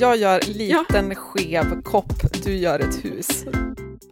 Jag 0.00 0.16
gör 0.16 0.40
liten 0.40 1.10
ja. 1.10 1.14
skev 1.14 1.82
kopp, 1.82 2.42
du 2.44 2.56
gör 2.56 2.78
ett 2.78 3.04
hus. 3.04 3.44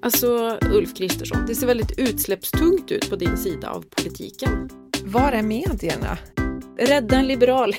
Alltså 0.02 0.58
Ulf 0.70 0.94
Kristersson, 0.94 1.46
det 1.46 1.54
ser 1.54 1.66
väldigt 1.66 1.98
utsläppstungt 1.98 2.92
ut 2.92 3.10
på 3.10 3.16
din 3.16 3.36
sida 3.36 3.70
av 3.70 3.82
politiken. 3.82 4.70
Var 5.04 5.32
är 5.32 5.42
medierna? 5.42 6.18
Rädda 6.78 7.16
en 7.16 7.26
liberal. 7.26 7.74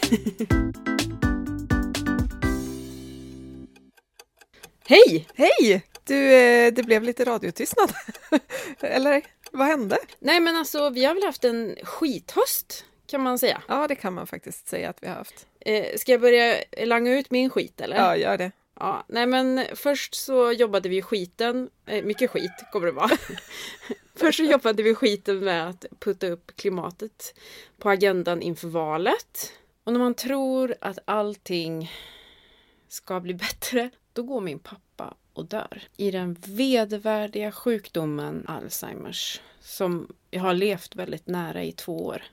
Hej! 4.87 5.27
Hej! 5.35 5.83
Du, 6.03 6.33
eh, 6.33 6.73
det 6.73 6.83
blev 6.83 7.03
lite 7.03 7.25
radiotystnad. 7.25 7.93
Eller 8.79 9.21
vad 9.51 9.67
hände? 9.67 9.97
Nej 10.19 10.39
men 10.39 10.55
alltså 10.55 10.89
vi 10.89 11.05
har 11.05 11.13
väl 11.13 11.23
haft 11.23 11.43
en 11.43 11.75
skithöst 11.83 12.85
kan 13.07 13.21
man 13.21 13.39
säga. 13.39 13.61
Ja 13.67 13.87
det 13.87 13.95
kan 13.95 14.13
man 14.13 14.27
faktiskt 14.27 14.67
säga 14.67 14.89
att 14.89 14.97
vi 15.03 15.07
har 15.07 15.15
haft. 15.15 15.47
Eh, 15.65 15.97
ska 15.97 16.11
jag 16.11 16.21
börja 16.21 16.63
langa 16.85 17.19
ut 17.19 17.31
min 17.31 17.49
skit 17.49 17.81
eller? 17.81 17.95
Ja, 17.95 18.17
gör 18.17 18.37
det. 18.37 18.51
Ja, 18.79 19.03
nej 19.07 19.27
men 19.27 19.65
först 19.75 20.15
så 20.15 20.51
jobbade 20.51 20.89
vi 20.89 21.01
skiten, 21.01 21.69
eh, 21.85 22.03
mycket 22.03 22.31
skit 22.31 22.51
kommer 22.71 22.85
det 22.85 22.91
vara. 22.91 23.09
först 24.15 24.37
så 24.37 24.43
jobbade 24.43 24.83
vi 24.83 24.95
skiten 24.95 25.39
med 25.39 25.69
att 25.69 25.85
putta 25.99 26.27
upp 26.27 26.55
klimatet 26.55 27.39
på 27.77 27.89
agendan 27.89 28.41
inför 28.41 28.67
valet. 28.67 29.53
Och 29.83 29.93
när 29.93 29.99
man 29.99 30.13
tror 30.13 30.75
att 30.81 30.99
allting 31.05 31.91
ska 32.87 33.19
bli 33.19 33.33
bättre, 33.33 33.89
då 34.13 34.23
går 34.23 34.41
min 34.41 34.59
pappa 34.59 35.13
och 35.33 35.45
dör 35.45 35.83
i 35.97 36.11
den 36.11 36.37
vedervärdiga 36.47 37.51
sjukdomen 37.51 38.45
Alzheimers 38.47 39.41
som 39.61 40.07
jag 40.31 40.41
har 40.41 40.53
levt 40.53 40.95
väldigt 40.95 41.27
nära 41.27 41.63
i 41.63 41.71
två 41.71 42.05
år. 42.05 42.23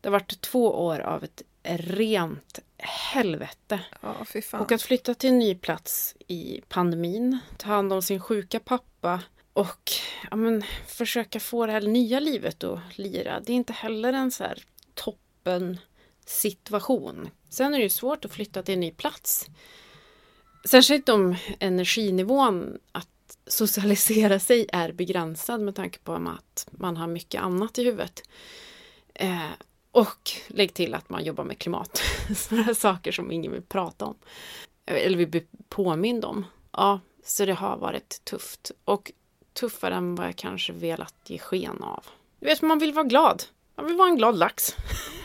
Det 0.00 0.08
har 0.08 0.12
varit 0.12 0.40
två 0.40 0.84
år 0.86 1.00
av 1.00 1.24
ett 1.24 1.42
rent 1.64 2.58
helvete. 2.78 3.80
Ja, 4.00 4.26
och 4.52 4.72
att 4.72 4.82
flytta 4.82 5.14
till 5.14 5.30
en 5.30 5.38
ny 5.38 5.54
plats 5.54 6.16
i 6.28 6.60
pandemin, 6.68 7.38
ta 7.56 7.68
hand 7.68 7.92
om 7.92 8.02
sin 8.02 8.20
sjuka 8.20 8.60
pappa 8.60 9.20
och 9.52 9.92
ja, 10.30 10.36
men, 10.36 10.64
försöka 10.86 11.40
få 11.40 11.66
det 11.66 11.72
här 11.72 11.80
nya 11.80 12.20
livet 12.20 12.64
att 12.64 12.98
lira. 12.98 13.40
Det 13.40 13.52
är 13.52 13.56
inte 13.56 13.72
heller 13.72 14.12
en 14.12 14.30
så 14.30 14.44
här 14.44 14.62
toppen 14.94 15.78
situation. 16.26 17.30
Sen 17.48 17.74
är 17.74 17.78
det 17.78 17.84
ju 17.84 17.90
svårt 17.90 18.24
att 18.24 18.32
flytta 18.32 18.62
till 18.62 18.74
en 18.74 18.80
ny 18.80 18.90
plats. 18.90 19.46
Särskilt 20.64 21.08
om 21.08 21.36
energinivån 21.60 22.78
att 22.92 23.08
socialisera 23.46 24.40
sig 24.40 24.66
är 24.72 24.92
begränsad 24.92 25.60
med 25.60 25.74
tanke 25.74 25.98
på 25.98 26.14
att 26.14 26.68
man 26.70 26.96
har 26.96 27.06
mycket 27.06 27.42
annat 27.42 27.78
i 27.78 27.84
huvudet. 27.84 28.22
Eh, 29.14 29.50
och 29.94 30.30
lägg 30.48 30.74
till 30.74 30.94
att 30.94 31.08
man 31.08 31.24
jobbar 31.24 31.44
med 31.44 31.58
klimat. 31.58 32.02
Sådana 32.36 32.74
saker 32.74 33.12
som 33.12 33.32
ingen 33.32 33.52
vill 33.52 33.62
prata 33.62 34.04
om. 34.04 34.14
Eller 34.86 35.18
vill 35.18 35.28
bli 35.28 35.46
påmind 35.68 36.24
om. 36.24 36.44
Ja, 36.72 37.00
så 37.24 37.44
det 37.44 37.52
har 37.52 37.76
varit 37.76 38.24
tufft. 38.24 38.70
Och 38.84 39.12
tuffare 39.52 39.94
än 39.94 40.14
vad 40.14 40.26
jag 40.26 40.36
kanske 40.36 40.72
velat 40.72 41.14
ge 41.26 41.38
sken 41.38 41.82
av. 41.82 42.04
Du 42.40 42.46
vet, 42.46 42.62
man 42.62 42.78
vill 42.78 42.92
vara 42.92 43.04
glad. 43.04 43.42
Man 43.76 43.86
vill 43.86 43.96
vara 43.96 44.08
en 44.08 44.16
glad 44.16 44.38
lax. 44.38 44.76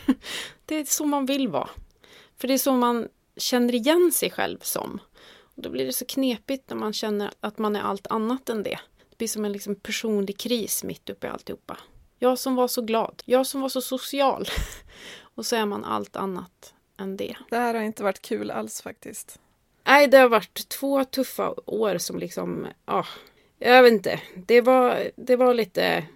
det 0.64 0.74
är 0.74 0.84
så 0.84 1.04
man 1.04 1.26
vill 1.26 1.48
vara. 1.48 1.68
För 2.38 2.48
det 2.48 2.54
är 2.54 2.58
så 2.58 2.72
man 2.72 3.08
känner 3.36 3.74
igen 3.74 4.12
sig 4.12 4.30
själv 4.30 4.58
som. 4.62 5.00
Och 5.42 5.62
då 5.62 5.70
blir 5.70 5.86
det 5.86 5.92
så 5.92 6.04
knepigt 6.04 6.70
när 6.70 6.76
man 6.76 6.92
känner 6.92 7.30
att 7.40 7.58
man 7.58 7.76
är 7.76 7.80
allt 7.80 8.06
annat 8.06 8.48
än 8.48 8.62
det. 8.62 8.78
Det 9.10 9.18
blir 9.18 9.28
som 9.28 9.44
en 9.44 9.52
liksom 9.52 9.74
personlig 9.74 10.38
kris 10.38 10.84
mitt 10.84 11.10
uppe 11.10 11.26
i 11.26 11.30
alltihopa. 11.30 11.78
Jag 12.22 12.38
som 12.38 12.54
var 12.54 12.68
så 12.68 12.82
glad, 12.82 13.22
jag 13.24 13.46
som 13.46 13.60
var 13.60 13.68
så 13.68 13.80
social. 13.80 14.48
Och 15.34 15.46
så 15.46 15.56
är 15.56 15.66
man 15.66 15.84
allt 15.84 16.16
annat 16.16 16.74
än 16.98 17.16
det. 17.16 17.36
Det 17.50 17.56
här 17.56 17.74
har 17.74 17.82
inte 17.82 18.02
varit 18.02 18.22
kul 18.22 18.50
alls 18.50 18.82
faktiskt. 18.82 19.40
Nej, 19.84 20.08
det 20.08 20.18
har 20.18 20.28
varit 20.28 20.68
två 20.68 21.04
tuffa 21.04 21.54
år 21.66 21.98
som 21.98 22.18
liksom, 22.18 22.66
ja, 22.86 23.06
jag 23.58 23.82
vet 23.82 23.92
inte. 23.92 24.20
Det 24.34 24.60
var, 24.60 25.10
det 25.16 25.36
var 25.36 25.54
lite, 25.54 26.06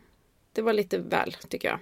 det 0.52 0.62
var 0.62 0.72
lite 0.72 0.98
väl 0.98 1.36
tycker 1.48 1.68
jag. 1.68 1.78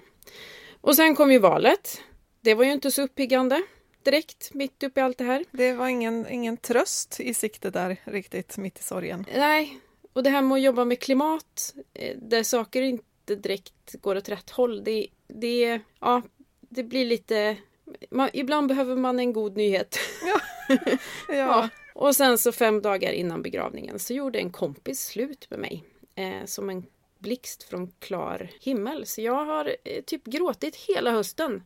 Och 0.81 0.97
sen 0.97 1.17
kom 1.17 1.33
ju 1.33 1.39
valet. 1.39 2.03
Det 2.41 2.55
var 2.55 2.65
ju 2.65 2.73
inte 2.73 2.91
så 2.91 3.03
uppiggande 3.03 3.63
direkt 4.03 4.55
mitt 4.55 4.83
uppe 4.83 5.01
i 5.01 5.03
allt 5.03 5.19
det 5.19 5.25
här. 5.25 5.45
Det 5.51 5.73
var 5.73 5.89
ingen, 5.89 6.29
ingen 6.29 6.57
tröst 6.57 7.21
i 7.21 7.35
sikte 7.35 7.71
där 7.71 7.97
riktigt 8.05 8.57
mitt 8.57 8.79
i 8.79 8.83
sorgen. 8.83 9.27
Nej, 9.35 9.81
och 10.13 10.23
det 10.23 10.31
här 10.31 10.43
med 10.43 10.55
att 10.55 10.63
jobba 10.63 10.85
med 10.85 11.01
klimat 11.01 11.75
eh, 11.95 12.17
där 12.17 12.43
saker 12.43 12.83
inte 13.33 13.49
direkt 13.49 13.95
går 14.01 14.17
åt 14.17 14.29
rätt 14.29 14.51
håll. 14.51 14.85
Det, 14.85 15.07
det, 15.29 15.81
ja, 16.01 16.23
det 16.61 16.83
blir 16.83 17.05
lite... 17.05 17.57
Man, 18.11 18.31
ibland 18.33 18.69
behöver 18.69 18.97
man 18.97 19.19
en 19.19 19.33
god 19.33 19.57
nyhet. 19.57 19.99
Ja. 20.25 20.41
ja. 21.29 21.35
ja. 21.35 21.69
Och 21.95 22.17
sen 22.17 22.39
så 22.39 22.53
fem 22.53 22.83
dagar 22.83 23.13
innan 23.13 23.43
begravningen 23.43 23.99
så 23.99 24.15
gjorde 24.15 24.39
en 24.39 24.51
kompis 24.51 25.07
slut 25.07 25.51
med 25.51 25.59
mig. 25.59 25.85
Eh, 26.15 26.45
som 26.45 26.71
en 26.71 26.87
blixt 27.19 27.63
från 27.63 27.93
klar 27.99 28.51
himmel. 28.61 29.07
Så 29.07 29.21
jag 29.21 29.45
har 29.45 29.77
eh, 29.85 30.03
typ 30.03 30.25
gråtit 30.25 30.77
hela 30.77 31.11
hösten. 31.11 31.63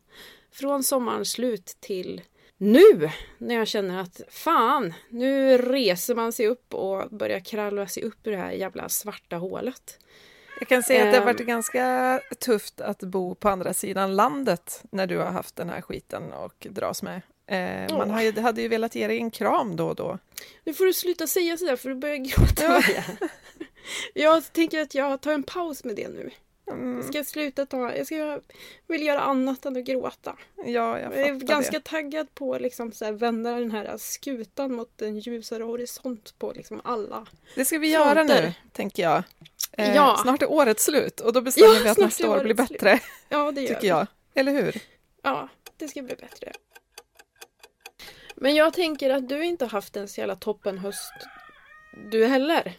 Från 0.53 0.83
sommarens 0.83 1.31
slut 1.31 1.77
till 1.81 2.23
nu 2.59 3.11
när 3.39 3.55
jag 3.55 3.69
känner 3.69 4.01
att 4.01 4.21
fan, 4.29 4.95
nu 5.09 5.59
reser 5.59 6.15
man 6.15 6.33
sig 6.33 6.47
upp 6.47 6.75
och 6.75 7.11
börjar 7.11 7.41
kravla 7.41 7.87
sig 7.87 8.03
upp 8.03 8.27
ur 8.27 8.31
det 8.31 8.39
här 8.39 8.53
jävla 8.53 8.89
svarta 8.89 9.37
hålet. 9.37 9.99
Jag 10.59 10.69
kan 10.69 10.83
säga 10.83 11.05
att 11.05 11.13
det 11.13 11.19
har 11.19 11.25
varit 11.25 11.41
ehm. 11.41 11.47
ganska 11.47 12.21
tufft 12.39 12.81
att 12.81 12.99
bo 12.99 13.35
på 13.35 13.49
andra 13.49 13.75
sidan 13.75 14.17
landet 14.17 14.83
när 14.91 15.07
du 15.07 15.19
har 15.19 15.31
haft 15.31 15.57
den 15.57 15.71
här 15.71 15.81
skiten 15.81 16.33
och 16.33 16.67
dras 16.71 17.03
med. 17.03 17.21
Eh, 17.47 17.97
man 17.97 18.25
ju, 18.25 18.41
hade 18.41 18.63
ju 18.63 18.69
velat 18.69 18.95
ge 18.95 19.07
dig 19.07 19.17
en 19.17 19.31
kram 19.31 19.77
då 19.77 19.89
och 19.89 19.97
då. 19.97 20.19
Nu 20.65 20.75
får 20.75 20.85
du 20.85 20.93
sluta 20.93 21.27
säga 21.27 21.57
sådär 21.57 21.77
för 21.77 21.89
du 21.89 21.95
börjar 21.95 22.17
gråta. 22.17 22.83
Ja. 22.97 23.29
jag 24.15 24.53
tänker 24.53 24.81
att 24.81 24.95
jag 24.95 25.21
tar 25.21 25.33
en 25.33 25.43
paus 25.43 25.85
med 25.85 25.97
det 25.97 26.09
nu. 26.09 26.31
Mm. 26.71 26.97
Jag 26.97 27.05
ska 27.05 27.25
sluta 27.25 27.67
ta, 27.67 27.97
jag 27.97 28.07
ska 28.07 28.41
vill 28.87 29.03
göra 29.07 29.21
annat 29.21 29.67
än 29.67 29.77
att 29.77 29.85
gråta. 29.85 30.37
Ja, 30.57 31.01
jag, 31.01 31.01
jag 31.01 31.19
är 31.19 31.35
ganska 31.35 31.73
det. 31.79 31.85
taggad 31.85 32.35
på 32.35 32.55
att 32.55 32.61
liksom 32.61 32.93
så 32.93 33.05
här 33.05 33.13
vända 33.13 33.51
den 33.51 33.71
här 33.71 33.95
skutan 33.99 34.73
mot 34.73 35.03
en 35.03 35.19
ljusare 35.19 35.63
horisont 35.63 36.35
på 36.39 36.53
liksom 36.53 36.81
alla 36.85 37.27
Det 37.55 37.65
ska 37.65 37.79
vi 37.79 37.93
fronter. 37.93 38.15
göra 38.15 38.25
nu, 38.25 38.53
tänker 38.73 39.03
jag. 39.03 39.23
Eh, 39.73 39.95
ja. 39.95 40.19
Snart 40.23 40.43
är 40.43 40.51
året 40.51 40.81
slut 40.81 41.21
och 41.21 41.33
då 41.33 41.41
bestämmer 41.41 41.75
ja, 41.75 41.81
vi 41.83 41.89
att 41.89 41.99
nästa 41.99 42.31
år 42.31 42.45
blir 42.45 42.55
bättre. 42.55 43.01
Ja, 43.29 43.53
det 43.53 43.61
gör 43.61 43.75
tycker 43.75 43.89
jag. 43.89 44.07
Eller 44.35 44.53
hur? 44.53 44.83
Ja, 45.23 45.49
det 45.77 45.89
ska 45.89 46.03
bli 46.03 46.15
bättre. 46.17 46.53
Men 48.37 48.55
jag 48.55 48.73
tänker 48.73 49.11
att 49.11 49.29
du 49.29 49.45
inte 49.45 49.67
haft 49.67 49.97
en 49.97 50.09
så 50.09 50.21
jävla 50.21 50.37
toppen 50.37 50.79
höst 50.79 51.13
du 52.11 52.27
heller. 52.27 52.73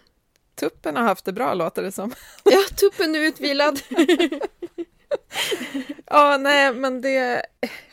Tuppen 0.60 0.96
har 0.96 1.04
haft 1.04 1.26
det 1.26 1.34
bra 1.34 1.54
låter 1.54 1.84
det 1.84 1.92
som. 1.92 2.14
Ja, 2.44 2.60
tuppen 2.76 3.16
är 3.16 3.20
utvilad. 3.20 3.82
ja, 6.06 6.38
nej, 6.38 6.74
men 6.74 7.02
det... 7.02 7.46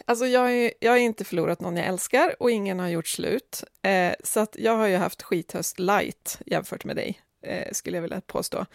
Alltså 0.04 0.26
jag, 0.26 0.52
är, 0.52 0.72
jag 0.80 0.92
har 0.92 0.98
inte 0.98 1.24
förlorat 1.24 1.60
någon 1.60 1.76
jag 1.76 1.86
älskar 1.86 2.34
och 2.40 2.50
ingen 2.50 2.80
har 2.80 2.88
gjort 2.88 3.08
slut. 3.08 3.64
Eh, 3.82 4.14
så 4.24 4.40
att 4.40 4.56
jag 4.58 4.76
har 4.76 4.86
ju 4.86 4.96
haft 4.96 5.22
skithöst 5.22 5.78
light 5.78 6.38
jämfört 6.46 6.84
med 6.84 6.96
dig, 6.96 7.20
eh, 7.46 7.72
skulle 7.72 7.96
jag 7.96 8.02
vilja 8.02 8.20
påstå. 8.20 8.66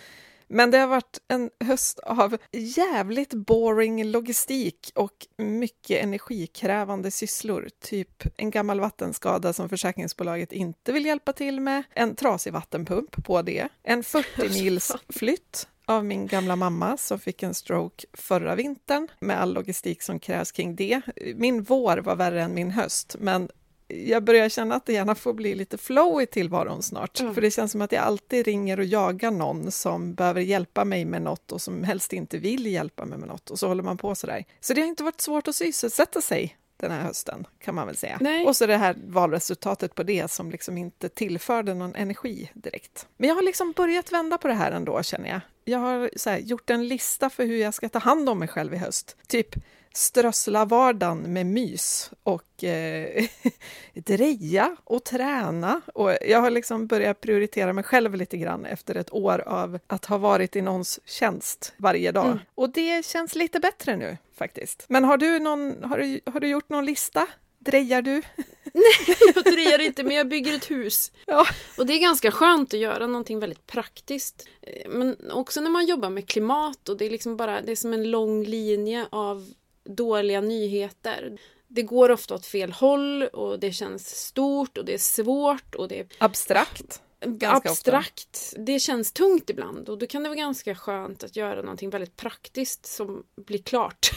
Men 0.50 0.72
det 0.72 0.78
har 0.78 0.88
varit 0.88 1.20
en 1.28 1.50
höst 1.64 2.00
av 2.00 2.38
jävligt 2.52 3.34
boring 3.34 4.04
logistik 4.04 4.92
och 4.96 5.28
mycket 5.38 6.04
energikrävande 6.04 7.12
sysslor. 7.12 7.70
Typ 7.82 8.24
en 8.38 8.52
gammal 8.52 8.80
vattenskada 8.80 9.54
som 9.54 9.70
försäkringsbolaget 9.70 10.52
inte 10.52 10.92
vill 10.92 11.06
hjälpa 11.06 11.34
till 11.34 11.62
med, 11.62 11.84
en 11.94 12.16
trasig 12.16 12.54
vattenpump 12.54 13.26
på 13.26 13.42
det, 13.42 13.68
en 13.84 14.04
40 14.04 14.50
mils 14.50 14.96
flytt 15.10 15.68
av 15.86 16.06
min 16.06 16.28
gamla 16.28 16.56
mamma 16.56 16.98
som 16.98 17.20
fick 17.20 17.44
en 17.44 17.54
stroke 17.54 18.06
förra 18.14 18.56
vintern 18.56 19.08
med 19.20 19.42
all 19.42 19.54
logistik 19.54 20.02
som 20.02 20.20
krävs 20.20 20.52
kring 20.52 20.76
det. 20.76 21.02
Min 21.36 21.64
vår 21.64 21.98
var 21.98 22.16
värre 22.16 22.44
än 22.44 22.54
min 22.54 22.72
höst, 22.72 23.16
men 23.20 23.50
jag 23.90 24.24
börjar 24.24 24.50
känna 24.50 24.76
att 24.76 24.86
det 24.86 24.94
gärna 24.94 25.16
får 25.16 25.34
bli 25.34 25.56
lite 25.56 25.78
flow 25.78 26.22
i 26.22 26.26
tillvaron 26.26 26.84
snart. 26.84 27.20
Mm. 27.20 27.34
För 27.34 27.42
det 27.42 27.52
känns 27.52 27.72
som 27.72 27.82
att 27.82 27.92
jag 27.92 28.04
alltid 28.04 28.46
ringer 28.46 28.80
och 28.80 28.86
jagar 28.86 29.32
någon 29.32 29.72
som 29.72 30.14
behöver 30.14 30.42
hjälpa 30.42 30.86
mig 30.86 31.06
med 31.06 31.22
något 31.22 31.52
och 31.52 31.62
som 31.62 31.84
helst 31.84 32.14
inte 32.14 32.38
vill 32.38 32.66
hjälpa 32.66 33.06
mig 33.06 33.20
med 33.20 33.28
något. 33.28 33.50
Och 33.50 33.60
så 33.60 33.68
håller 33.68 33.84
man 33.84 33.98
på 33.98 34.16
sådär. 34.16 34.46
Så 34.60 34.74
det 34.74 34.82
har 34.82 34.88
inte 34.88 35.04
varit 35.04 35.22
svårt 35.22 35.48
att 35.48 35.56
sysselsätta 35.56 36.22
sig 36.22 36.58
den 36.78 36.92
här 36.92 37.02
hösten, 37.02 37.48
kan 37.60 37.76
man 37.76 37.88
väl 37.88 37.98
säga. 37.98 38.18
Nej. 38.22 38.46
Och 38.46 38.56
så 38.56 38.66
det 38.66 38.78
här 38.78 38.96
valresultatet 39.06 39.96
på 39.96 40.04
det 40.04 40.32
som 40.32 40.52
liksom 40.52 40.78
inte 40.78 41.10
tillförde 41.10 41.74
någon 41.74 41.96
energi 41.96 42.52
direkt. 42.54 43.08
Men 43.18 43.30
jag 43.30 43.36
har 43.36 43.42
liksom 43.42 43.72
börjat 43.72 44.12
vända 44.12 44.38
på 44.38 44.48
det 44.48 44.54
här 44.54 44.72
ändå, 44.72 45.04
känner 45.04 45.30
jag. 45.30 45.42
Jag 45.66 45.80
har 45.80 46.10
här, 46.26 46.38
gjort 46.38 46.70
en 46.70 46.88
lista 46.88 47.30
för 47.30 47.46
hur 47.46 47.58
jag 47.58 47.74
ska 47.74 47.90
ta 47.90 48.00
hand 48.00 48.30
om 48.30 48.40
mig 48.40 48.48
själv 48.48 48.74
i 48.74 48.78
höst. 48.78 49.18
Typ, 49.28 49.56
strössla 49.94 50.66
vardagen 50.66 51.34
med 51.34 51.46
mys 51.46 52.12
och 52.24 52.64
eh, 52.64 53.26
dreja 53.94 54.76
och 54.84 55.04
träna. 55.04 55.82
Och 55.94 56.18
jag 56.22 56.42
har 56.42 56.50
liksom 56.50 56.88
börjat 56.88 57.22
prioritera 57.22 57.74
mig 57.74 57.84
själv 57.84 58.16
lite 58.16 58.38
grann 58.38 58.66
efter 58.66 58.96
ett 58.96 59.14
år 59.14 59.40
av 59.40 59.80
att 59.88 60.06
ha 60.06 60.18
varit 60.18 60.56
i 60.56 60.62
någons 60.62 61.00
tjänst 61.06 61.74
varje 61.78 62.12
dag. 62.12 62.26
Mm. 62.26 62.40
Och 62.56 62.70
det 62.70 63.06
känns 63.06 63.36
lite 63.36 63.60
bättre 63.60 63.96
nu 63.96 64.18
faktiskt. 64.38 64.86
Men 64.88 65.04
har 65.04 65.18
du, 65.18 65.40
någon, 65.40 65.84
har 65.84 65.98
du, 65.98 66.22
har 66.26 66.40
du 66.40 66.48
gjort 66.48 66.70
någon 66.70 66.86
lista? 66.86 67.28
Drejar 67.60 68.02
du? 68.02 68.22
Nej, 68.74 69.18
jag 69.36 69.44
drejar 69.44 69.82
inte, 69.82 70.04
men 70.04 70.16
jag 70.16 70.28
bygger 70.28 70.56
ett 70.56 70.72
hus. 70.72 71.12
Ja. 71.26 71.46
Och 71.78 71.86
det 71.86 71.94
är 71.94 72.00
ganska 72.00 72.32
skönt 72.32 72.74
att 72.74 72.80
göra 72.80 73.08
någonting 73.08 73.40
väldigt 73.40 73.68
praktiskt. 73.68 74.48
Eh, 74.62 74.90
Men 74.90 75.32
också 75.32 75.62
när 75.62 75.70
man 75.70 75.86
jobbar 75.86 76.10
med 76.10 76.28
klimat 76.28 76.90
och 76.90 76.98
det 76.98 77.06
är 77.06 77.10
liksom 77.10 77.38
bara, 77.38 77.62
det 77.62 77.72
är 77.72 77.76
som 77.76 77.94
en 77.94 78.12
lång 78.12 78.44
linje 78.44 79.08
av 79.10 79.54
dåliga 79.96 80.42
nyheter. 80.42 81.38
Det 81.68 81.82
går 81.82 82.12
ofta 82.12 82.36
åt 82.36 82.46
fel 82.46 82.72
håll 82.72 83.24
och 83.24 83.60
det 83.60 83.72
känns 83.72 84.16
stort 84.16 84.78
och 84.78 84.86
det 84.86 84.94
är 84.94 84.98
svårt 84.98 85.76
och 85.76 85.88
det 85.88 86.00
är 86.00 86.08
Abstrakt. 86.18 87.02
Ganska 87.26 87.70
abstrakt. 87.70 88.54
Det 88.58 88.80
känns 88.80 89.12
tungt 89.12 89.50
ibland 89.50 89.90
och 89.90 89.98
då 89.98 90.08
kan 90.08 90.24
det 90.24 90.30
vara 90.30 90.38
ganska 90.38 90.76
skönt 90.76 91.24
att 91.24 91.36
göra 91.36 91.62
någonting 91.62 91.90
väldigt 91.90 92.16
praktiskt 92.16 92.86
som 92.86 93.24
blir 93.46 93.62
klart. 93.62 94.12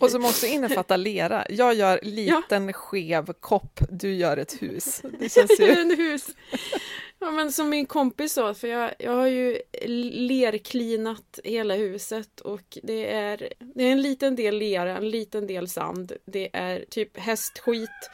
Och 0.00 0.10
som 0.10 0.24
också 0.24 0.46
innefattar 0.46 0.96
lera. 0.98 1.46
Jag 1.48 1.74
gör 1.74 2.00
liten 2.02 2.72
skev 2.72 3.32
kopp, 3.32 3.80
du 3.90 4.14
gör 4.14 4.36
ett 4.36 4.62
hus. 4.62 5.02
Det 5.18 5.32
känns 5.32 5.50
ju... 5.60 5.70
en 5.70 5.96
hus. 5.96 6.26
Ja, 7.22 7.30
men 7.30 7.52
som 7.52 7.68
min 7.68 7.86
kompis 7.86 8.32
sa, 8.32 8.54
för 8.54 8.68
jag, 8.68 8.94
jag 8.98 9.12
har 9.12 9.26
ju 9.26 9.58
lerklinat 10.12 11.38
hela 11.44 11.74
huset 11.74 12.40
och 12.40 12.78
det 12.82 13.12
är, 13.12 13.52
det 13.58 13.84
är 13.84 13.92
en 13.92 14.02
liten 14.02 14.36
del 14.36 14.58
lera, 14.58 14.96
en 14.96 15.10
liten 15.10 15.46
del 15.46 15.68
sand. 15.68 16.12
Det 16.24 16.48
är 16.52 16.84
typ 16.90 17.18
hästskit 17.18 18.10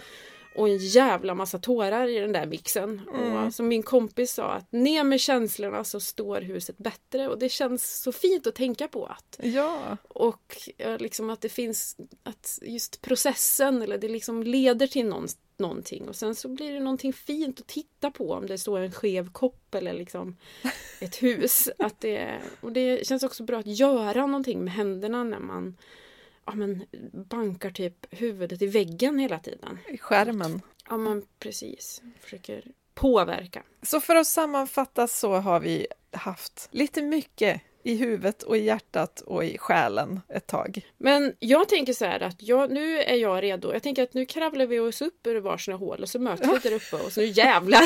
och 0.58 0.68
en 0.68 0.78
jävla 0.78 1.34
massa 1.34 1.58
tårar 1.58 2.08
i 2.08 2.18
den 2.18 2.32
där 2.32 2.46
mixen. 2.46 3.00
Mm. 3.14 3.32
Och 3.32 3.54
som 3.54 3.68
min 3.68 3.82
kompis 3.82 4.32
sa, 4.32 4.50
att 4.50 4.72
ner 4.72 5.04
med 5.04 5.20
känslorna 5.20 5.84
så 5.84 6.00
står 6.00 6.40
huset 6.40 6.78
bättre 6.78 7.28
och 7.28 7.38
det 7.38 7.48
känns 7.48 8.02
så 8.02 8.12
fint 8.12 8.46
att 8.46 8.54
tänka 8.54 8.88
på 8.88 9.06
att 9.06 9.40
Ja, 9.42 9.96
och 10.08 10.56
liksom 10.98 11.30
att 11.30 11.40
det 11.40 11.48
finns 11.48 11.96
att 12.22 12.58
just 12.62 13.00
processen 13.00 13.82
eller 13.82 13.98
det 13.98 14.08
liksom 14.08 14.42
leder 14.42 14.86
till 14.86 15.06
någon, 15.06 15.28
någonting 15.58 16.08
och 16.08 16.16
sen 16.16 16.34
så 16.34 16.48
blir 16.48 16.72
det 16.72 16.80
någonting 16.80 17.12
fint 17.12 17.60
att 17.60 17.66
titta 17.66 18.10
på 18.10 18.32
om 18.32 18.46
det 18.46 18.58
står 18.58 18.80
en 18.80 18.92
skev 18.92 19.32
kopp 19.32 19.74
eller 19.74 19.92
liksom 19.92 20.36
ett 21.00 21.22
hus. 21.22 21.68
Att 21.78 22.00
det, 22.00 22.40
och 22.60 22.72
det 22.72 23.06
känns 23.06 23.22
också 23.22 23.44
bra 23.44 23.58
att 23.58 23.66
göra 23.66 24.26
någonting 24.26 24.64
med 24.64 24.72
händerna 24.72 25.24
när 25.24 25.38
man 25.38 25.76
ja, 26.44 26.54
men, 26.54 26.84
bankar 27.12 27.70
typ 27.70 28.06
huvudet 28.10 28.62
i 28.62 28.66
väggen 28.66 29.18
hela 29.18 29.38
tiden. 29.38 29.78
i 29.88 29.98
skärmen. 29.98 30.62
Ja 30.88 30.96
men 30.96 31.26
precis, 31.38 32.02
försöker 32.20 32.64
påverka. 32.94 33.62
Så 33.82 34.00
för 34.00 34.16
att 34.16 34.26
sammanfatta 34.26 35.06
så 35.06 35.34
har 35.34 35.60
vi 35.60 35.86
haft 36.10 36.68
lite 36.70 37.02
mycket 37.02 37.60
i 37.82 37.94
huvudet 37.94 38.42
och 38.42 38.56
i 38.56 38.60
hjärtat 38.60 39.20
och 39.20 39.44
i 39.44 39.58
själen 39.58 40.20
ett 40.28 40.46
tag. 40.46 40.86
Men 40.98 41.34
jag 41.38 41.68
tänker 41.68 41.92
så 41.92 42.04
här 42.04 42.20
att 42.20 42.42
jag, 42.42 42.70
nu 42.70 42.98
är 42.98 43.16
jag 43.16 43.42
redo. 43.42 43.72
Jag 43.72 43.82
tänker 43.82 44.02
att 44.02 44.14
nu 44.14 44.26
kravlar 44.26 44.66
vi 44.66 44.78
oss 44.78 45.02
upp 45.02 45.26
ur 45.26 45.40
varsina 45.40 45.76
hål 45.76 46.02
och 46.02 46.08
så 46.08 46.18
möts 46.18 46.42
vi 46.42 46.70
där 46.70 46.76
uppe 46.76 46.96
och 46.96 47.12
så 47.12 47.20
nu 47.20 47.26
jävlar. 47.26 47.82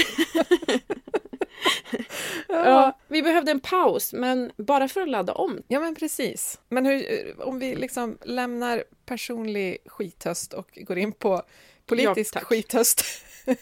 ja, 2.49 2.99
vi 3.09 3.23
behövde 3.23 3.51
en 3.51 3.61
paus 3.61 4.13
men 4.13 4.53
bara 4.57 4.89
för 4.89 5.01
att 5.01 5.09
ladda 5.09 5.33
om. 5.33 5.63
Ja, 5.69 5.81
men 5.81 5.95
precis. 5.95 6.61
Men 6.69 6.87
hur, 6.87 7.35
om 7.41 7.59
vi 7.59 7.75
liksom 7.75 8.19
lämnar 8.23 8.85
personlig 9.07 9.79
skithöst 9.87 10.53
och 10.53 10.79
går 10.83 10.99
in 10.99 11.13
på 11.13 11.43
politisk 11.87 12.37
Ja, 12.37 12.41
skithöst. 12.41 13.05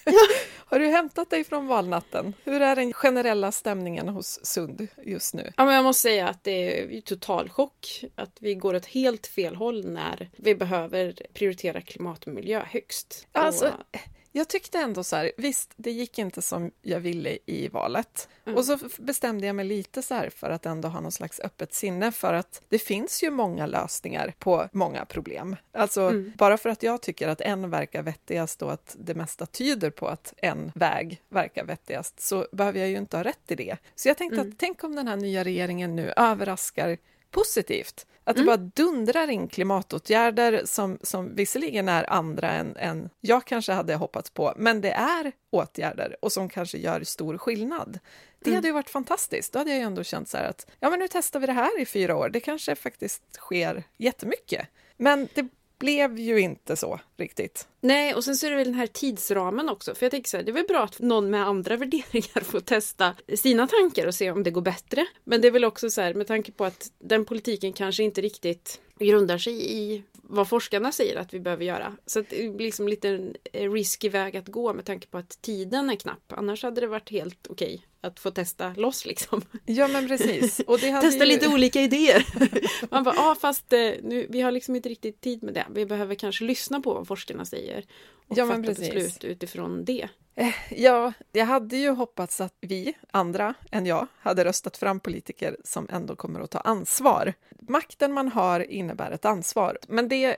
Har 0.66 0.78
du 0.78 0.86
hämtat 0.86 1.30
dig 1.30 1.44
från 1.44 1.66
valnatten? 1.66 2.34
Hur 2.44 2.62
är 2.62 2.76
den 2.76 2.92
generella 2.92 3.52
stämningen 3.52 4.08
hos 4.08 4.46
Sund 4.46 4.88
just 5.02 5.34
nu? 5.34 5.52
Ja, 5.56 5.64
men 5.64 5.74
jag 5.74 5.84
måste 5.84 6.02
säga 6.02 6.28
att 6.28 6.44
det 6.44 6.80
är 6.96 7.00
total 7.00 7.48
chock 7.48 8.04
att 8.14 8.36
vi 8.40 8.54
går 8.54 8.74
åt 8.74 8.86
helt 8.86 9.26
fel 9.26 9.56
håll 9.56 9.86
när 9.86 10.30
vi 10.36 10.54
behöver 10.54 11.16
prioritera 11.32 11.80
klimat 11.80 12.24
och 12.24 12.32
miljö 12.32 12.62
högst. 12.66 13.26
Alltså, 13.32 13.66
Och, 13.66 13.98
Jag 14.32 14.48
tyckte 14.48 14.78
ändå 14.78 15.04
så 15.04 15.16
här, 15.16 15.32
visst, 15.36 15.72
det 15.76 15.90
gick 15.90 16.18
inte 16.18 16.42
som 16.42 16.70
jag 16.82 17.00
ville 17.00 17.38
i 17.46 17.68
valet. 17.68 18.28
Mm. 18.44 18.56
Och 18.58 18.64
så 18.64 18.78
bestämde 18.98 19.46
jag 19.46 19.56
mig 19.56 19.64
lite 19.64 20.02
så 20.02 20.14
här 20.14 20.30
för 20.30 20.50
att 20.50 20.66
ändå 20.66 20.88
ha 20.88 21.00
någon 21.00 21.12
slags 21.12 21.40
öppet 21.40 21.74
sinne 21.74 22.12
för 22.12 22.34
att 22.34 22.62
det 22.68 22.78
finns 22.78 23.22
ju 23.22 23.30
många 23.30 23.66
lösningar 23.66 24.34
på 24.38 24.68
många 24.72 25.04
problem. 25.04 25.56
Alltså, 25.72 26.00
Mm. 26.00 26.32
bara 26.36 26.56
för 26.58 26.68
att 26.68 26.82
jag 26.82 27.02
tycker 27.02 27.28
att 27.28 27.40
en 27.40 27.70
verkar 27.70 28.02
vettigast 28.02 28.62
och 28.62 28.72
att 28.72 28.96
det 28.98 29.14
mesta 29.14 29.46
tyder 29.46 29.90
på 29.90 30.08
att 30.08 30.34
en 30.36 30.72
väg 30.74 31.22
verkar 31.28 31.64
vettigast 31.64 32.20
så 32.20 32.46
behöver 32.52 32.80
jag 32.80 32.88
ju 32.88 32.96
inte 32.96 33.16
ha 33.16 33.24
rätt 33.24 33.50
i 33.50 33.54
det. 33.54 33.76
Så 33.94 34.08
jag 34.08 34.18
tänkte 34.18 34.40
Mm. 34.40 34.50
att 34.52 34.58
tänk 34.58 34.84
om 34.84 34.94
den 34.96 35.08
här 35.08 35.16
nya 35.16 35.44
regeringen 35.44 35.96
nu 35.96 36.12
överraskar 36.16 36.98
positivt. 37.30 38.06
Att 38.24 38.36
det 38.36 38.42
Mm. 38.42 38.46
bara 38.46 38.56
dundrar 38.86 39.30
in 39.30 39.48
klimatåtgärder 39.48 40.62
som, 40.64 40.98
som 41.02 41.34
visserligen 41.34 41.88
är 41.88 42.10
andra 42.12 42.50
än, 42.50 42.76
än 42.76 43.10
jag 43.20 43.44
kanske 43.44 43.72
hade 43.72 43.94
hoppats 43.94 44.30
på, 44.30 44.54
men 44.56 44.80
det 44.80 44.90
är 44.92 45.32
åtgärder 45.50 46.16
och 46.22 46.32
som 46.32 46.48
kanske 46.48 46.78
gör 46.78 47.04
stor 47.04 47.38
skillnad. 47.38 47.98
Det 48.40 48.50
Mm. 48.50 48.56
hade 48.56 48.68
ju 48.68 48.72
varit 48.74 48.90
fantastiskt. 48.90 49.52
Då 49.52 49.58
hade 49.58 49.70
jag 49.70 49.78
ju 49.78 49.84
ändå 49.84 50.02
känt 50.04 50.28
så 50.28 50.36
här 50.36 50.44
att 50.44 50.66
ja, 50.80 50.90
men 50.90 50.98
nu 50.98 51.08
testar 51.10 51.40
vi 51.40 51.46
det 51.46 51.52
här 51.52 51.80
i 51.80 51.86
fyra 51.86 52.16
år. 52.16 52.28
Det 52.28 52.40
kanske 52.40 52.74
faktiskt 52.74 53.22
sker 53.36 53.84
jättemycket. 53.96 54.66
Men 54.96 55.28
det 55.34 55.48
blev 55.80 56.18
ju 56.18 56.40
inte 56.40 56.76
så 56.76 57.00
riktigt. 57.16 57.68
Nej, 57.80 58.14
och 58.14 58.24
sen 58.24 58.36
så 58.36 58.46
är 58.46 58.50
det 58.50 58.56
väl 58.56 58.66
den 58.66 58.74
här 58.74 58.86
tidsramen 58.86 59.68
också. 59.68 59.94
För 59.94 60.06
jag 60.06 60.10
tänker 60.10 60.28
så 60.30 60.36
här, 60.36 60.44
det 60.44 60.50
är 60.50 60.54
väl 60.54 60.64
bra 60.64 60.84
att 60.84 61.00
någon 61.00 61.30
med 61.30 61.46
andra 61.46 61.76
värderingar 61.76 62.40
får 62.40 62.60
testa 62.60 63.14
sina 63.34 63.66
tankar 63.66 64.06
och 64.06 64.14
se 64.14 64.30
om 64.30 64.42
det 64.42 64.50
går 64.50 64.62
bättre. 64.62 65.06
Men 65.24 65.40
det 65.40 65.48
är 65.48 65.52
väl 65.52 65.64
också 65.64 65.90
så 65.90 66.00
här, 66.00 66.14
med 66.14 66.26
tanke 66.26 66.52
på 66.52 66.64
att 66.64 66.90
den 66.98 67.24
politiken 67.24 67.72
kanske 67.72 68.02
inte 68.02 68.20
riktigt 68.20 68.80
grundar 68.98 69.38
sig 69.38 69.72
i 69.72 70.02
vad 70.30 70.48
forskarna 70.48 70.92
säger 70.92 71.16
att 71.16 71.34
vi 71.34 71.40
behöver 71.40 71.64
göra. 71.64 71.96
Så 72.06 72.20
det 72.20 72.44
är 72.44 72.58
liksom 72.58 72.88
lite 72.88 73.08
en 73.52 73.72
risky 73.72 74.08
väg 74.08 74.36
att 74.36 74.48
gå 74.48 74.74
med 74.74 74.84
tanke 74.84 75.06
på 75.06 75.18
att 75.18 75.42
tiden 75.42 75.90
är 75.90 75.96
knapp. 75.96 76.32
Annars 76.32 76.62
hade 76.62 76.80
det 76.80 76.86
varit 76.86 77.10
helt 77.10 77.46
okej 77.50 77.86
att 78.00 78.20
få 78.20 78.30
testa 78.30 78.74
loss 78.76 79.06
liksom. 79.06 79.42
Ja, 79.66 79.88
men 79.88 80.08
precis. 80.08 80.56
Testa 80.80 81.24
ju... 81.24 81.26
lite 81.26 81.48
olika 81.48 81.80
idéer. 81.80 82.26
Man 82.90 83.04
bara, 83.04 83.14
ja 83.14 83.36
fast 83.40 83.72
eh, 83.72 83.92
nu, 84.02 84.26
vi 84.28 84.40
har 84.40 84.50
liksom 84.50 84.76
inte 84.76 84.88
riktigt 84.88 85.20
tid 85.20 85.42
med 85.42 85.54
det. 85.54 85.66
Vi 85.70 85.86
behöver 85.86 86.14
kanske 86.14 86.44
lyssna 86.44 86.80
på 86.80 86.94
vad 86.94 87.08
forskarna 87.08 87.44
säger. 87.44 87.84
Och 88.26 88.38
Ja, 88.38 88.46
fatta 88.46 88.62
beslut 88.62 89.24
utifrån 89.24 89.84
det. 89.84 90.08
Eh, 90.40 90.54
ja, 90.70 91.12
jag 91.32 91.46
hade 91.46 91.76
ju 91.76 91.90
hoppats 91.90 92.40
att 92.40 92.54
vi, 92.60 92.96
andra 93.10 93.54
än 93.70 93.86
jag, 93.86 94.06
hade 94.18 94.44
röstat 94.44 94.76
fram 94.76 95.00
politiker 95.00 95.56
som 95.64 95.86
ändå 95.90 96.16
kommer 96.16 96.40
att 96.40 96.50
ta 96.50 96.58
ansvar. 96.58 97.32
Makten 97.60 98.12
man 98.12 98.28
har 98.28 98.70
innebär 98.70 99.10
ett 99.10 99.24
ansvar, 99.24 99.78
men 99.88 100.08
det 100.08 100.36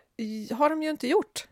har 0.51 0.71
de 0.71 0.83
ju 0.83 0.91
inte 0.91 1.09
gjort. 1.09 1.47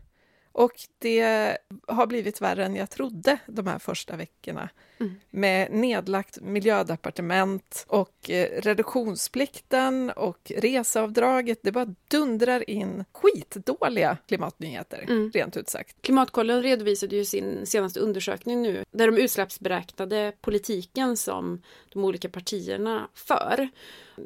Och 0.51 0.71
det 0.99 1.57
har 1.87 2.07
blivit 2.07 2.41
värre 2.41 2.65
än 2.65 2.75
jag 2.75 2.89
trodde 2.89 3.37
de 3.47 3.67
här 3.67 3.79
första 3.79 4.15
veckorna. 4.15 4.69
Mm. 4.99 5.15
Med 5.29 5.71
nedlagt 5.71 6.41
miljödepartement 6.41 7.85
och 7.87 8.29
eh, 8.29 8.61
reduktionsplikten 8.61 10.09
och 10.09 10.51
reseavdraget. 10.57 11.59
Det 11.63 11.71
bara 11.71 11.95
dundrar 12.07 12.69
in 12.69 13.05
skitdåliga 13.11 14.17
klimatnyheter, 14.27 15.05
Mm. 15.09 15.31
rent 15.33 15.57
ut 15.57 15.69
sagt. 15.69 16.01
Klimatkollen 16.01 16.63
redovisade 16.63 17.15
ju 17.15 17.25
sin 17.25 17.65
senaste 17.65 17.99
undersökning 17.99 18.61
nu 18.61 18.83
där 18.91 19.11
de 19.11 19.17
utsläppsberäknade 19.21 20.33
politiken 20.41 21.17
som 21.17 21.61
de 21.93 22.03
olika 22.05 22.29
partierna 22.29 23.09
för. 23.13 23.69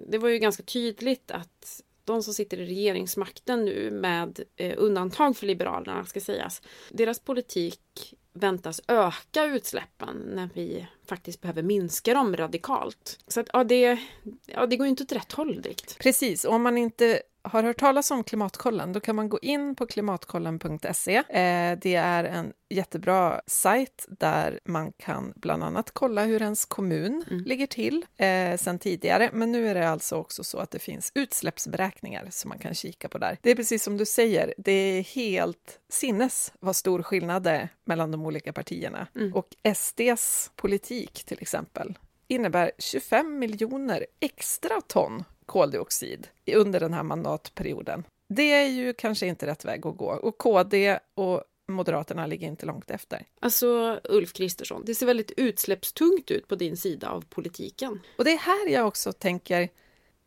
Det 0.07 0.17
var 0.17 0.29
ju 0.29 0.37
ganska 0.39 0.63
tydligt 0.63 1.31
att 1.31 1.81
de 2.05 2.23
som 2.23 2.33
sitter 2.33 2.59
i 2.59 2.65
regeringsmakten 2.65 3.65
nu 3.65 3.91
med 3.91 4.39
eh, 4.55 4.73
undantag 4.77 5.37
för 5.37 5.45
Liberalerna 5.45 6.05
ska 6.05 6.19
sägas. 6.19 6.61
Deras 6.89 7.19
politik 7.19 8.13
väntas 8.33 8.81
öka 8.87 9.45
utsläppen 9.45 10.17
när 10.17 10.49
vi 10.53 10.87
faktiskt 11.05 11.41
behöver 11.41 11.63
minska 11.63 12.13
dem 12.13 12.37
radikalt. 12.37 13.19
Så 13.27 13.39
att, 13.39 13.47
ja, 13.53 13.63
det, 13.63 13.99
ja, 14.45 14.65
det 14.65 14.77
går 14.77 14.85
ju 14.85 14.89
inte 14.89 15.03
åt 15.03 15.11
rätt 15.11 15.31
håll 15.31 15.61
direkt. 15.61 15.99
Precis, 15.99 16.45
och 16.45 16.53
om 16.53 16.63
man 16.63 16.77
inte 16.77 17.21
har 17.45 17.63
hört 17.63 17.79
talas 17.79 18.11
om 18.11 18.23
Klimatkollen, 18.23 18.93
då 18.93 18.99
kan 18.99 19.15
man 19.15 19.29
gå 19.29 19.39
in 19.41 19.75
på 19.75 19.85
klimatkollen.se. 19.85 21.15
Eh, 21.15 21.77
det 21.81 21.95
är 21.95 22.23
en 22.23 22.53
jättebra 22.69 23.41
sajt 23.47 24.05
där 24.07 24.59
man 24.65 24.91
kan 24.91 25.33
bland 25.35 25.63
annat 25.63 25.91
kolla 25.91 26.23
hur 26.23 26.41
ens 26.41 26.65
kommun 26.65 27.23
Mm. 27.31 27.43
ligger 27.43 27.67
till 27.67 28.05
eh, 28.17 28.57
sen 28.57 28.79
tidigare. 28.79 29.29
Men 29.33 29.51
nu 29.51 29.67
är 29.67 29.75
det 29.75 29.89
alltså 29.89 30.15
också 30.15 30.43
så 30.43 30.57
att 30.57 30.71
det 30.71 30.79
finns 30.79 31.11
utsläppsberäkningar 31.15 32.27
som 32.31 32.49
man 32.49 32.59
kan 32.59 32.73
kika 32.73 33.09
på 33.09 33.17
där. 33.17 33.37
Det 33.41 33.51
är 33.51 33.55
precis 33.55 33.83
som 33.83 33.97
du 33.97 34.05
säger, 34.05 34.53
det 34.57 34.71
är 34.71 35.03
helt 35.03 35.79
sinnes 35.89 36.53
vad 36.59 36.75
stor 36.75 37.03
skillnad 37.03 37.43
det 37.43 37.51
är 37.51 37.69
mellan 37.85 38.11
de 38.11 38.25
olika 38.25 38.53
partierna. 38.53 39.07
Mm. 39.15 39.33
Och 39.33 39.47
SDs 39.75 40.51
politik 40.55 41.23
till 41.25 41.37
exempel 41.41 41.97
innebär 42.27 42.71
25 42.77 43.39
miljoner 43.39 44.05
extra 44.19 44.81
ton 44.87 45.23
koldioxid 45.45 46.27
under 46.53 46.79
den 46.79 46.93
här 46.93 47.03
mandatperioden. 47.03 48.03
Det 48.29 48.51
är 48.51 48.67
ju 48.67 48.93
kanske 48.93 49.27
inte 49.27 49.47
rätt 49.47 49.65
väg 49.65 49.87
att 49.87 49.97
gå 49.97 50.11
och 50.11 50.37
KD 50.37 50.99
och 51.15 51.43
Moderaterna 51.67 52.25
ligger 52.25 52.47
inte 52.47 52.65
långt 52.65 52.91
efter. 52.91 53.25
Alltså 53.39 53.99
Ulf 54.03 54.33
Kristersson, 54.33 54.83
det 54.85 54.95
ser 54.95 55.05
väldigt 55.05 55.31
utsläppstungt 55.37 56.31
ut 56.31 56.47
på 56.47 56.55
din 56.55 56.77
sida 56.77 57.09
av 57.09 57.25
politiken. 57.29 58.01
Och 58.17 58.23
det 58.25 58.31
är 58.31 58.37
här 58.37 58.69
jag 58.69 58.87
också 58.87 59.13
tänker, 59.13 59.69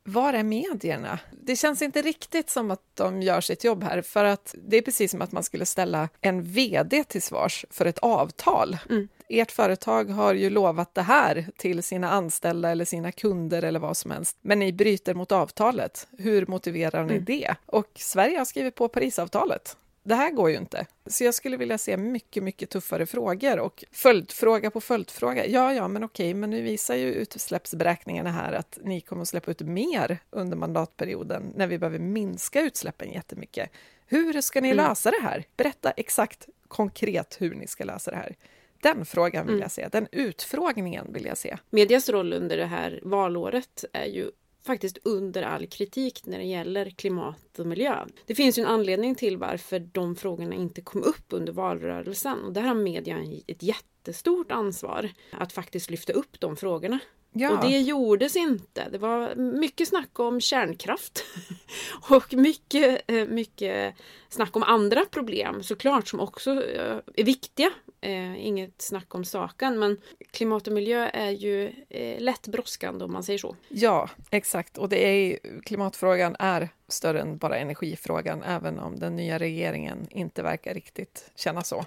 var 0.04 0.32
är 0.32 0.42
medierna? 0.42 1.18
Det 1.42 1.56
känns 1.56 1.82
inte 1.82 2.02
riktigt 2.02 2.50
som 2.50 2.70
att 2.70 2.82
de 2.94 3.22
gör 3.22 3.40
sitt 3.40 3.64
jobb 3.64 3.84
här, 3.84 4.02
för 4.02 4.24
att 4.24 4.54
det 4.58 4.76
är 4.76 4.82
precis 4.82 5.10
som 5.10 5.22
att 5.22 5.32
man 5.32 5.42
skulle 5.42 5.66
ställa 5.66 6.08
en 6.20 6.42
VD 6.42 7.04
till 7.04 7.22
svars 7.22 7.64
för 7.70 7.84
ett 7.84 7.98
avtal. 7.98 8.76
Mm. 8.90 9.08
Ert 9.28 9.52
företag 9.52 10.10
har 10.10 10.34
ju 10.34 10.50
lovat 10.50 10.94
det 10.94 11.02
här 11.02 11.46
till 11.56 11.82
sina 11.82 12.10
anställda 12.10 12.70
eller 12.70 12.84
sina 12.84 13.12
kunder 13.12 13.62
eller 13.62 13.80
vad 13.80 13.96
som 13.96 14.10
helst, 14.10 14.36
men 14.40 14.58
ni 14.58 14.72
bryter 14.72 15.14
mot 15.14 15.32
avtalet. 15.32 16.08
Hur 16.18 16.46
motiverar 16.46 17.04
ni 17.04 17.12
mm. 17.12 17.24
det? 17.24 17.54
Och 17.66 17.90
Sverige 17.94 18.38
har 18.38 18.44
skrivit 18.44 18.74
på 18.74 18.88
Parisavtalet. 18.88 19.76
Det 20.02 20.14
här 20.14 20.30
går 20.30 20.50
ju 20.50 20.56
inte. 20.56 20.86
Så 21.06 21.24
jag 21.24 21.34
skulle 21.34 21.56
vilja 21.56 21.78
se 21.78 21.96
mycket, 21.96 22.42
mycket 22.42 22.70
tuffare 22.70 23.06
frågor 23.06 23.58
och 23.58 23.84
följdfråga 23.92 24.70
på 24.70 24.80
följdfråga. 24.80 25.46
Ja, 25.46 25.72
ja, 25.72 25.88
men 25.88 26.04
okej, 26.04 26.34
men 26.34 26.50
nu 26.50 26.62
visar 26.62 26.94
ju 26.94 27.12
utsläppsberäkningarna 27.12 28.30
här 28.30 28.52
att 28.52 28.78
ni 28.82 29.00
kommer 29.00 29.22
att 29.22 29.28
släppa 29.28 29.50
ut 29.50 29.60
mer 29.60 30.18
under 30.30 30.56
mandatperioden 30.56 31.52
när 31.56 31.66
vi 31.66 31.78
behöver 31.78 31.98
minska 31.98 32.60
utsläppen 32.60 33.12
jättemycket. 33.12 33.70
Hur 34.06 34.40
ska 34.40 34.60
ni 34.60 34.70
mm. 34.70 34.88
lösa 34.88 35.10
det 35.10 35.22
här? 35.22 35.44
Berätta 35.56 35.90
exakt 35.90 36.48
konkret 36.68 37.36
hur 37.40 37.54
ni 37.54 37.66
ska 37.66 37.84
lösa 37.84 38.10
det 38.10 38.16
här. 38.16 38.36
Den 38.82 39.04
frågan 39.04 39.46
vill 39.46 39.54
mm. 39.54 39.62
jag 39.62 39.70
se, 39.70 39.88
den 39.92 40.08
utfrågningen 40.12 41.12
vill 41.12 41.24
jag 41.24 41.38
se. 41.38 41.56
Medias 41.70 42.08
roll 42.08 42.32
under 42.32 42.56
det 42.56 42.66
här 42.66 43.00
valåret 43.02 43.84
är 43.92 44.06
ju 44.06 44.30
faktiskt 44.62 44.98
under 45.04 45.42
all 45.42 45.66
kritik 45.66 46.26
när 46.26 46.38
det 46.38 46.44
gäller 46.44 46.90
klimat 46.90 47.58
och 47.58 47.66
miljö. 47.66 48.06
Det 48.26 48.34
finns 48.34 48.58
ju 48.58 48.62
en 48.62 48.68
anledning 48.68 49.14
till 49.14 49.36
varför 49.36 49.78
de 49.78 50.16
frågorna 50.16 50.54
inte 50.54 50.80
kom 50.80 51.02
upp 51.02 51.26
under 51.28 51.52
valrörelsen 51.52 52.44
och 52.44 52.52
där 52.52 52.62
har 52.62 52.74
media 52.74 53.18
ett 53.46 53.62
jättestort 53.62 54.52
ansvar 54.52 55.10
att 55.32 55.52
faktiskt 55.52 55.90
lyfta 55.90 56.12
upp 56.12 56.40
de 56.40 56.56
frågorna. 56.56 56.98
Ja. 57.32 57.50
Och 57.50 57.70
det 57.70 57.78
gjordes 57.78 58.36
inte. 58.36 58.88
Det 58.92 58.98
var 58.98 59.34
mycket 59.34 59.88
snack 59.88 60.18
om 60.18 60.40
kärnkraft 60.40 61.24
och 62.10 62.34
mycket, 62.34 63.02
eh, 63.06 63.26
mycket 63.26 63.94
snack 64.28 64.56
om 64.56 64.62
andra 64.62 65.04
problem 65.04 65.62
såklart 65.62 66.08
som 66.08 66.20
också 66.20 66.50
eh, 66.50 66.96
är 67.14 67.24
viktiga. 67.24 67.70
Eh, 68.00 68.46
inget 68.46 68.82
snack 68.82 69.14
om 69.14 69.24
saken 69.24 69.78
men 69.78 69.96
klimat 70.30 70.66
och 70.66 70.72
miljö 70.72 71.10
är 71.12 71.30
ju 71.30 71.72
lätt 72.18 72.48
brådskande 72.48 73.04
om 73.04 73.12
man 73.12 73.22
säger 73.22 73.38
så. 73.38 73.56
Ja, 73.68 74.08
exakt. 74.30 74.78
Och 74.78 74.88
det 74.88 75.06
är, 75.06 75.38
klimatfrågan 75.62 76.36
är 76.38 76.68
större 76.88 77.20
än 77.20 77.38
bara 77.38 77.56
energifrågan 77.56 78.42
även 78.42 78.78
om 78.78 78.98
den 78.98 79.16
nya 79.16 79.38
regeringen 79.38 80.06
inte 80.10 80.42
verkar 80.42 80.74
riktigt 80.74 81.30
känna 81.34 81.62
så. 81.62 81.84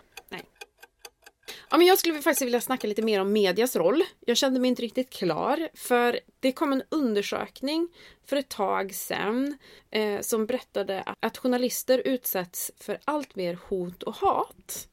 Ja, 1.69 1.77
men 1.77 1.87
jag 1.87 1.97
skulle 1.97 2.21
faktiskt 2.21 2.41
vilja 2.41 2.61
snacka 2.61 2.87
lite 2.87 3.01
mer 3.01 3.21
om 3.21 3.33
medias 3.33 3.75
roll. 3.75 4.03
Jag 4.25 4.37
kände 4.37 4.59
mig 4.59 4.67
inte 4.67 4.81
riktigt 4.81 5.09
klar 5.09 5.69
för 5.73 6.19
det 6.39 6.51
kom 6.51 6.73
en 6.73 6.83
undersökning 6.89 7.87
för 8.25 8.35
ett 8.35 8.49
tag 8.49 8.93
sedan 8.95 9.57
eh, 9.91 10.21
som 10.21 10.45
berättade 10.45 11.01
att, 11.01 11.17
att 11.19 11.37
journalister 11.37 12.01
utsätts 12.05 12.71
för 12.77 12.99
allt 13.05 13.35
mer 13.35 13.59
hot 13.67 14.03
och 14.03 14.15
hat. 14.15 14.87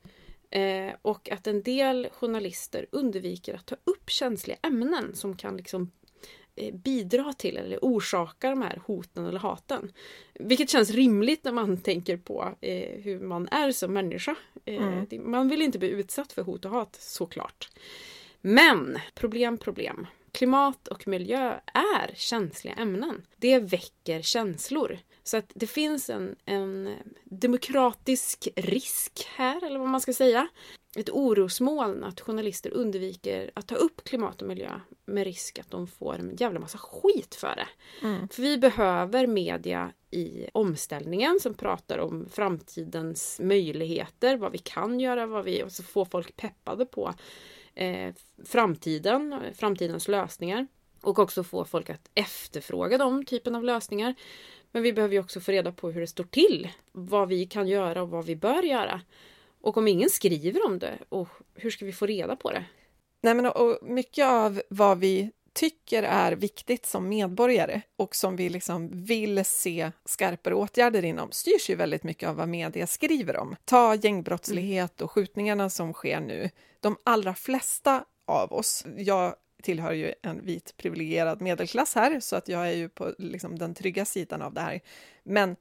Eh, 0.50 0.94
och 1.02 1.30
att 1.30 1.46
en 1.46 1.62
del 1.62 2.08
journalister 2.12 2.86
undviker 2.92 3.54
att 3.54 3.66
ta 3.66 3.76
upp 3.84 4.10
känsliga 4.10 4.56
ämnen 4.62 5.14
som 5.14 5.36
kan 5.36 5.56
liksom 5.56 5.90
bidra 6.72 7.32
till 7.32 7.56
eller 7.56 7.78
orsaka 7.82 8.50
de 8.50 8.62
här 8.62 8.82
hoten 8.86 9.26
eller 9.26 9.38
haten. 9.38 9.92
Vilket 10.34 10.70
känns 10.70 10.90
rimligt 10.90 11.44
när 11.44 11.52
man 11.52 11.76
tänker 11.76 12.16
på 12.16 12.54
eh, 12.60 13.00
hur 13.02 13.20
man 13.20 13.48
är 13.48 13.72
som 13.72 13.92
människa. 13.92 14.34
Eh, 14.64 14.76
mm. 14.76 15.30
Man 15.30 15.48
vill 15.48 15.62
inte 15.62 15.78
bli 15.78 15.88
utsatt 15.88 16.32
för 16.32 16.42
hot 16.42 16.64
och 16.64 16.70
hat 16.70 16.96
såklart. 17.00 17.68
Men 18.40 18.98
problem, 19.14 19.58
problem. 19.58 20.06
Klimat 20.32 20.88
och 20.88 21.08
miljö 21.08 21.60
är 21.74 22.14
känsliga 22.14 22.74
ämnen. 22.74 23.26
Det 23.36 23.58
väcker 23.58 24.22
känslor. 24.22 24.98
Så 25.28 25.36
att 25.36 25.52
det 25.54 25.66
finns 25.66 26.10
en, 26.10 26.36
en 26.44 26.96
demokratisk 27.24 28.48
risk 28.56 29.26
här, 29.36 29.64
eller 29.64 29.78
vad 29.78 29.88
man 29.88 30.00
ska 30.00 30.12
säga. 30.12 30.48
Ett 30.96 31.10
orosmoln 31.10 32.04
att 32.04 32.20
journalister 32.20 32.70
undviker 32.70 33.50
att 33.54 33.66
ta 33.66 33.74
upp 33.74 34.04
klimat 34.04 34.42
och 34.42 34.48
miljö 34.48 34.80
med 35.06 35.24
risk 35.24 35.58
att 35.58 35.70
de 35.70 35.86
får 35.86 36.14
en 36.14 36.36
jävla 36.36 36.60
massa 36.60 36.78
skit 36.78 37.34
för 37.34 37.56
det. 37.56 37.68
Mm. 38.06 38.28
För 38.28 38.42
vi 38.42 38.58
behöver 38.58 39.26
media 39.26 39.92
i 40.10 40.46
omställningen 40.52 41.38
som 41.40 41.54
pratar 41.54 41.98
om 41.98 42.28
framtidens 42.30 43.40
möjligheter, 43.42 44.36
vad 44.36 44.52
vi 44.52 44.58
kan 44.58 45.00
göra, 45.00 45.26
vad 45.26 45.44
vi, 45.44 45.62
och 45.62 45.72
så 45.72 45.82
får 45.82 46.04
folk 46.04 46.36
peppade 46.36 46.86
på 46.86 47.14
eh, 47.74 48.14
framtiden, 48.44 49.40
framtidens 49.54 50.08
lösningar. 50.08 50.66
Och 51.00 51.18
också 51.18 51.44
få 51.44 51.64
folk 51.64 51.90
att 51.90 52.10
efterfråga 52.14 52.98
de 52.98 53.24
typen 53.24 53.54
av 53.54 53.64
lösningar. 53.64 54.14
Men 54.72 54.82
vi 54.82 54.92
behöver 54.92 55.14
ju 55.14 55.20
också 55.20 55.40
få 55.40 55.52
reda 55.52 55.72
på 55.72 55.90
hur 55.90 56.00
det 56.00 56.06
står 56.06 56.24
till. 56.24 56.68
Vad 56.92 57.28
vi 57.28 57.46
kan 57.46 57.68
göra 57.68 58.02
och 58.02 58.08
vad 58.08 58.24
vi 58.24 58.36
bör 58.36 58.62
göra. 58.62 59.00
Och 59.60 59.76
om 59.76 59.88
ingen 59.88 60.10
skriver 60.10 60.66
om 60.66 60.78
det, 60.78 60.98
och 61.08 61.28
hur 61.54 61.70
ska 61.70 61.84
vi 61.84 61.92
få 61.92 62.06
reda 62.06 62.36
på 62.36 62.50
det? 62.50 62.64
Nej, 63.20 63.34
men 63.34 63.46
och 63.46 63.78
mycket 63.82 64.26
av 64.26 64.62
vad 64.68 64.98
vi 64.98 65.30
tycker 65.52 66.02
är 66.02 66.32
viktigt 66.32 66.86
som 66.86 67.08
medborgare 67.08 67.82
och 67.96 68.14
som 68.16 68.36
vi 68.36 68.48
liksom 68.48 69.04
vill 69.04 69.44
se 69.44 69.92
skarpare 70.04 70.54
åtgärder 70.54 71.04
inom 71.04 71.32
styrs 71.32 71.70
ju 71.70 71.74
väldigt 71.74 72.02
mycket 72.02 72.28
av 72.28 72.36
vad 72.36 72.48
media 72.48 72.86
skriver 72.86 73.36
om. 73.36 73.56
Ta 73.64 73.94
gängbrottslighet 73.94 75.00
och 75.00 75.10
skjutningarna 75.10 75.70
som 75.70 75.92
sker 75.92 76.20
nu. 76.20 76.50
De 76.80 76.96
allra 77.04 77.34
flesta 77.34 78.04
av 78.26 78.52
oss, 78.52 78.84
jag 78.96 79.34
tillhör 79.62 79.92
ju 79.92 80.12
en 80.22 80.44
vit 80.44 80.76
privilegierad 80.76 81.40
medelklass 81.40 81.94
här, 81.94 82.20
så 82.20 82.36
att 82.36 82.48
jag 82.48 82.68
är 82.68 82.72
ju 82.72 82.88
på 82.88 83.14
liksom 83.18 83.58
den 83.58 83.74
trygga 83.74 84.04
sidan 84.04 84.42
av 84.42 84.54
det 84.54 84.60
här. 84.60 84.80
Men 85.22 85.56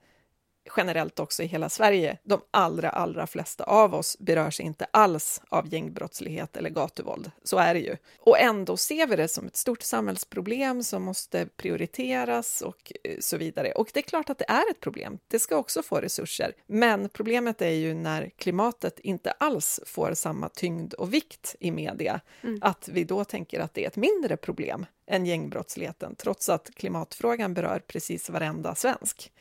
generellt 0.78 1.20
också 1.20 1.44
i 1.44 1.46
hela 1.46 1.70
Sverige, 1.70 2.18
de 2.24 2.42
allra, 2.52 2.90
allra 2.90 3.28
flesta 3.28 3.64
av 3.64 3.96
oss 3.96 4.18
berörs 4.20 4.60
inte 4.60 4.88
alls 4.92 5.42
av 5.50 5.74
gängbrottslighet 5.74 6.58
eller 6.58 6.70
gatuvåld. 6.70 7.32
Så 7.44 7.58
är 7.58 7.74
det 7.74 7.80
ju. 7.80 7.98
Och 8.20 8.40
ändå 8.40 8.78
ser 8.78 9.08
vi 9.08 9.16
det 9.16 9.28
som 9.28 9.48
ett 9.48 9.56
stort 9.56 9.82
samhällsproblem 9.82 10.84
som 10.84 11.04
måste 11.04 11.46
prioriteras 11.46 12.62
och 12.62 12.92
eh, 13.04 13.16
så 13.20 13.38
vidare. 13.38 13.72
Och 13.72 13.90
det 13.94 14.00
är 14.00 14.04
klart 14.04 14.30
att 14.30 14.38
det 14.38 14.50
är 14.50 14.72
ett 14.72 14.80
problem. 14.80 15.20
Det 15.28 15.40
ska 15.40 15.56
också 15.56 15.84
få 15.84 15.96
resurser. 15.96 16.54
Men 16.68 17.10
problemet 17.10 17.62
är 17.62 17.70
ju 17.70 17.94
när 17.94 18.30
klimatet 18.38 19.00
inte 19.00 19.32
alls 19.32 19.80
får 19.86 20.14
samma 20.14 20.50
tyngd 20.50 20.94
och 20.94 21.14
vikt 21.14 21.56
i 21.60 21.72
media, 21.72 22.22
mm. 22.44 22.60
att 22.62 22.90
vi 22.94 23.04
då 23.04 23.24
tänker 23.24 23.60
att 23.60 23.74
det 23.74 23.84
är 23.84 23.88
ett 23.88 23.96
mindre 23.96 24.38
problem 24.38 24.86
än 25.08 25.26
gängbrottsligheten, 25.26 26.16
trots 26.16 26.50
att 26.50 26.72
klimatfrågan 26.76 27.54
berör 27.54 27.80
precis 27.88 28.30
varenda 28.30 28.76
svensk. 28.76 29.32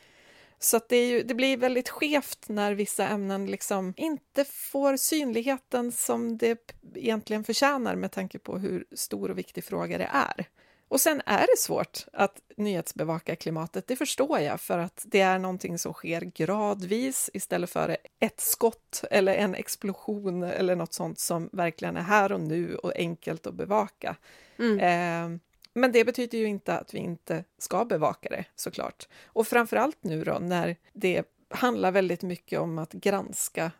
Så 0.59 0.79
det, 0.89 1.09
ju, 1.09 1.23
det, 1.23 1.33
blir 1.33 1.57
väldigt 1.57 1.89
skevt 1.89 2.49
när 2.49 2.73
vissa 2.73 3.07
ämnen 3.07 3.45
liksom 3.45 3.93
inte 3.97 4.45
får 4.45 4.97
synligheten 4.97 5.91
som 5.91 6.37
det 6.37 6.73
egentligen 6.95 7.43
förtjänar 7.43 7.95
med 7.95 8.11
tanke 8.11 8.39
på 8.39 8.57
hur 8.57 8.85
stor 8.91 9.31
och 9.31 9.37
viktig 9.37 9.63
fråga 9.63 9.97
det 9.97 10.09
är. 10.13 10.47
Och 10.89 11.01
sen 11.01 11.21
är 11.25 11.41
det 11.41 11.57
svårt 11.57 12.05
att 12.13 12.41
nyhetsbevaka 12.57 13.35
klimatet, 13.35 13.87
det 13.87 13.95
förstår 13.95 14.39
jag, 14.39 14.61
för 14.61 14.77
att 14.77 15.05
det 15.07 15.21
är 15.21 15.39
någonting 15.39 15.79
som 15.79 15.93
sker 15.93 16.21
gradvis 16.21 17.29
istället 17.33 17.69
för 17.69 17.97
ett 18.19 18.39
skott 18.39 19.03
eller 19.11 19.35
en 19.35 19.55
explosion 19.55 20.43
eller 20.43 20.75
något 20.75 20.93
sånt 20.93 21.19
som 21.19 21.49
verkligen 21.53 21.97
är 21.97 22.01
här 22.01 22.31
och 22.31 22.41
nu 22.41 22.75
och 22.75 22.95
enkelt 22.95 23.47
att 23.47 23.53
bevaka. 23.53 24.15
Mm. 24.59 24.79
Eh, 24.79 25.39
men 25.77 25.91
det 25.91 26.05
betyder 26.05 26.37
ju 26.37 26.45
inte 26.45 26.77
att 26.77 26.93
vi 26.93 26.99
inte 26.99 27.43
ska 27.57 27.85
bevaka 27.85 28.29
det 28.29 28.45
såklart. 28.55 29.07
Och 29.25 29.47
framförallt 29.47 29.97
nu 30.01 30.23
då 30.23 30.39
när 30.41 30.75
det 30.93 31.23
handlar 31.49 31.91
väldigt 31.91 32.21
mycket 32.21 32.59
om 32.59 32.79
att 32.79 32.93
granska 32.93 33.71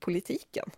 politiken. 0.00 0.70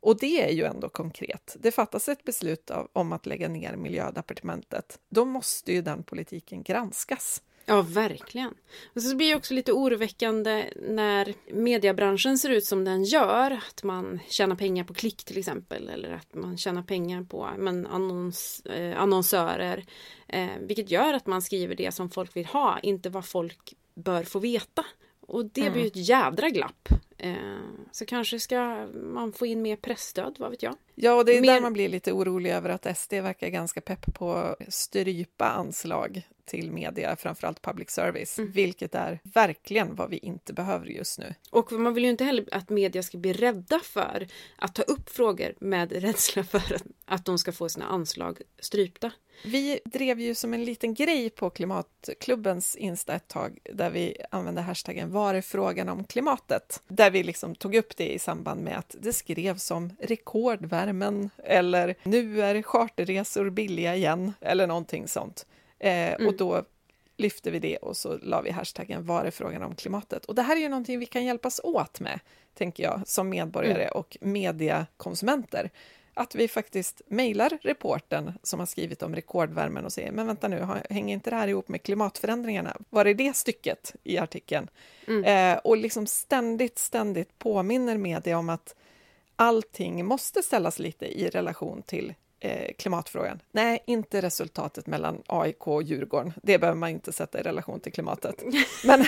Och 0.00 0.18
det 0.18 0.48
är 0.48 0.52
ju 0.52 0.64
ändå 0.64 0.88
konkret. 0.88 1.56
Det 1.60 1.72
fattas 1.72 2.08
ett 2.08 2.24
beslut 2.24 2.70
av, 2.70 2.88
om 2.92 3.12
att 3.12 3.26
lägga 3.26 3.48
ner 3.48 3.76
miljödepartementet. 3.76 4.98
Då 5.08 5.24
måste 5.24 5.72
ju 5.72 5.82
den 5.82 6.02
politiken 6.02 6.62
granskas. 6.62 7.42
Ja, 7.70 7.82
verkligen. 7.82 8.54
Och 8.94 9.02
så 9.02 9.16
blir 9.16 9.28
det 9.28 9.34
också 9.34 9.54
lite 9.54 9.72
oroväckande 9.72 10.70
när 10.76 11.34
mediebranschen 11.52 12.38
ser 12.38 12.50
ut 12.50 12.64
som 12.64 12.84
den 12.84 13.04
gör. 13.04 13.50
Att 13.50 13.82
man 13.82 14.20
tjänar 14.28 14.56
pengar 14.56 14.84
på 14.84 14.94
klick 14.94 15.24
till 15.24 15.38
exempel. 15.38 15.88
Eller 15.88 16.12
att 16.12 16.34
man 16.34 16.58
tjänar 16.58 16.82
pengar 16.82 17.22
på 17.22 17.50
men, 17.58 17.86
annons, 17.86 18.60
eh, 18.60 19.00
annonsörer. 19.00 19.84
Eh, 20.28 20.48
vilket 20.60 20.90
gör 20.90 21.14
att 21.14 21.26
man 21.26 21.42
skriver 21.42 21.74
det 21.74 21.92
som 21.92 22.10
folk 22.10 22.36
vill 22.36 22.46
ha, 22.46 22.78
inte 22.80 23.10
vad 23.10 23.24
folk 23.24 23.74
bör 23.94 24.22
få 24.22 24.38
veta. 24.38 24.84
Och 25.20 25.44
det 25.44 25.60
mm. 25.60 25.72
blir 25.72 25.82
ju 25.82 25.88
ett 25.88 26.08
jädra 26.08 26.48
glapp. 26.48 26.88
Eh, 27.18 27.34
så 27.92 28.06
kanske 28.06 28.40
ska 28.40 28.88
man 28.92 29.32
få 29.32 29.46
in 29.46 29.62
mer 29.62 29.76
pressstöd, 29.76 30.36
vad 30.38 30.50
vet 30.50 30.62
jag? 30.62 30.74
Ja, 30.94 31.14
och 31.14 31.24
det 31.24 31.36
är 31.36 31.40
mer... 31.40 31.52
där 31.52 31.60
man 31.60 31.72
blir 31.72 31.88
lite 31.88 32.12
orolig 32.12 32.50
över 32.50 32.70
att 32.70 32.98
SD 32.98 33.12
verkar 33.12 33.48
ganska 33.48 33.80
pepp 33.80 34.14
på 34.14 34.32
att 34.32 34.74
strypa 34.74 35.48
anslag 35.48 36.22
till 36.50 36.72
media, 36.72 37.16
framförallt 37.16 37.62
public 37.62 37.90
service, 37.90 38.38
mm. 38.38 38.52
vilket 38.52 38.94
är 38.94 39.20
verkligen 39.22 39.94
vad 39.94 40.10
vi 40.10 40.18
inte 40.18 40.52
behöver 40.52 40.86
just 40.86 41.18
nu. 41.18 41.34
Och 41.50 41.72
man 41.72 41.94
vill 41.94 42.04
ju 42.04 42.10
inte 42.10 42.24
heller 42.24 42.44
att 42.52 42.68
media 42.68 43.02
ska 43.02 43.18
bli 43.18 43.32
rädda 43.32 43.80
för 43.84 44.26
att 44.56 44.74
ta 44.74 44.82
upp 44.82 45.10
frågor 45.10 45.54
med 45.60 45.92
rädsla 45.92 46.44
för 46.44 46.74
att, 46.74 46.84
att 47.04 47.24
de 47.24 47.38
ska 47.38 47.52
få 47.52 47.68
sina 47.68 47.86
anslag 47.86 48.38
strypta. 48.58 49.12
Vi 49.44 49.80
drev 49.84 50.20
ju 50.20 50.34
som 50.34 50.54
en 50.54 50.64
liten 50.64 50.94
grej 50.94 51.30
på 51.30 51.50
Klimatklubbens 51.50 52.76
Insta 52.76 53.14
ett 53.14 53.28
tag 53.28 53.58
där 53.72 53.90
vi 53.90 54.16
använde 54.30 54.60
hashtaggen 54.60 55.12
Var 55.12 55.34
är 55.34 55.40
frågan 55.40 55.88
om 55.88 56.04
klimatet? 56.04 56.82
Där 56.88 57.10
vi 57.10 57.22
liksom 57.22 57.54
tog 57.54 57.74
upp 57.74 57.96
det 57.96 58.14
i 58.14 58.18
samband 58.18 58.60
med 58.60 58.78
att 58.78 58.96
det 59.00 59.12
skrevs 59.12 59.70
om 59.70 59.96
rekordvärmen 60.00 61.30
eller 61.44 61.94
nu 62.02 62.42
är 62.42 62.62
charterresor 62.62 63.50
billiga 63.50 63.96
igen 63.96 64.32
eller 64.40 64.66
någonting 64.66 65.08
sånt. 65.08 65.46
Eh, 65.80 66.14
mm. 66.14 66.26
Och 66.26 66.36
då 66.36 66.64
lyfte 67.16 67.50
vi 67.50 67.58
det 67.58 67.76
och 67.76 67.96
så 67.96 68.18
la 68.22 68.40
vi 68.40 68.50
hashtaggen 68.50 69.06
Var 69.06 69.24
är 69.24 69.30
frågan 69.30 69.62
om 69.62 69.74
klimatet? 69.74 70.24
Och 70.24 70.34
det 70.34 70.42
här 70.42 70.56
är 70.56 70.60
ju 70.60 70.68
någonting 70.68 70.98
vi 70.98 71.06
kan 71.06 71.24
hjälpas 71.24 71.60
åt 71.64 72.00
med, 72.00 72.20
tänker 72.54 72.82
jag, 72.82 73.02
som 73.06 73.28
medborgare 73.28 73.82
mm. 73.82 73.92
och 73.94 74.16
mediekonsumenter 74.20 75.70
att 76.14 76.34
vi 76.34 76.48
faktiskt 76.48 77.02
mejlar 77.06 77.58
reporten 77.62 78.32
som 78.42 78.58
har 78.58 78.66
skrivit 78.66 79.02
om 79.02 79.14
rekordvärmen 79.14 79.84
och 79.84 79.92
säger 79.92 80.12
men 80.12 80.26
vänta 80.26 80.48
nu, 80.48 80.66
hänger 80.90 81.14
inte 81.14 81.30
det 81.30 81.36
här 81.36 81.48
ihop 81.48 81.68
med 81.68 81.82
klimatförändringarna? 81.82 82.76
Var 82.90 83.04
är 83.04 83.14
det 83.14 83.36
stycket 83.36 83.94
i 84.02 84.18
artikeln? 84.18 84.70
Mm. 85.08 85.24
Eh, 85.24 85.58
och 85.58 85.76
liksom 85.76 86.06
ständigt, 86.06 86.78
ständigt 86.78 87.38
påminner 87.38 87.96
media 87.96 88.38
om 88.38 88.48
att 88.48 88.74
allting 89.36 90.04
måste 90.04 90.42
ställas 90.42 90.78
lite 90.78 91.20
i 91.20 91.28
relation 91.28 91.82
till 91.82 92.14
eh, 92.40 92.72
klimatfrågan. 92.78 93.42
Nej, 93.52 93.82
inte 93.86 94.22
resultatet 94.22 94.86
mellan 94.86 95.22
AIK 95.26 95.66
och 95.66 95.82
Djurgården. 95.82 96.32
Det 96.42 96.58
behöver 96.58 96.78
man 96.78 96.90
inte 96.90 97.12
sätta 97.12 97.40
i 97.40 97.42
relation 97.42 97.80
till 97.80 97.92
klimatet. 97.92 98.44
Men, 98.84 99.04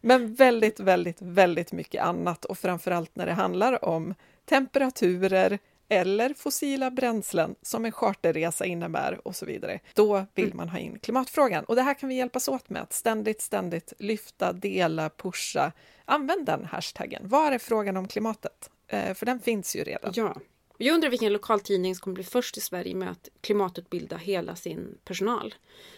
men 0.00 0.34
väldigt, 0.34 0.80
väldigt, 0.80 1.22
väldigt 1.22 1.72
mycket 1.72 2.02
annat 2.02 2.44
och 2.44 2.58
framför 2.58 2.90
allt 2.90 3.16
när 3.16 3.26
det 3.26 3.32
handlar 3.32 3.84
om 3.84 4.14
temperaturer, 4.44 5.58
eller 5.88 6.34
fossila 6.34 6.90
bränslen 6.90 7.54
som 7.62 7.84
en 7.84 7.92
charterresa 7.92 8.64
innebär 8.64 9.20
och 9.28 9.36
så 9.36 9.46
vidare. 9.46 9.80
Då 9.94 10.26
vill 10.34 10.44
mm. 10.44 10.56
man 10.56 10.68
ha 10.68 10.78
in 10.78 10.98
klimatfrågan 10.98 11.64
och 11.64 11.76
det 11.76 11.82
här 11.82 11.94
kan 11.94 12.08
vi 12.08 12.14
hjälpas 12.14 12.48
åt 12.48 12.70
med 12.70 12.82
att 12.82 12.92
ständigt, 12.92 13.40
ständigt 13.40 13.92
lyfta, 13.98 14.52
dela, 14.52 15.10
pusha. 15.10 15.72
Använd 16.04 16.46
den 16.46 16.64
hashtaggen. 16.64 17.28
Var 17.28 17.52
är 17.52 17.58
frågan 17.58 17.96
om 17.96 18.08
klimatet? 18.08 18.70
Eh, 18.88 19.14
för 19.14 19.26
den 19.26 19.40
finns 19.40 19.76
ju 19.76 19.84
redan. 19.84 20.12
Ja. 20.14 20.34
Jag 20.78 20.94
undrar 20.94 21.10
vilken 21.10 21.32
lokaltidning 21.32 21.94
som 21.94 22.00
kommer 22.00 22.14
bli 22.14 22.24
först 22.24 22.56
i 22.56 22.60
Sverige 22.60 22.94
med 22.94 23.10
att 23.10 23.28
klimatutbilda 23.40 24.16
hela 24.16 24.56
sin 24.56 24.98
personal. 25.04 25.54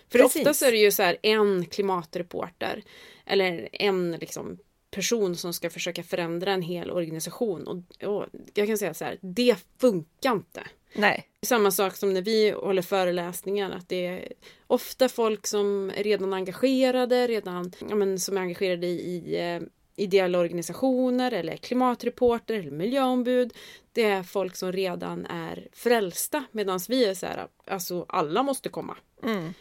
För 0.08 0.18
Precis. 0.18 0.40
ofta 0.40 0.54
så 0.54 0.64
är 0.64 0.72
det 0.72 0.78
ju 0.78 0.90
så 0.90 1.02
här 1.02 1.16
en 1.22 1.66
klimatreporter 1.66 2.82
eller 3.26 3.68
en 3.72 4.12
liksom 4.12 4.58
person 4.90 5.36
som 5.36 5.52
ska 5.52 5.70
försöka 5.70 6.02
förändra 6.02 6.52
en 6.52 6.62
hel 6.62 6.90
organisation. 6.90 7.66
Och, 7.66 8.04
och 8.08 8.26
jag 8.54 8.66
kan 8.66 8.78
säga 8.78 8.94
så 8.94 9.04
här, 9.04 9.18
det 9.20 9.56
funkar 9.78 10.32
inte. 10.32 10.62
Nej. 10.94 11.28
Samma 11.42 11.70
sak 11.70 11.96
som 11.96 12.14
när 12.14 12.22
vi 12.22 12.50
håller 12.50 12.82
föreläsningar, 12.82 13.70
att 13.70 13.88
det 13.88 14.06
är 14.06 14.32
ofta 14.66 15.08
folk 15.08 15.46
som 15.46 15.92
är 15.96 16.04
redan 16.04 16.32
engagerade, 16.32 17.26
redan, 17.26 17.72
ja, 17.88 17.94
men, 17.94 18.20
som 18.20 18.36
är 18.36 18.40
engagerade 18.40 18.86
i 18.86 19.36
eh, 19.40 19.60
ideella 19.98 20.38
organisationer 20.38 21.32
eller 21.32 21.56
klimatreporter 21.56 22.54
eller 22.54 22.70
miljöombud. 22.70 23.52
Det 23.92 24.04
är 24.04 24.22
folk 24.22 24.56
som 24.56 24.72
redan 24.72 25.26
är 25.26 25.68
frälsta 25.72 26.44
medan 26.52 26.80
vi 26.88 27.04
är 27.04 27.14
så 27.14 27.26
här, 27.26 27.46
alltså 27.66 28.06
alla 28.08 28.42
måste 28.42 28.68
komma. 28.68 28.96
Mm. 29.22 29.54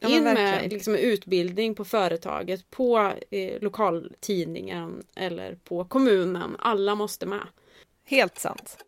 Ja, 0.00 0.08
In 0.08 0.24
med 0.24 0.72
liksom, 0.72 0.94
utbildning 0.94 1.74
på 1.74 1.84
företaget, 1.84 2.70
på 2.70 3.12
eh, 3.30 3.62
lokaltidningen 3.62 5.02
eller 5.16 5.54
på 5.54 5.84
kommunen. 5.84 6.56
Alla 6.58 6.94
måste 6.94 7.26
med. 7.26 7.46
Helt 8.04 8.38
sant. 8.38 8.78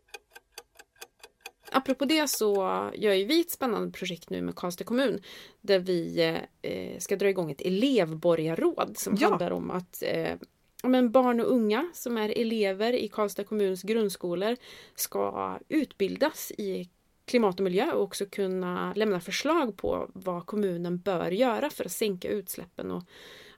Apropå 1.73 2.05
det 2.05 2.29
så 2.31 2.55
gör 2.95 3.13
ju 3.13 3.25
vi 3.25 3.41
ett 3.41 3.51
spännande 3.51 3.99
projekt 3.99 4.31
nu 4.31 4.43
med 4.43 4.57
Karlstad 4.57 4.85
kommun 4.85 5.23
där 5.61 5.79
vi 5.79 6.21
eh, 6.63 6.99
ska 6.99 7.17
dra 7.17 7.29
igång 7.29 7.51
ett 7.51 7.61
elevborgarråd 7.61 8.99
som 8.99 9.17
ja. 9.21 9.29
handlar 9.29 9.51
om 9.51 9.71
att 9.71 10.03
eh, 10.03 10.35
men 10.83 11.11
barn 11.11 11.41
och 11.41 11.53
unga 11.53 11.91
som 11.95 12.17
är 12.17 12.39
elever 12.39 12.93
i 12.93 13.09
Karlstad 13.09 13.45
kommuns 13.45 13.83
grundskolor 13.83 14.57
ska 14.95 15.59
utbildas 15.69 16.53
i 16.59 16.89
klimat 17.25 17.61
och 17.61 17.65
miljö 17.65 17.93
och 17.93 18.03
också 18.03 18.27
kunna 18.27 18.93
lämna 18.95 19.21
förslag 19.21 19.77
på 19.77 20.11
vad 20.13 20.47
kommunen 20.47 20.99
bör 20.99 21.31
göra 21.31 21.71
för 21.71 21.85
att 21.85 21.93
sänka 21.93 22.29
utsläppen 22.29 22.91
och 22.91 23.05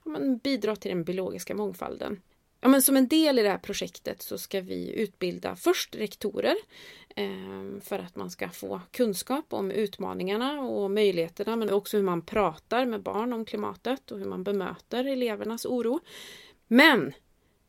ja, 0.05 0.11
men, 0.11 0.37
bidra 0.37 0.75
till 0.75 0.91
den 0.91 1.03
biologiska 1.03 1.55
mångfalden. 1.55 2.21
Ja, 2.61 2.69
men 2.69 2.81
som 2.81 2.97
en 2.97 3.07
del 3.07 3.39
i 3.39 3.41
det 3.41 3.49
här 3.49 3.57
projektet 3.57 4.21
så 4.21 4.37
ska 4.37 4.61
vi 4.61 4.93
utbilda 4.93 5.55
först 5.55 5.95
rektorer 5.95 6.55
eh, 7.15 7.81
för 7.81 7.99
att 7.99 8.15
man 8.15 8.29
ska 8.29 8.49
få 8.49 8.81
kunskap 8.91 9.53
om 9.53 9.71
utmaningarna 9.71 10.61
och 10.61 10.91
möjligheterna 10.91 11.55
men 11.55 11.69
också 11.69 11.97
hur 11.97 12.03
man 12.03 12.21
pratar 12.21 12.85
med 12.85 13.01
barn 13.01 13.33
om 13.33 13.45
klimatet 13.45 14.11
och 14.11 14.19
hur 14.19 14.25
man 14.25 14.43
bemöter 14.43 15.05
elevernas 15.05 15.65
oro. 15.65 15.99
Men 16.73 17.13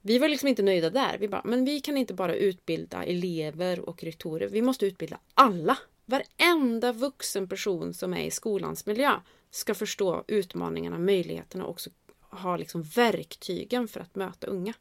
vi 0.03 0.19
var 0.19 0.29
liksom 0.29 0.49
inte 0.49 0.63
nöjda 0.63 0.91
där. 0.91 1.19
Vi 1.19 1.29
bara, 1.29 1.43
men 1.45 1.65
vi 1.65 1.81
kan 1.81 1.97
inte 1.97 2.15
bara 2.15 2.35
utbilda 2.35 3.05
elever 3.05 3.89
och 3.89 4.05
rektorer. 4.05 4.49
Vi 4.49 4.63
måste 4.63 4.87
utbilda 4.87 5.19
alla. 5.35 5.79
Varenda 6.05 6.93
vuxen 6.93 7.49
person 7.49 7.95
som 7.95 8.15
är 8.15 8.25
i 8.25 8.31
skolans 8.31 8.87
miljö 8.87 9.13
ska 9.51 9.75
förstå 9.75 10.25
utmaningarna, 10.29 10.99
möjligheterna 10.99 11.65
och 11.65 11.71
också 11.71 11.91
ha 12.21 12.57
liksom 12.57 12.83
verktygen 12.83 13.89
för 13.89 14.01
att 14.01 14.15
möta 14.15 14.47
unga. 14.47 14.75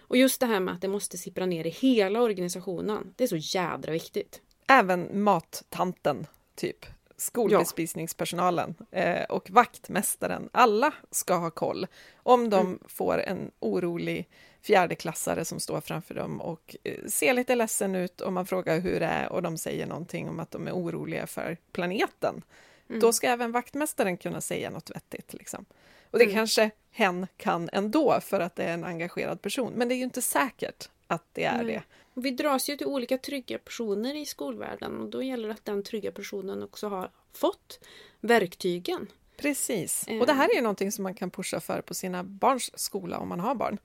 Och 0.00 0.16
just 0.16 0.40
det 0.40 0.46
här 0.46 0.60
med 0.60 0.74
att 0.74 0.80
det 0.80 0.88
måste 0.88 1.18
sippra 1.18 1.46
ner 1.46 1.66
i 1.66 1.70
hela 1.70 2.22
organisationen. 2.22 3.14
Det 3.16 3.24
är 3.24 3.28
så 3.28 3.58
jädra 3.58 3.92
viktigt. 3.92 4.40
Även 4.68 5.22
mattanten, 5.22 6.26
typ 6.54 6.86
skolbespisningspersonalen 7.20 8.74
eh, 8.90 9.22
och 9.22 9.50
vaktmästaren, 9.50 10.48
alla 10.52 10.92
ska 11.10 11.34
ha 11.34 11.50
koll 11.50 11.86
om 12.16 12.50
de 12.50 12.66
mm. 12.66 12.78
får 12.86 13.18
en 13.18 13.50
orolig 13.60 14.28
fjärdeklassare 14.62 15.44
som 15.44 15.60
står 15.60 15.80
framför 15.80 16.14
dem 16.14 16.40
och 16.40 16.76
eh, 16.84 17.04
ser 17.06 17.34
lite 17.34 17.54
ledsen 17.54 17.94
ut 17.94 18.20
och 18.20 18.32
man 18.32 18.46
frågar 18.46 18.80
hur 18.80 19.00
det 19.00 19.06
är 19.06 19.32
och 19.32 19.42
de 19.42 19.58
säger 19.58 19.86
någonting 19.86 20.28
om 20.28 20.40
att 20.40 20.50
de 20.50 20.68
är 20.68 20.72
oroliga 20.72 21.26
för 21.26 21.56
planeten. 21.72 22.42
Mm. 22.88 23.00
Då 23.00 23.12
ska 23.12 23.28
även 23.28 23.52
vaktmästaren 23.52 24.16
kunna 24.16 24.40
säga 24.40 24.70
något 24.70 24.90
vettigt. 24.90 25.34
Liksom. 25.34 25.64
Och 26.10 26.18
det 26.18 26.24
mm. 26.24 26.36
kanske 26.36 26.70
hen 26.90 27.26
kan 27.36 27.70
ändå 27.72 28.20
för 28.20 28.40
att 28.40 28.56
det 28.56 28.64
är 28.64 28.74
en 28.74 28.84
engagerad 28.84 29.42
person, 29.42 29.72
men 29.76 29.88
det 29.88 29.94
är 29.94 29.96
ju 29.96 30.04
inte 30.04 30.22
säkert 30.22 30.88
att 31.06 31.24
det 31.32 31.44
är 31.44 31.64
det. 31.64 31.82
Vi 32.22 32.30
dras 32.30 32.68
ju 32.68 32.76
till 32.76 32.86
olika 32.86 33.18
trygga 33.18 33.58
personer 33.58 34.14
i 34.14 34.26
skolvärlden 34.26 35.00
och 35.00 35.10
då 35.10 35.22
gäller 35.22 35.48
det 35.48 35.54
att 35.54 35.64
den 35.64 35.82
trygga 35.82 36.12
personen 36.12 36.62
också 36.62 36.88
har 36.88 37.10
fått 37.32 37.80
verktygen. 38.20 39.06
Precis, 39.36 40.06
och 40.20 40.26
det 40.26 40.32
här 40.32 40.50
är 40.50 40.54
ju 40.54 40.60
någonting 40.60 40.92
som 40.92 41.02
man 41.02 41.14
kan 41.14 41.30
pusha 41.30 41.60
för 41.60 41.80
på 41.80 41.94
sina 41.94 42.24
barns 42.24 42.78
skola 42.78 43.18
om 43.18 43.28
man 43.28 43.40
har 43.40 43.54
barn. 43.54 43.78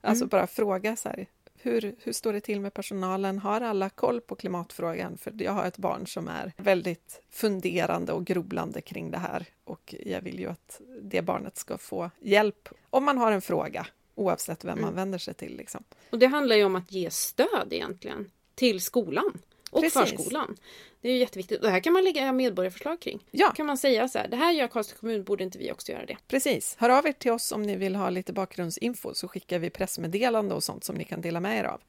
Alltså 0.00 0.24
mm. 0.24 0.28
bara 0.28 0.46
fråga 0.46 0.96
så 0.96 1.08
här, 1.08 1.26
hur, 1.58 1.94
hur 2.02 2.12
står 2.12 2.32
det 2.32 2.40
till 2.40 2.60
med 2.60 2.74
personalen? 2.74 3.38
Har 3.38 3.60
alla 3.60 3.90
koll 3.90 4.20
på 4.20 4.34
klimatfrågan? 4.34 5.18
För 5.18 5.32
jag 5.38 5.52
har 5.52 5.64
ett 5.64 5.78
barn 5.78 6.06
som 6.06 6.28
är 6.28 6.52
väldigt 6.56 7.20
funderande 7.30 8.12
och 8.12 8.24
grubblande 8.24 8.80
kring 8.80 9.10
det 9.10 9.18
här 9.18 9.46
och 9.64 9.94
jag 10.06 10.20
vill 10.20 10.40
ju 10.40 10.48
att 10.48 10.80
det 11.02 11.22
barnet 11.22 11.56
ska 11.56 11.78
få 11.78 12.10
hjälp 12.20 12.68
om 12.90 13.04
man 13.04 13.18
har 13.18 13.32
en 13.32 13.42
fråga 13.42 13.86
oavsett 14.16 14.64
vem 14.64 14.72
mm. 14.72 14.84
man 14.84 14.94
vänder 14.94 15.18
sig 15.18 15.34
till. 15.34 15.56
Liksom. 15.56 15.84
Och 16.10 16.18
det 16.18 16.26
handlar 16.26 16.56
ju 16.56 16.64
om 16.64 16.76
att 16.76 16.92
ge 16.92 17.10
stöd 17.10 17.68
egentligen 17.70 18.30
till 18.54 18.80
skolan 18.80 19.38
och 19.70 19.82
Precis. 19.82 20.10
förskolan. 20.10 20.56
Det 21.00 21.08
är 21.08 21.16
jätteviktigt. 21.16 21.58
Och 21.58 21.66
det 21.66 21.70
här 21.70 21.80
kan 21.80 21.92
man 21.92 22.04
lägga 22.04 22.32
medborgarförslag 22.32 23.00
kring. 23.00 23.24
Ja. 23.30 23.50
kan 23.50 23.66
man 23.66 23.78
säga 23.78 24.08
så 24.08 24.18
här, 24.18 24.28
det 24.28 24.36
här 24.36 24.52
gör 24.52 24.68
Karlstad 24.68 24.96
kommun, 24.96 25.24
borde 25.24 25.44
inte 25.44 25.58
vi 25.58 25.72
också 25.72 25.92
göra 25.92 26.06
det? 26.06 26.16
Precis. 26.28 26.76
Hör 26.78 26.90
av 26.90 27.06
er 27.06 27.12
till 27.12 27.32
oss 27.32 27.52
om 27.52 27.62
ni 27.62 27.76
vill 27.76 27.96
ha 27.96 28.10
lite 28.10 28.32
bakgrundsinfo 28.32 29.14
så 29.14 29.28
skickar 29.28 29.58
vi 29.58 29.70
pressmeddelande 29.70 30.54
och 30.54 30.64
sånt 30.64 30.84
som 30.84 30.96
ni 30.96 31.04
kan 31.04 31.20
dela 31.20 31.40
med 31.40 31.58
er 31.58 31.64
av. 31.64 31.80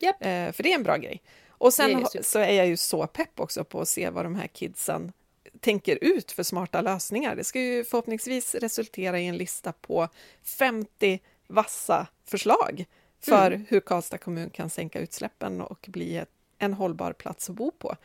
Yep. 0.00 0.16
Eh, 0.20 0.52
för 0.52 0.62
det 0.62 0.72
är 0.72 0.74
en 0.74 0.82
bra 0.82 0.96
grej. 0.96 1.22
Och 1.48 1.74
sen 1.74 1.90
är 1.90 2.22
så 2.22 2.38
är 2.38 2.52
jag 2.52 2.66
ju 2.66 2.76
så 2.76 3.06
pepp 3.06 3.40
också 3.40 3.64
på 3.64 3.80
att 3.80 3.88
se 3.88 4.10
vad 4.10 4.24
de 4.24 4.34
här 4.34 4.46
kidsen 4.46 5.12
tänker 5.60 5.98
ut 6.00 6.32
för 6.32 6.42
smarta 6.42 6.80
lösningar. 6.80 7.36
Det 7.36 7.44
ska 7.44 7.60
ju 7.60 7.84
förhoppningsvis 7.84 8.54
resultera 8.54 9.20
i 9.20 9.26
en 9.26 9.36
lista 9.36 9.72
på 9.72 10.08
50 10.42 11.20
vassa 11.52 12.06
förslag 12.26 12.84
för 13.20 13.46
mm. 13.46 13.66
hur 13.68 13.80
Karlstad 13.80 14.18
kommun 14.18 14.50
kan 14.50 14.70
sänka 14.70 15.00
utsläppen 15.00 15.60
och 15.60 15.86
bli 15.88 16.16
ett, 16.16 16.30
en 16.58 16.72
hållbar 16.72 17.12
plats 17.12 17.50
att 17.50 17.56
bo 17.56 17.70
på. 17.70 17.96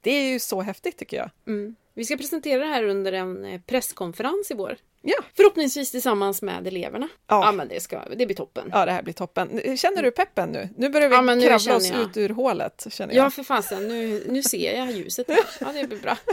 Det 0.00 0.10
är 0.10 0.32
ju 0.32 0.38
så 0.38 0.62
häftigt 0.62 0.98
tycker 0.98 1.16
jag. 1.16 1.30
Mm. 1.46 1.76
Vi 1.94 2.04
ska 2.04 2.16
presentera 2.16 2.60
det 2.60 2.66
här 2.66 2.84
under 2.84 3.12
en 3.12 3.44
eh, 3.44 3.60
presskonferens 3.60 4.50
i 4.50 4.54
vår. 4.54 4.76
Ja. 5.02 5.16
Förhoppningsvis 5.36 5.90
tillsammans 5.90 6.42
med 6.42 6.66
eleverna. 6.66 7.08
Ja, 7.26 7.46
ja 7.46 7.52
men 7.52 7.68
det, 7.68 7.80
ska, 7.80 8.02
det 8.16 8.26
blir 8.26 8.36
toppen. 8.36 8.68
Ja, 8.72 8.86
det 8.86 8.92
här 8.92 9.02
blir 9.02 9.14
toppen. 9.14 9.76
Känner 9.76 10.02
du 10.02 10.10
peppen 10.10 10.48
nu? 10.48 10.68
Nu 10.76 10.88
börjar 10.88 11.08
vi 11.08 11.14
ja, 11.14 11.22
nu 11.22 11.46
kravla 11.46 11.76
oss 11.76 11.90
jag. 11.90 12.00
ut 12.00 12.16
ur 12.16 12.28
hålet. 12.28 12.86
Känner 12.90 13.14
jag. 13.14 13.26
Ja, 13.26 13.30
för 13.30 13.42
fasen. 13.42 13.88
Nu, 13.88 14.24
nu 14.28 14.42
ser 14.42 14.78
jag 14.78 14.90
ljuset. 14.90 15.26
Ja, 15.60 15.72
det 15.72 15.88
blir 15.88 15.98
bra. 15.98 16.16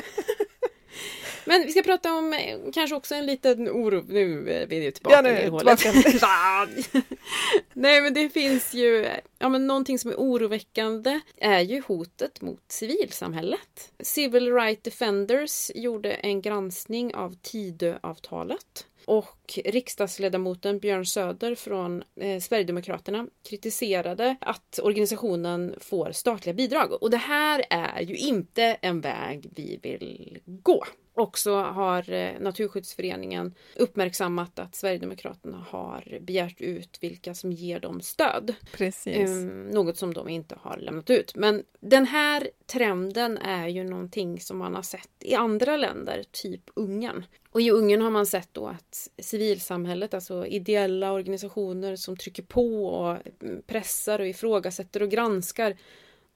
Men 1.45 1.65
vi 1.65 1.71
ska 1.71 1.81
prata 1.81 2.13
om 2.13 2.33
eh, 2.33 2.57
kanske 2.73 2.95
också 2.95 3.15
en 3.15 3.25
liten 3.25 3.69
oro. 3.69 4.03
Nu 4.07 4.51
är 4.51 4.67
vi 4.67 4.91
tillbaka 4.91 5.15
Ja, 5.15 5.29
är 5.29 5.45
i 5.45 5.49
hålet. 5.49 5.79
Nej 7.73 8.01
men 8.01 8.13
det 8.13 8.29
finns 8.29 8.73
ju, 8.73 9.09
ja 9.39 9.49
men 9.49 9.67
någonting 9.67 9.99
som 9.99 10.11
är 10.11 10.15
oroväckande 10.15 11.19
är 11.37 11.59
ju 11.59 11.81
hotet 11.87 12.41
mot 12.41 12.63
civilsamhället. 12.67 13.91
Civil 13.99 14.53
Right 14.53 14.83
Defenders 14.83 15.71
gjorde 15.75 16.11
en 16.11 16.41
granskning 16.41 17.15
av 17.15 17.35
Tidöavtalet. 17.41 18.85
Och 19.05 19.59
riksdagsledamoten 19.65 20.79
Björn 20.79 21.05
Söder 21.05 21.55
från 21.55 22.03
eh, 22.15 22.39
Sverigedemokraterna 22.39 23.27
kritiserade 23.49 24.35
att 24.41 24.79
organisationen 24.83 25.75
får 25.79 26.11
statliga 26.11 26.53
bidrag. 26.53 27.03
Och 27.03 27.09
det 27.09 27.17
här 27.17 27.63
är 27.69 28.01
ju 28.01 28.15
inte 28.15 28.63
en 28.63 29.01
väg 29.01 29.49
vi 29.55 29.79
vill 29.81 30.39
gå. 30.45 30.85
Också 31.21 31.55
har 31.55 32.11
eh, 32.11 32.31
Naturskyddsföreningen 32.39 33.53
uppmärksammat 33.75 34.59
att 34.59 34.75
Sverigedemokraterna 34.75 35.65
har 35.69 36.19
begärt 36.21 36.61
ut 36.61 36.97
vilka 37.01 37.33
som 37.33 37.51
ger 37.51 37.79
dem 37.79 38.01
stöd. 38.01 38.53
Precis. 38.71 39.29
Um, 39.29 39.69
något 39.69 39.97
som 39.97 40.13
de 40.13 40.29
inte 40.29 40.55
har 40.61 40.77
lämnat 40.77 41.09
ut. 41.09 41.35
Men 41.35 41.63
den 41.79 42.05
här 42.05 42.49
trenden 42.65 43.37
är 43.37 43.67
ju 43.67 43.83
någonting 43.83 44.39
som 44.39 44.57
man 44.57 44.75
har 44.75 44.81
sett 44.81 45.09
i 45.19 45.35
andra 45.35 45.77
länder, 45.77 46.23
typ 46.31 46.61
Ungern. 46.73 47.25
Och 47.51 47.61
i 47.61 47.71
Ungern 47.71 48.01
har 48.01 48.09
man 48.09 48.25
sett 48.25 48.49
då 48.51 48.67
att 48.67 49.09
civilsamhället, 49.21 50.13
alltså 50.13 50.45
ideella 50.45 51.11
organisationer 51.11 51.95
som 51.95 52.17
trycker 52.17 52.43
på 52.43 52.85
och 52.85 53.17
mm, 53.41 53.61
pressar 53.67 54.19
och 54.19 54.27
ifrågasätter 54.27 55.01
och 55.01 55.09
granskar, 55.09 55.77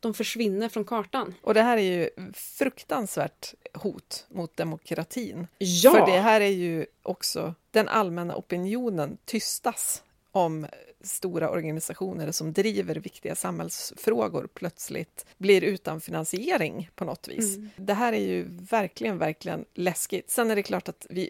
de 0.06 0.13
försvinner 0.13 0.70
från 0.70 0.86
kartan. 0.86 1.34
Och 1.41 1.54
det 1.54 1.62
här 1.62 1.78
är 1.78 1.82
ju 1.82 2.10
fruktansvärt 2.34 3.54
hot 3.74 4.26
mot 4.30 4.58
demokratin. 4.58 5.48
Ja! 5.58 5.91
För 5.91 6.06
det 6.06 6.20
här 6.20 6.41
är 6.41 6.50
ju 6.50 6.86
också 7.04 7.54
den 7.72 7.88
allmänna 7.88 8.36
opinionen 8.36 9.18
tystas 9.26 10.04
om 10.32 10.68
stora 11.02 11.50
organisationer 11.50 12.32
som 12.32 12.54
driver 12.54 12.96
viktiga 12.96 13.36
samhällsfrågor 13.36 14.48
plötsligt 14.54 15.26
blir 15.38 15.63
utan 15.63 16.02
finansiering 16.02 16.89
på 16.96 17.06
något 17.06 17.28
vis. 17.28 17.56
Mm. 17.56 17.70
Det 17.76 17.94
här 17.94 18.13
är 18.13 18.28
ju 18.28 18.46
verkligen, 18.50 19.18
verkligen 19.18 19.65
läskigt. 19.74 20.30
Sen 20.30 20.52
är 20.52 20.56
det 20.56 20.63
klart 20.63 20.89
att 20.89 21.08
vi, 21.10 21.30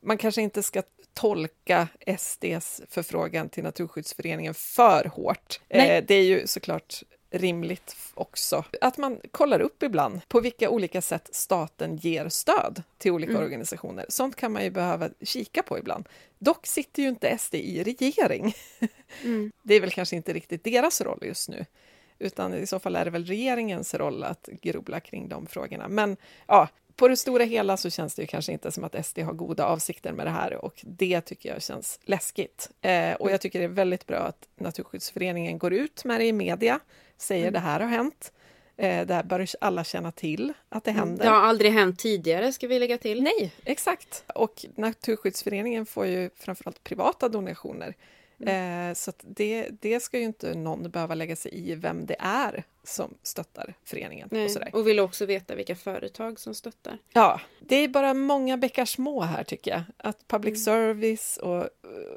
man 0.00 0.18
kanske 0.18 0.42
inte 0.42 0.62
ska 0.62 0.82
tolka 1.14 1.88
SDs 2.18 2.82
förfrågan 2.88 3.48
till 3.48 3.64
Naturskyddsföreningen 3.64 4.54
för 4.54 5.04
hårt. 5.04 5.60
Eh, 5.68 6.04
det 6.06 6.14
är 6.14 6.24
ju 6.24 6.46
såklart 6.46 7.02
rimligt 7.30 7.96
också 8.14 8.64
att 8.80 8.98
man 8.98 9.20
kollar 9.30 9.60
upp 9.60 9.82
ibland 9.82 10.20
på 10.28 10.40
vilka 10.40 10.70
olika 10.70 11.02
sätt 11.02 11.28
staten 11.32 11.96
ger 11.96 12.28
stöd 12.28 12.82
till 12.98 13.10
olika 13.12 13.30
Mm. 13.32 13.42
organisationer. 13.42 14.06
Sånt 14.08 14.36
kan 14.36 14.52
man 14.52 14.64
ju 14.64 14.70
behöva 14.70 15.10
kika 15.22 15.62
på 15.62 15.78
ibland. 15.78 16.08
Dock 16.38 16.66
sitter 16.66 17.02
ju 17.02 17.08
inte 17.08 17.38
SD 17.38 17.54
i 17.54 17.82
regering. 17.82 18.54
Mm. 19.24 19.52
Det 19.62 19.74
är 19.74 19.80
väl 19.80 19.90
kanske 19.90 20.16
inte 20.16 20.32
riktigt 20.32 20.64
deras 20.64 21.00
roll 21.00 21.18
just 21.22 21.48
nu, 21.48 21.66
utan 22.18 22.54
i 22.54 22.66
så 22.66 22.78
fall 22.78 22.96
är 22.96 23.04
det 23.04 23.10
väl 23.10 23.24
regeringens 23.24 23.94
roll 23.94 24.24
att 24.24 24.48
grubbla 24.62 25.00
kring 25.00 25.28
de 25.28 25.46
frågorna. 25.46 25.88
Men 25.88 26.16
ja, 26.46 26.68
på 26.96 27.08
det 27.08 27.16
stora 27.16 27.44
hela 27.44 27.76
så 27.76 27.90
känns 27.90 28.14
det 28.14 28.22
ju 28.22 28.26
kanske 28.26 28.52
inte 28.52 28.72
som 28.72 28.84
att 28.84 29.06
SD 29.06 29.18
har 29.18 29.32
goda 29.32 29.64
avsikter 29.64 30.12
med 30.12 30.26
det 30.26 30.30
här 30.30 30.64
och 30.64 30.80
det 30.82 31.20
tycker 31.20 31.48
jag 31.52 31.62
känns 31.62 32.00
läskigt. 32.04 32.70
Eh, 32.80 33.12
och 33.14 33.30
jag 33.30 33.40
tycker 33.40 33.58
det 33.58 33.64
är 33.64 33.68
väldigt 33.68 34.06
bra 34.06 34.18
att 34.18 34.48
Naturskyddsföreningen 34.56 35.58
går 35.58 35.72
ut 35.72 36.04
med 36.04 36.20
det 36.20 36.26
i 36.26 36.32
media, 36.32 36.80
säger 37.20 37.42
Mm. 37.42 37.52
det 37.52 37.58
här 37.58 37.80
har 37.80 37.86
hänt. 37.88 38.32
Eh, 38.76 39.06
det 39.06 39.14
här 39.14 39.22
bör 39.22 39.46
alla 39.60 39.84
känna 39.84 40.12
till 40.12 40.52
att 40.68 40.84
det 40.84 40.90
händer. 40.90 41.24
Det 41.24 41.30
har 41.30 41.40
aldrig 41.40 41.72
hänt 41.72 41.98
tidigare 41.98 42.52
ska 42.52 42.66
vi 42.66 42.78
lägga 42.78 42.98
till. 42.98 43.22
Nej, 43.22 43.52
exakt. 43.64 44.24
Och 44.34 44.64
Naturskyddsföreningen 44.74 45.86
får 45.86 46.06
ju 46.06 46.30
framförallt 46.36 46.84
privata 46.84 47.28
donationer. 47.28 47.94
Mm. 48.40 48.90
Eh, 48.90 48.94
så 48.94 49.12
det, 49.22 49.68
det 49.80 50.00
ska 50.00 50.18
ju 50.18 50.24
inte 50.24 50.54
någon 50.54 50.90
behöva 50.90 51.14
lägga 51.14 51.36
sig 51.36 51.70
i 51.70 51.74
vem 51.74 52.06
det 52.06 52.16
är 52.18 52.64
som 52.84 53.14
stöttar 53.22 53.74
föreningen. 53.84 54.26
Och 54.26 54.32
Nej. 54.32 54.48
sådär. 54.48 54.70
Och 54.72 54.86
vill 54.88 55.00
också 55.00 55.26
veta 55.26 55.54
vilka 55.54 55.76
företag 55.76 56.40
som 56.40 56.54
stöttar. 56.54 56.98
Ja, 57.12 57.40
det 57.60 57.76
är 57.76 57.88
bara 57.88 58.14
många 58.14 58.56
bäckar 58.56 58.84
små 58.84 59.20
här 59.20 59.44
tycker 59.44 59.70
jag. 59.70 59.82
Att 59.96 60.28
public 60.28 60.50
Mm. 60.50 60.64
service 60.64 61.36
och 61.36 61.60
eh, 61.60 61.68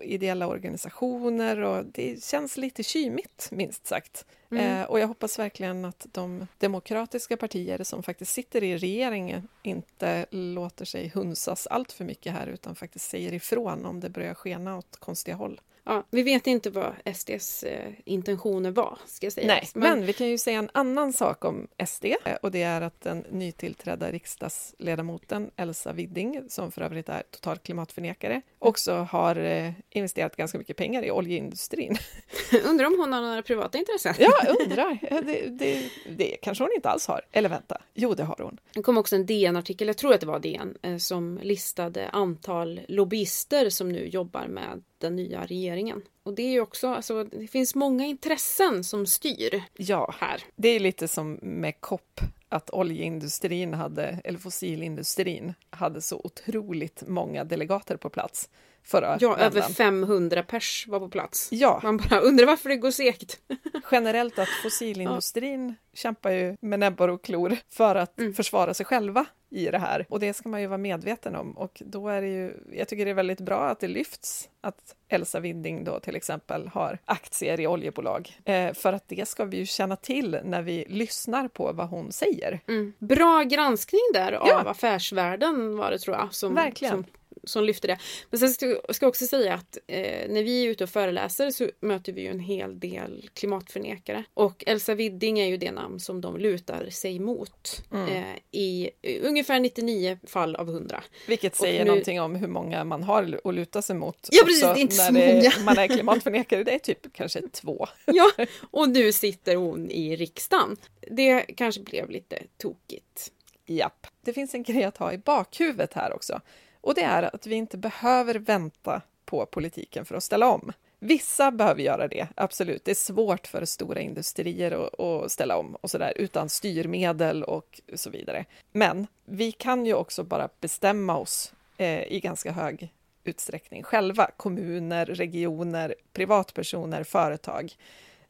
ideella 0.02 0.48
organisationer 0.48 1.60
och 1.60 1.86
det 1.86 2.24
känns 2.24 2.58
lite 2.58 2.84
kymigt 2.84 3.52
minst 3.52 3.88
sagt. 3.88 4.26
Mm. 4.52 4.66
Eh, 4.82 4.86
och 4.86 5.00
jag 5.00 5.08
hoppas 5.08 5.40
verkligen 5.40 5.86
att 5.86 6.06
de 6.12 6.48
demokratiska 6.58 7.38
partier 7.38 7.84
som 7.84 8.04
faktiskt 8.04 8.32
sitter 8.32 8.64
i 8.64 8.78
regeringen 8.78 9.48
inte 9.64 10.26
låter 10.30 10.86
sig 10.86 11.08
hunsas 11.08 11.68
allt 11.68 11.92
för 11.92 12.06
mycket 12.06 12.34
här 12.34 12.48
utan 12.48 12.76
faktiskt 12.76 13.10
säger 13.10 13.34
ifrån 13.34 13.86
om 13.86 14.00
det 14.00 14.10
börjar 14.10 14.34
skena 14.34 14.78
åt 14.78 14.98
konstiga 15.00 15.36
håll. 15.36 15.62
Ja, 15.86 16.04
vi 16.10 16.24
vet 16.24 16.48
inte 16.48 16.70
vad 16.70 16.94
SDs 17.16 17.64
eh, 17.64 17.92
intentioner 18.06 18.72
var, 18.72 18.98
ska 19.06 19.32
sägas. 19.32 19.48
Nej, 19.48 19.68
men 19.74 20.06
vi 20.06 20.14
kan 20.14 20.28
ju 20.28 20.38
säga 20.38 20.60
en 20.60 20.70
annan 20.74 21.14
sak 21.14 21.46
om 21.46 21.68
SD 21.88 22.06
och 22.42 22.52
det 22.52 22.62
är 22.62 22.82
att 22.82 23.02
den 23.02 23.26
nytillträdda 23.30 24.12
riksdagsledamoten 24.12 25.52
Elsa 25.56 25.94
Widding, 25.94 26.42
som 26.50 26.72
för 26.72 26.82
övrigt 26.82 27.10
är 27.10 27.24
total 27.32 27.58
klimatförnekare, 27.58 28.42
också 28.60 28.94
har 28.94 29.36
eh, 29.36 29.72
investerat 29.90 30.36
ganska 30.36 30.58
mycket 30.58 30.78
pengar 30.78 31.04
i 31.04 31.12
oljeindustrin. 31.12 31.98
undrar 32.66 32.86
om 32.86 33.00
hon 33.00 33.14
har 33.14 33.22
några 33.22 33.42
privata 33.42 33.78
intressen? 33.78 34.14
Ja, 34.18 34.32
jag 34.46 34.62
undrar. 34.62 35.22
Det, 35.22 35.48
det, 35.50 35.90
det 36.18 36.38
kanske 36.42 36.64
hon 36.64 36.72
inte 36.76 36.90
alls 36.90 37.08
har. 37.08 37.22
Eller 37.32 37.50
vänta, 37.50 37.82
jo 37.94 38.14
det 38.14 38.24
har 38.24 38.40
hon. 38.44 38.60
Det 38.74 38.82
kom 38.82 38.98
också 38.98 39.16
en 39.16 39.26
DN-artikel, 39.26 39.88
jag 39.88 39.98
tror 39.98 40.14
att 40.14 40.22
det 40.22 40.28
var 40.28 40.40
DN, 40.40 40.78
eh, 40.82 40.98
som 40.98 41.40
listade 41.44 42.10
antal 42.10 42.82
lobbyister 42.88 43.70
som 43.70 43.90
nu 43.90 44.08
jobbar 44.08 44.48
med 44.48 44.84
den 45.04 45.16
nya 45.16 45.46
regeringen. 45.46 46.02
Och 46.24 46.34
det 46.34 46.44
är 46.44 46.52
ju 46.52 46.62
också, 46.62 46.88
alltså 46.88 47.24
det 47.24 47.48
finns 47.48 47.76
många 47.76 48.06
intressen 48.06 48.84
som 48.84 49.06
styr 49.06 49.64
Ja, 49.78 50.14
här. 50.20 50.44
det 50.56 50.70
är 50.70 50.80
lite 50.80 51.08
som 51.08 51.40
med 51.42 51.82
COP, 51.82 52.22
att 52.50 52.70
oljeindustrin 52.70 53.74
hade, 53.74 54.22
eller 54.24 54.40
fossilindustrin 54.40 55.54
hade 55.70 56.02
så 56.02 56.22
otroligt 56.24 57.04
många 57.08 57.44
delegater 57.44 57.98
på 57.98 58.10
plats 58.10 58.50
förra 58.84 59.18
Ja, 59.20 59.38
över 59.38 59.50
vändan. 59.50 59.72
500 59.74 60.44
pers 60.44 60.86
var 60.88 61.00
på 61.00 61.10
plats. 61.10 61.48
Ja, 61.52 61.80
Man 61.84 61.98
bara 61.98 62.20
undrar 62.20 62.46
varför 62.46 62.70
det 62.70 62.76
går 62.76 62.92
segt. 62.92 63.38
generellt 63.92 64.40
att 64.40 64.50
fossilindustrin 64.64 65.76
kämpar 65.94 66.32
ju 66.32 66.58
med 66.62 66.80
näbbar 66.80 67.08
och 67.08 67.24
klor 67.24 67.58
för 67.70 67.96
att 67.96 68.20
Mm. 68.20 68.34
försvara 68.34 68.74
sig 68.74 68.86
själva 68.86 69.26
i 69.50 69.66
det 69.66 69.78
här. 69.78 70.06
Och 70.10 70.20
det 70.20 70.34
ska 70.34 70.50
man 70.50 70.62
ju 70.62 70.68
vara 70.68 70.78
medveten 70.78 71.36
om. 71.36 71.52
Och 71.58 71.82
då 71.86 72.08
är 72.10 72.22
det 72.22 72.28
ju, 72.28 72.54
jag 72.72 72.88
tycker 72.88 73.06
det 73.06 73.12
är 73.12 73.16
väldigt 73.16 73.40
bra 73.40 73.60
att 73.70 73.80
det 73.80 73.88
lyfts 73.88 74.50
att 74.62 74.96
Elsa 75.08 75.40
Winding 75.40 75.84
då 75.84 76.00
till 76.00 76.16
exempel 76.16 76.68
har 76.68 76.98
aktier 77.06 77.60
i 77.60 77.68
oljebolag. 77.68 78.40
Eh, 78.46 78.74
för 78.74 78.94
att 78.94 79.04
det 79.08 79.28
ska 79.28 79.46
vi 79.46 79.58
ju 79.58 79.66
känna 79.66 79.96
till 79.96 80.40
när 80.44 80.62
vi 80.62 80.86
lyssnar 80.90 81.48
på 81.48 81.72
vad 81.74 81.90
hon 81.90 82.12
säger. 82.12 82.60
Mm. 82.68 82.94
Bra 83.00 83.44
granskning 83.44 84.02
där 84.14 84.32
Ja. 84.32 84.60
av 84.62 84.68
affärsvärlden 84.68 85.78
var 85.78 85.92
det 85.92 86.00
tror 86.00 86.16
jag. 86.18 86.34
Som, 86.34 86.56
Verkligen. 86.56 86.94
Som, 86.94 87.06
som 87.44 87.64
lyfte 87.64 87.88
det. 87.88 87.98
Men 88.30 88.40
sen 88.40 88.50
ska 88.50 88.66
jag 89.02 89.10
också 89.10 89.28
säga 89.28 89.54
att 89.54 89.78
eh, 89.88 90.30
när 90.30 90.44
vi 90.44 90.66
är 90.66 90.70
ute 90.70 90.84
och 90.84 90.90
föreläser 90.90 91.52
så 91.52 91.70
möter 91.80 92.14
vi 92.14 92.22
ju 92.22 92.28
en 92.28 92.40
hel 92.40 92.80
del 92.80 93.30
klimatförnekare. 93.34 94.24
Och 94.34 94.64
Elsa 94.68 94.96
Widding 94.96 95.40
är 95.40 95.46
ju 95.46 95.58
det 95.58 95.72
namn 95.72 96.00
som 96.00 96.22
de 96.22 96.38
lutar 96.38 96.90
sig 96.90 97.20
mot 97.20 97.84
Mm. 97.92 98.08
eh, 98.10 98.24
i 98.52 98.90
ungefär 99.22 99.60
99 99.60 100.20
fall 100.28 100.56
av 100.56 100.70
100. 100.70 101.04
Vilket 101.28 101.52
Och 101.54 101.58
säger 101.58 101.80
nu- 101.80 101.86
någonting 101.92 102.22
om 102.22 102.36
hur 102.36 102.48
många 102.48 102.84
man 102.84 103.04
har 103.04 103.40
att 103.44 103.56
luta 103.56 103.82
sig 103.82 103.96
mot. 103.96 104.28
Ja, 104.32 104.44
precis, 104.46 104.62
det 104.62 104.68
är 104.68 104.78
inte 104.78 104.96
när 104.96 105.08
så 105.08 105.14
många. 105.14 105.66
man 105.66 105.78
är 105.78 105.88
klimatförnekare. 105.88 106.64
Det 106.64 106.76
är 106.76 106.80
typ 106.80 107.14
kanske 107.14 107.42
två. 107.42 107.88
Ja, 108.06 108.32
och 108.72 108.90
nu 108.90 109.12
sitter 109.14 109.56
hon 109.56 109.92
i 109.92 110.16
riksdagen. 110.16 110.78
Det 111.12 111.42
kanske 111.42 111.82
blev 111.82 112.10
lite 112.10 112.44
tokigt. 112.58 113.32
Japp. 113.66 114.08
Det 114.22 114.34
finns 114.34 114.54
en 114.54 114.64
grej 114.64 114.84
att 114.84 114.98
ha 114.98 115.14
i 115.14 115.18
bakhuvudet 115.18 115.94
här 115.94 116.14
också. 116.14 116.42
Och 116.84 116.96
det 116.96 117.04
är 117.04 117.36
att 117.36 117.48
vi 117.48 117.56
inte 117.56 117.78
behöver 117.78 118.36
vänta 118.36 119.02
på 119.26 119.46
politiken 119.46 120.06
för 120.06 120.16
att 120.16 120.24
ställa 120.24 120.50
om. 120.50 120.72
Vissa 121.00 121.52
behöver 121.52 121.82
göra 121.82 122.08
det, 122.08 122.28
absolut. 122.36 122.86
Det 122.86 122.92
är 122.92 122.96
svårt 122.96 123.48
för 123.48 123.66
stora 123.66 124.00
industrier 124.00 124.72
att, 124.72 125.32
ställa 125.32 125.58
om 125.58 125.76
och 125.76 125.92
så 125.92 125.98
där, 125.98 126.14
utan 126.16 126.50
styrmedel 126.50 127.44
och 127.44 127.82
så 127.94 128.10
vidare. 128.10 128.46
Men 128.72 129.08
vi 129.26 129.52
kan 129.52 129.86
ju 129.86 129.94
också 129.94 130.24
bara 130.24 130.50
bestämma 130.60 131.18
oss 131.18 131.54
eh, 131.78 132.04
i 132.04 132.20
ganska 132.20 132.52
hög 132.52 132.94
utsträckning 133.24 133.84
själva. 133.84 134.30
Kommuner, 134.38 135.06
regioner, 135.06 135.96
privatpersoner, 136.14 137.04
företag. 137.04 137.74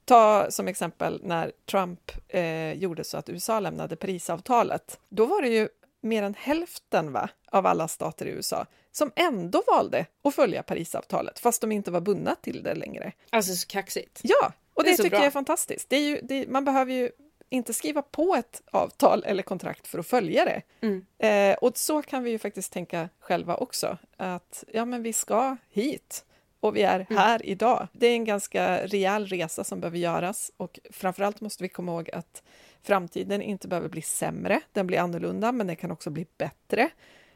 Ta 0.06 0.52
som 0.52 0.68
exempel 0.68 1.22
när 1.24 1.52
Trump 1.66 2.12
eh, 2.28 2.74
gjorde 2.74 3.04
så 3.04 3.18
att 3.18 3.30
USA 3.30 3.60
lämnade 3.60 3.96
Parisavtalet. 3.96 5.00
Då 5.10 5.26
var 5.26 5.42
det 5.42 5.50
ju 5.50 5.70
mer 6.04 6.24
än 6.24 6.34
hälften 6.38 7.12
va, 7.12 7.30
av 7.52 7.66
alla 7.66 7.88
stater 7.88 8.26
i 8.26 8.30
USA 8.30 8.66
som 8.92 9.12
ändå 9.16 9.64
valde 9.68 10.06
att 10.24 10.36
följa 10.36 10.64
Parisavtalet, 10.64 11.40
fast 11.40 11.62
de 11.62 11.72
inte 11.72 11.92
var 11.92 12.02
bundna 12.02 12.36
till 12.36 12.64
det 12.64 12.76
längre. 12.76 13.12
Alltså 13.30 13.56
så 13.56 13.68
kaxigt. 13.68 14.20
Ja, 14.24 14.54
och 14.74 14.84
Det 14.84 14.90
det, 14.90 14.98
tycker 14.98 15.10
bra. 15.10 15.20
jag 15.20 15.26
är 15.26 15.32
fantastiskt. 15.32 15.90
Det 15.90 15.96
är 15.96 16.02
ju, 16.10 16.20
det, 16.24 16.48
man 16.48 16.66
behöver 16.66 16.94
ju 16.94 17.12
inte 17.50 17.74
skriva 17.74 18.02
på 18.02 18.36
ett 18.36 18.62
avtal 18.72 19.24
eller 19.24 19.44
kontrakt 19.44 19.88
för 19.88 20.00
att 20.00 20.08
följa 20.08 20.46
det. 20.46 20.62
Mm. 20.82 21.06
Eh, 21.18 21.58
och 21.58 21.78
så 21.78 22.02
kan 22.02 22.24
vi 22.24 22.32
ju 22.32 22.40
faktiskt 22.40 22.74
tänka 22.74 23.10
själva 23.20 23.56
också, 23.56 23.98
att 24.18 24.64
ja, 24.74 24.86
men 24.86 25.04
vi 25.04 25.14
ska 25.14 25.58
hit 25.70 26.26
och 26.60 26.76
vi 26.76 26.82
är 26.82 26.96
Mm. 27.10 27.18
här 27.18 27.46
idag. 27.46 27.88
Det 27.94 28.08
är 28.08 28.14
en 28.14 28.26
ganska 28.26 28.88
rejäl 28.88 29.28
resa 29.28 29.64
som 29.64 29.80
behöver 29.80 29.98
göras 29.98 30.52
och 30.58 30.80
framförallt 30.92 31.42
måste 31.42 31.64
vi 31.64 31.70
komma 31.70 31.92
ihåg 31.92 32.10
att 32.12 32.44
framtiden 32.84 33.42
inte 33.42 33.68
behöver 33.68 33.90
bli 33.90 34.02
sämre. 34.02 34.62
Den 34.72 34.88
blir 34.88 35.00
annorlunda, 35.00 35.52
men 35.52 35.68
den 35.68 35.76
kan 35.76 35.92
också 35.92 36.10
bli 36.10 36.26
bättre. 36.38 36.90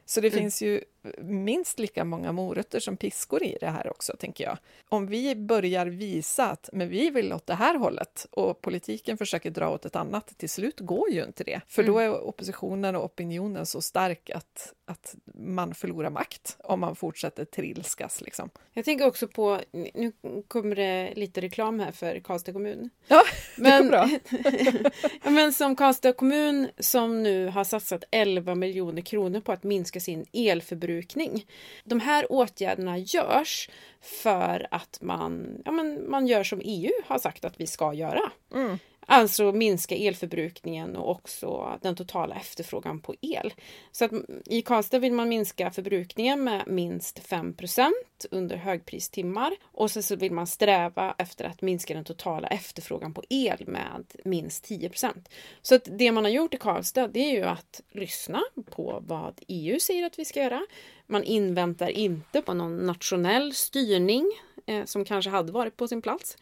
Så 0.04 0.20
det 0.20 0.28
Mm. 0.28 0.38
finns 0.40 0.62
ju 0.62 0.80
minst 1.18 1.78
lika 1.78 2.04
många 2.04 2.32
morötter 2.32 2.80
som 2.80 2.96
piskor 2.96 3.42
i 3.42 3.56
det 3.60 3.66
här 3.66 3.90
också, 3.90 4.16
tänker 4.18 4.44
jag. 4.44 4.58
Om 4.88 5.06
vi 5.06 5.34
börjar 5.36 5.86
visa 5.86 6.50
att 6.50 6.70
men 6.72 6.88
vi 6.88 7.10
vill 7.10 7.32
åt 7.32 7.46
det 7.46 7.54
här 7.54 7.74
hållet 7.74 8.26
och 8.30 8.60
politiken 8.60 9.18
försöker 9.18 9.50
dra 9.50 9.70
åt 9.70 9.84
ett 9.84 9.96
annat, 9.96 10.38
till 10.38 10.50
slut 10.50 10.80
går 10.80 11.10
ju 11.10 11.24
inte 11.24 11.44
det. 11.44 11.60
För 11.68 11.82
då 11.82 11.98
är 11.98 12.20
oppositionen 12.20 12.96
och 12.96 13.04
opinionen 13.04 13.66
så 13.66 13.80
stark 13.80 14.30
att, 14.30 14.74
att 14.84 15.14
man 15.34 15.74
förlorar 15.74 16.10
makt 16.10 16.56
om 16.64 16.80
man 16.80 16.96
fortsätter 16.96 17.44
trilskas. 17.44 18.20
Liksom. 18.20 18.50
Jag 18.72 18.84
tänker 18.84 19.06
också 19.06 19.28
på, 19.28 19.60
nu 19.72 20.12
kommer 20.48 20.76
det 20.76 21.12
lite 21.16 21.40
reklam 21.40 21.80
här 21.80 21.92
för 21.92 22.20
Karlstad 22.20 22.52
kommun. 22.52 22.90
Ja, 23.08 23.22
Men- 23.56 23.88
bra. 23.88 24.10
Ja, 25.22 25.30
men 25.30 25.52
som 25.52 25.76
Karlstad 25.76 26.12
kommun 26.12 26.68
som 26.78 27.22
nu 27.22 27.46
har 27.46 27.64
satsat 27.64 28.04
11 28.10 28.54
miljoner 28.54 29.02
kronor 29.02 29.40
på 29.40 29.52
att 29.52 29.64
minska 29.64 30.00
sin 30.00 30.26
elförbrukning. 30.32 30.87
De 31.84 32.00
här 32.00 32.32
åtgärderna 32.32 32.98
görs 32.98 33.70
för 34.00 34.66
att 34.70 34.98
man, 35.00 35.62
ja, 35.64 35.72
men 35.72 36.10
man 36.10 36.26
gör 36.26 36.44
som 36.44 36.60
EU 36.64 36.92
har 37.06 37.18
sagt 37.18 37.44
att 37.44 37.60
vi 37.60 37.66
ska 37.66 37.94
göra. 37.94 38.32
Mm. 38.54 38.78
Alltså 39.10 39.52
minska 39.52 39.94
elförbrukningen 39.94 40.96
och 40.96 41.10
också 41.10 41.78
den 41.82 41.96
totala 41.96 42.34
efterfrågan 42.34 43.00
på 43.00 43.14
el. 43.20 43.54
Så 43.92 44.04
att 44.04 44.12
i 44.46 44.62
Karlstad 44.62 44.98
vill 44.98 45.12
man 45.12 45.28
minska 45.28 45.70
förbrukningen 45.70 46.44
med 46.44 46.64
minst 46.66 47.18
5% 47.28 47.90
under 48.30 48.56
högpristimmar 48.56 49.52
och 49.62 49.90
sen 49.90 50.02
så 50.02 50.16
vill 50.16 50.32
man 50.32 50.46
sträva 50.46 51.14
efter 51.18 51.44
att 51.44 51.62
minska 51.62 51.94
den 51.94 52.04
totala 52.04 52.48
efterfrågan 52.48 53.14
på 53.14 53.22
el 53.28 53.64
med 53.66 54.04
minst 54.24 54.70
10% 54.70 55.12
Så 55.62 55.74
att 55.74 55.88
det 55.98 56.12
man 56.12 56.24
har 56.24 56.30
gjort 56.30 56.54
i 56.54 56.58
Karlstad 56.58 57.08
det 57.08 57.20
är 57.20 57.36
ju 57.36 57.44
att 57.44 57.80
lyssna 57.92 58.42
på 58.70 59.02
vad 59.06 59.40
EU 59.48 59.80
säger 59.80 60.06
att 60.06 60.18
vi 60.18 60.24
ska 60.24 60.42
göra. 60.42 60.66
Man 61.06 61.24
inväntar 61.24 61.88
inte 61.88 62.42
på 62.42 62.54
någon 62.54 62.76
nationell 62.76 63.54
styrning 63.54 64.30
eh, 64.66 64.84
som 64.84 65.04
kanske 65.04 65.30
hade 65.30 65.52
varit 65.52 65.76
på 65.76 65.88
sin 65.88 66.02
plats. 66.02 66.36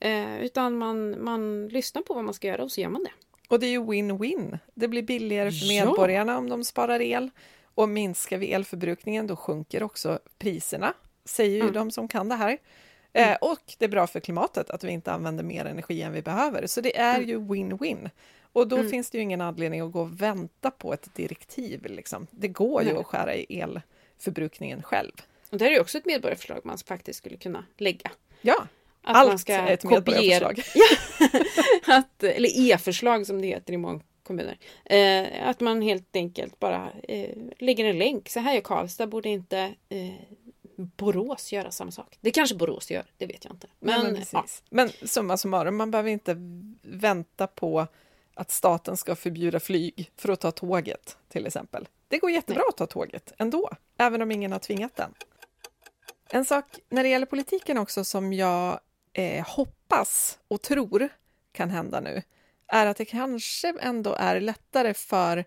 Eh, 0.00 0.40
utan 0.42 0.78
man, 0.78 1.24
man 1.24 1.68
lyssnar 1.68 2.02
på 2.02 2.14
vad 2.14 2.24
man 2.24 2.34
ska 2.34 2.48
göra 2.48 2.62
och 2.62 2.72
så 2.72 2.80
gör 2.80 2.88
man 2.88 3.04
det. 3.04 3.10
Och 3.48 3.60
det 3.60 3.66
är 3.66 3.70
ju 3.70 3.80
win-win. 3.80 4.58
Det 4.74 4.88
blir 4.88 5.02
billigare 5.02 5.50
för 5.50 5.66
Ja. 5.74 5.84
medborgarna 5.84 6.38
om 6.38 6.48
de 6.48 6.64
sparar 6.64 7.00
el. 7.00 7.30
Och 7.74 7.88
minskar 7.88 8.38
vi 8.38 8.52
elförbrukningen, 8.52 9.26
då 9.26 9.36
sjunker 9.36 9.82
också 9.82 10.18
priserna, 10.38 10.94
säger 11.24 11.54
ju 11.56 11.60
Mm. 11.60 11.72
de 11.74 11.90
som 11.90 12.08
kan 12.08 12.28
det 12.28 12.34
här. 12.34 12.58
Eh, 13.12 13.36
och 13.40 13.58
det 13.78 13.84
är 13.84 13.88
bra 13.88 14.06
för 14.06 14.20
klimatet 14.20 14.70
att 14.70 14.84
vi 14.84 14.92
inte 14.92 15.12
använder 15.12 15.44
mer 15.44 15.64
energi 15.64 16.02
än 16.02 16.12
vi 16.12 16.22
behöver. 16.22 16.66
Så 16.66 16.80
det 16.80 16.96
är 16.98 17.14
Mm. 17.16 17.28
ju 17.28 17.38
win-win. 17.38 18.10
Och 18.52 18.68
då 18.68 18.76
Mm. 18.76 18.90
finns 18.90 19.10
det 19.10 19.18
ju 19.18 19.22
ingen 19.24 19.40
anledning 19.40 19.80
att 19.80 19.92
gå 19.92 20.00
och 20.00 20.22
vänta 20.22 20.70
på 20.70 20.92
ett 20.92 21.14
direktiv. 21.14 21.84
Liksom. 21.86 22.26
Det 22.30 22.48
går 22.48 22.82
ju 22.82 22.88
Nej. 22.88 22.96
att 23.00 23.06
skära 23.06 23.34
i 23.34 23.60
elförbrukningen 23.60 24.82
själv. 24.82 25.12
Och 25.50 25.58
det 25.58 25.64
här 25.64 25.70
är 25.70 25.74
ju 25.74 25.80
också 25.80 25.98
ett 25.98 26.06
medborgarförslag 26.06 26.60
man 26.64 26.78
faktiskt 26.78 27.18
skulle 27.18 27.36
kunna 27.36 27.64
lägga. 27.76 28.10
Ja, 28.40 28.66
Att 29.02 29.16
allt 29.16 29.28
man 29.28 29.38
ska 29.38 29.54
är 29.54 29.72
ett 29.72 29.84
medborgarförslag. 29.84 30.62
att, 31.86 32.22
eller 32.22 32.72
e-förslag 32.72 33.26
som 33.26 33.42
det 33.42 33.46
heter 33.46 33.72
i 33.72 33.76
många 33.76 34.00
kommuner. 34.22 34.58
Eh, 34.84 35.48
att 35.48 35.60
man 35.60 35.82
helt 35.82 36.16
enkelt 36.16 36.58
bara 36.58 36.90
eh, 37.08 37.36
lägger 37.58 37.84
en 37.84 37.98
länk. 37.98 38.28
Så 38.28 38.40
här 38.40 38.54
gör 38.54 38.60
Karlstad, 38.60 39.06
borde 39.06 39.28
inte 39.28 39.74
eh, 39.88 40.12
Borås 40.76 41.52
göra 41.52 41.70
samma 41.70 41.90
sak? 41.90 42.18
Det 42.20 42.30
kanske 42.30 42.56
Borås 42.56 42.90
gör, 42.90 43.04
det 43.16 43.26
vet 43.26 43.44
jag 43.44 43.54
inte. 43.54 43.66
Men, 43.78 44.02
Men, 44.02 44.12
men, 44.12 44.24
ja, 44.32 44.44
men 44.70 44.90
summa 45.04 45.36
summarum, 45.36 45.76
man 45.76 45.90
behöver 45.90 46.10
inte 46.10 46.36
vänta 46.82 47.46
på 47.46 47.86
att 48.34 48.50
staten 48.50 48.96
ska 48.96 49.16
förbjuda 49.16 49.60
flyg 49.60 50.10
för 50.16 50.32
att 50.32 50.40
ta 50.40 50.50
tåget, 50.50 51.16
till 51.28 51.46
exempel. 51.46 51.88
Det 52.08 52.18
går 52.18 52.30
jättebra 52.30 52.62
att 52.68 52.76
ta 52.76 52.86
tåget 52.86 53.32
ändå, 53.38 53.70
även 53.98 54.22
om 54.22 54.30
ingen 54.30 54.52
har 54.52 54.58
tvingat 54.58 54.96
den. 54.96 55.14
En 56.32 56.44
sak 56.44 56.64
när 56.88 57.02
det 57.02 57.08
gäller 57.08 57.26
politiken 57.26 57.78
också 57.78 58.04
som 58.04 58.32
jag 58.32 58.80
eh, 59.12 59.46
hoppas 59.46 60.38
och 60.48 60.62
tror 60.62 61.08
kan 61.52 61.70
hända 61.70 62.00
nu 62.00 62.22
är 62.68 62.86
att 62.86 62.96
det 62.96 63.04
kanske 63.04 63.74
ändå 63.80 64.14
är 64.14 64.40
lättare 64.40 64.94
för 64.94 65.44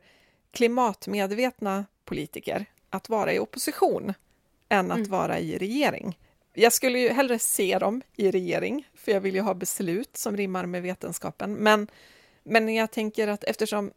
klimatmedvetna 0.51 1.85
politiker 2.05 2.65
att 2.89 3.09
vara 3.09 3.33
i 3.33 3.39
opposition 3.39 4.13
än 4.69 4.91
att 4.91 4.97
Mm. 4.97 5.09
vara 5.09 5.39
i 5.39 5.57
regering. 5.57 6.19
Jag 6.53 6.73
skulle 6.73 6.99
ju 6.99 7.09
hellre 7.09 7.39
se 7.39 7.79
dem 7.79 8.01
i 8.15 8.31
regering, 8.31 8.87
för 8.95 9.11
jag 9.11 9.21
vill 9.21 9.35
ju 9.35 9.41
ha 9.41 9.53
beslut 9.53 10.17
som 10.17 10.37
rimmar 10.37 10.65
med 10.65 10.81
vetenskapen. 10.81 11.53
Men, 11.53 11.87
men 12.43 12.75
jag 12.75 12.91
tänker 12.91 13.27
att 13.27 13.43
eftersom, 13.43 13.91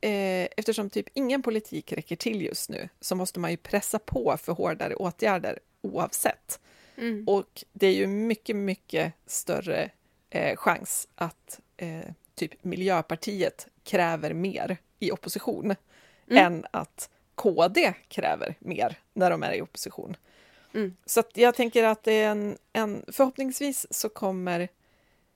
eh, 0.00 0.48
eftersom 0.56 0.90
typ 0.90 1.06
ingen 1.14 1.42
politik 1.42 1.92
räcker 1.92 2.16
till 2.16 2.42
just 2.42 2.70
nu 2.70 2.88
så 3.00 3.14
måste 3.16 3.40
man 3.40 3.50
ju 3.50 3.56
pressa 3.56 3.98
på 3.98 4.36
för 4.36 4.52
hårdare 4.52 4.94
åtgärder 4.94 5.58
oavsett. 5.82 6.60
Mm, 6.96 7.28
Och 7.28 7.64
det 7.72 7.86
är 7.86 7.92
ju 7.94 8.06
mycket, 8.06 8.56
mycket 8.56 9.12
större 9.26 9.90
eh, 10.30 10.56
chans 10.56 11.08
att 11.14 11.60
eh, 11.76 12.00
typ 12.34 12.64
Miljöpartiet 12.64 13.66
kräver 13.84 14.34
mer 14.34 14.76
i 14.98 15.10
opposition 15.12 15.74
Mm. 16.30 16.44
än 16.44 16.66
att 16.70 17.10
KD 17.34 17.94
kräver 18.08 18.54
mer 18.58 18.98
när 19.12 19.30
de 19.30 19.42
är 19.42 19.52
i 19.52 19.62
opposition. 19.62 20.16
Mm. 20.74 20.96
Så 21.06 21.22
jag 21.34 21.54
tänker 21.54 21.84
att 21.84 22.02
det 22.02 22.12
är 22.12 22.30
en, 22.30 22.58
en 22.72 23.04
förhoppningsvis 23.08 23.86
så 23.90 24.08
kommer 24.08 24.68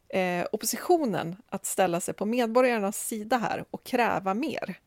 eh, 0.08 0.46
oppositionen 0.52 1.36
att 1.48 1.66
ställa 1.66 2.00
sig 2.00 2.14
på 2.14 2.26
medborgarnas 2.26 3.06
sida 3.06 3.38
här 3.38 3.64
och 3.70 3.84
kräva 3.84 4.34
mer. 4.34 4.78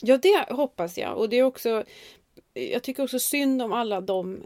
ja, 0.00 0.18
det 0.18 0.46
hoppas 0.50 0.98
jag. 0.98 1.16
Och 1.16 1.28
det 1.28 1.36
är 1.38 1.42
också 1.42 1.84
jag 2.54 2.82
tycker 2.82 3.02
också 3.02 3.18
synd 3.18 3.62
om 3.62 3.72
alla 3.72 4.00
de 4.00 4.44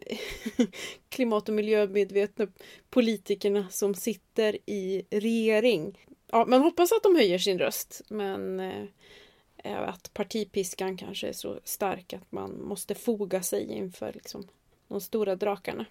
klimat 1.08 1.48
och 1.48 1.54
miljömedvetna 1.54 2.46
politikerna 2.90 3.66
som 3.70 3.94
sitter 3.94 4.58
i 4.66 5.02
regering. 5.10 5.98
Ja, 6.30 6.44
man 6.48 6.62
hoppas 6.62 6.92
att 6.92 7.02
de 7.02 7.16
höjer 7.16 7.38
sin 7.38 7.58
röst, 7.58 8.02
men 8.08 8.60
eh, 8.60 9.78
att 9.88 10.14
partipiskan 10.14 10.96
kanske 10.96 11.28
är 11.28 11.32
så 11.32 11.60
stark 11.64 12.12
att 12.12 12.32
man 12.32 12.62
måste 12.62 12.94
foga 12.94 13.42
sig 13.42 13.72
inför 13.72 14.12
liksom, 14.12 14.48
de 14.88 15.00
stora 15.00 15.36
drakarna. 15.36 15.84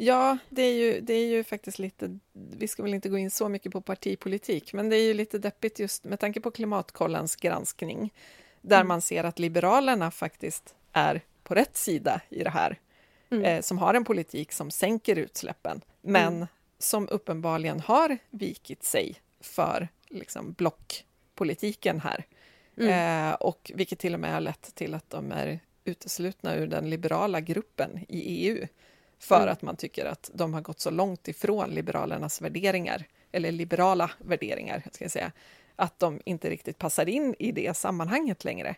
Ja, 0.00 0.38
det 0.48 0.62
är, 0.62 0.74
ju, 0.74 1.00
det 1.00 1.14
är 1.14 1.26
ju 1.26 1.44
faktiskt 1.44 1.78
lite, 1.78 2.18
vi 2.32 2.68
ska 2.68 2.82
väl 2.82 2.94
inte 2.94 3.08
gå 3.08 3.18
in 3.18 3.30
så 3.30 3.48
mycket 3.48 3.72
på 3.72 3.80
partipolitik, 3.80 4.72
men 4.72 4.88
det 4.88 4.96
är 4.96 5.02
ju 5.02 5.14
lite 5.14 5.38
deppigt 5.38 5.78
just 5.78 6.04
med 6.04 6.20
tanke 6.20 6.40
på 6.40 6.50
Klimatkollens 6.50 7.36
granskning, 7.36 8.12
där 8.60 8.76
Mm. 8.76 8.88
man 8.88 9.02
ser 9.02 9.24
att 9.24 9.38
Liberalerna 9.38 10.10
faktiskt 10.10 10.74
är 10.92 11.20
på 11.48 11.54
rätt 11.54 11.76
sida 11.76 12.20
i 12.28 12.44
det 12.44 12.50
här, 12.50 12.78
Mm. 13.30 13.44
eh, 13.44 13.60
som 13.60 13.78
har 13.78 13.94
en 13.94 14.04
politik 14.04 14.52
som 14.52 14.70
sänker 14.70 15.16
utsläppen, 15.16 15.80
men 16.02 16.34
Mm. 16.36 16.46
som 16.78 17.08
uppenbarligen 17.10 17.80
har 17.80 18.18
vikit 18.30 18.82
sig 18.84 19.14
för 19.40 19.88
liksom, 20.08 20.52
blockpolitiken 20.52 22.00
här. 22.00 22.24
Mm. 22.76 23.28
Eh, 23.28 23.34
och 23.34 23.72
vilket 23.74 23.98
till 23.98 24.14
och 24.14 24.20
med 24.20 24.32
har 24.32 24.40
lett 24.40 24.74
till 24.74 24.94
att 24.94 25.10
de 25.10 25.32
är 25.32 25.60
uteslutna 25.84 26.54
ur 26.54 26.66
den 26.66 26.90
liberala 26.90 27.40
gruppen 27.40 27.98
i 28.08 28.20
EU 28.20 28.66
för 29.18 29.36
Mm. 29.42 29.48
att 29.52 29.62
man 29.62 29.76
tycker 29.76 30.04
att 30.04 30.30
de 30.34 30.54
har 30.54 30.60
gått 30.60 30.80
så 30.80 30.90
långt 30.90 31.28
ifrån 31.28 31.70
liberalernas 31.70 32.40
värderingar, 32.40 33.04
eller 33.32 33.52
liberala 33.52 34.10
värderingar, 34.18 34.82
ska 34.92 35.04
jag 35.04 35.10
säga, 35.12 35.32
att 35.76 35.98
de 35.98 36.20
inte 36.24 36.50
riktigt 36.50 36.78
passar 36.78 37.08
in 37.08 37.34
i 37.38 37.52
det 37.52 37.76
sammanhanget 37.76 38.44
längre. 38.44 38.74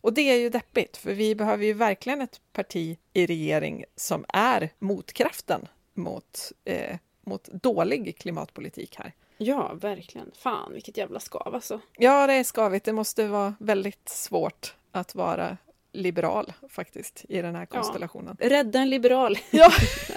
Och 0.00 0.12
det 0.12 0.30
är 0.30 0.36
ju 0.36 0.50
deppigt, 0.50 0.96
för 0.96 1.14
vi 1.14 1.34
behöver 1.34 1.64
ju 1.64 1.72
verkligen 1.72 2.20
ett 2.20 2.40
parti 2.52 2.98
i 3.12 3.26
regering 3.26 3.84
som 3.96 4.24
är 4.28 4.70
motkraften 4.78 5.68
mot, 5.94 6.52
eh, 6.64 6.96
mot 7.26 7.44
dålig 7.44 8.18
klimatpolitik 8.18 8.96
här. 8.98 9.12
Ja, 9.38 9.74
verkligen. 9.74 10.30
Fan, 10.34 10.72
vilket 10.72 10.96
jävla 10.96 11.20
skav 11.20 11.54
alltså. 11.54 11.80
Ja, 11.98 12.26
det 12.26 12.32
är 12.32 12.44
skavigt. 12.44 12.84
Det 12.84 12.92
måste 12.92 13.26
vara 13.26 13.54
väldigt 13.58 14.08
svårt 14.08 14.74
att 14.92 15.14
vara 15.14 15.56
liberal 15.92 16.52
faktiskt 16.68 17.24
i 17.28 17.42
den 17.42 17.54
här 17.54 17.66
konstellationen. 17.66 18.36
Rädda 18.40 18.78
en 18.78 18.90
liberal. 18.90 19.38
Ja, 19.50 19.72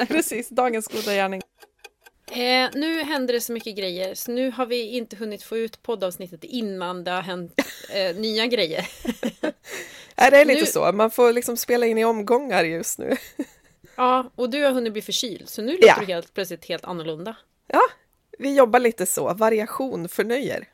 precis. 0.07 0.49
Dagens 0.49 0.87
goda 0.87 1.13
gärning. 1.13 1.41
Eh, 2.31 2.69
nu 2.73 3.03
händer 3.03 3.33
det 3.33 3.41
så 3.41 3.53
mycket 3.53 3.77
grejer, 3.77 4.15
så 4.15 4.31
nu 4.31 4.51
har 4.51 4.65
vi 4.65 4.89
inte 4.89 5.15
hunnit 5.15 5.43
få 5.43 5.57
ut 5.57 5.83
poddavsnittet 5.83 6.43
innan 6.43 7.03
det 7.03 7.11
har 7.11 7.21
hänt 7.21 7.53
eh, 7.93 8.15
nya 8.15 8.47
grejer. 8.47 8.87
Nej, 10.17 10.32
det 10.32 10.38
är 10.41 10.45
lite 10.45 10.60
Nu- 10.60 10.65
så. 10.65 10.91
Man 10.91 11.12
får 11.12 11.34
liksom 11.34 11.58
spela 11.58 11.86
in 11.86 11.97
i 11.97 12.06
omgångar 12.06 12.63
just 12.63 12.99
nu. 12.99 13.17
Ja, 13.95 14.32
och 14.36 14.49
du 14.49 14.63
har 14.63 14.71
hunnit 14.71 14.93
bli 14.93 15.02
förkyld, 15.02 15.49
så 15.49 15.62
nu 15.62 15.78
Ja. 15.82 15.88
låter 15.88 16.06
du 16.06 16.13
helt 16.13 16.34
plötsligt 16.34 16.65
helt 16.65 16.86
annorlunda. 16.86 17.36
Ja, 17.67 17.82
vi 18.39 18.56
jobbar 18.56 18.80
lite 18.80 19.06
så. 19.06 19.34
Variation 19.34 20.10
förnöjer. 20.10 20.67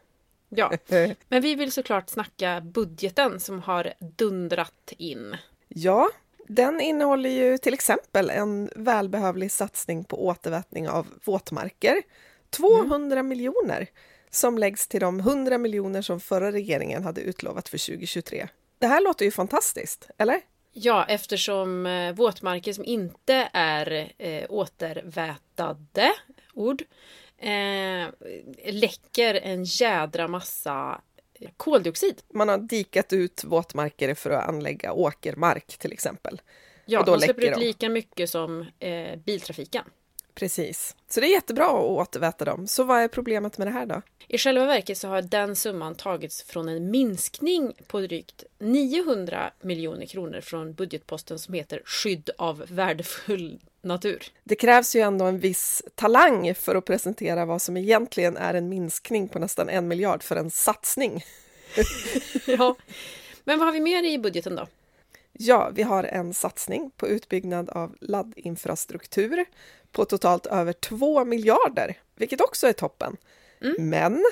Ja, 0.49 0.71
men 1.29 1.41
vi 1.41 1.55
vill 1.55 1.71
såklart 1.71 2.09
snacka 2.09 2.61
budgeten 2.61 3.39
som 3.39 3.59
har 3.61 3.93
dundrat 3.99 4.93
in. 4.97 5.35
Ja, 5.67 6.09
den 6.47 6.81
innehåller 6.81 7.29
ju 7.29 7.57
till 7.57 7.73
exempel 7.73 8.29
en 8.29 8.69
välbehövlig 8.75 9.51
satsning 9.51 10.03
på 10.03 10.25
återvätning 10.25 10.89
av 10.89 11.07
våtmarker. 11.23 12.01
200 12.49 13.19
mm. 13.19 13.27
miljoner 13.27 13.87
som 14.29 14.57
läggs 14.57 14.87
till 14.87 14.99
de 14.99 15.19
100 15.19 15.57
miljoner 15.57 16.01
som 16.01 16.19
förra 16.19 16.51
regeringen 16.51 17.03
hade 17.03 17.21
utlovat 17.21 17.69
för 17.69 17.77
2023. 17.77 18.47
Det 18.79 18.87
här 18.87 19.01
låter 19.01 19.25
ju 19.25 19.31
fantastiskt, 19.31 20.09
eller? 20.17 20.41
Ja, 20.71 21.05
eftersom 21.09 21.85
eh, 21.85 22.13
våtmarker 22.13 22.73
som 22.73 22.85
inte 22.85 23.49
är 23.53 24.11
eh, 24.17 24.45
återvätade 24.49 26.13
ord 26.53 26.83
eh, 27.37 28.07
läcker 28.73 29.35
en 29.35 29.63
jädra 29.63 30.27
massa 30.27 31.01
koldioxid. 31.57 32.21
Man 32.33 32.49
har 32.49 32.57
dikat 32.57 33.13
ut 33.13 33.43
våtmarker 33.43 34.13
för 34.13 34.29
att 34.29 34.47
anlägga 34.47 34.93
åkermark 34.93 35.77
till 35.77 35.91
exempel. 35.91 36.41
Ja, 36.85 36.99
och 36.99 37.05
då 37.05 37.11
man 37.11 37.21
släpper 37.21 37.51
ut 37.51 37.57
lika 37.57 37.89
mycket 37.89 38.29
som 38.29 38.65
eh, 38.79 39.15
biltrafiken. 39.15 39.85
Precis. 40.39 40.95
Så 41.09 41.19
det 41.19 41.27
är 41.27 41.31
jättebra 41.31 41.65
att 41.65 41.85
återväta 41.85 42.45
dem. 42.45 42.67
Så 42.67 42.83
vad 42.83 43.01
är 43.01 43.07
problemet 43.07 43.57
med 43.57 43.67
det 43.67 43.71
här 43.71 43.85
då? 43.85 44.01
I 44.27 44.37
själva 44.37 44.65
verket 44.65 44.97
så 44.97 45.07
har 45.07 45.21
den 45.21 45.55
summan 45.55 45.95
tagits 45.95 46.43
från 46.43 46.69
en 46.69 46.91
minskning 46.91 47.73
på 47.87 47.99
drygt 47.99 48.43
900 48.59 49.51
miljoner 49.61 50.05
kronor 50.05 50.41
från 50.41 50.73
budgetposten 50.73 51.39
som 51.39 51.53
heter 51.53 51.81
Skydd 51.85 52.29
av 52.37 52.65
värdefull 52.67 53.59
natur. 53.81 54.23
Det 54.43 54.55
krävs 54.55 54.95
ju 54.95 54.99
ändå 55.01 55.25
en 55.25 55.39
viss 55.39 55.83
talang 55.95 56.55
för 56.55 56.75
att 56.75 56.85
presentera 56.85 57.45
vad 57.45 57.61
som 57.61 57.77
egentligen 57.77 58.37
är 58.37 58.53
en 58.53 58.69
minskning 58.69 59.27
på 59.27 59.39
nästan 59.39 59.69
en 59.69 59.87
miljard 59.87 60.23
för 60.23 60.35
en 60.35 60.51
satsning. 60.51 61.23
ja, 62.45 62.75
men 63.43 63.59
vad 63.59 63.67
har 63.67 63.73
vi 63.73 63.79
mer 63.79 64.03
i 64.03 64.17
budgeten 64.17 64.55
då? 64.55 64.67
Ja, 65.41 65.71
vi 65.73 65.83
har 65.83 66.03
en 66.03 66.33
satsning 66.33 66.91
på 66.97 67.07
utbyggnad 67.07 67.69
av 67.69 67.95
laddinfrastruktur 68.01 69.45
på 69.91 70.05
totalt 70.05 70.45
över 70.45 70.73
2 70.73 71.25
miljarder, 71.25 71.97
vilket 72.15 72.41
också 72.41 72.67
är 72.67 72.73
toppen. 72.73 73.17
Mm. 73.61 73.89
Men 73.89 74.25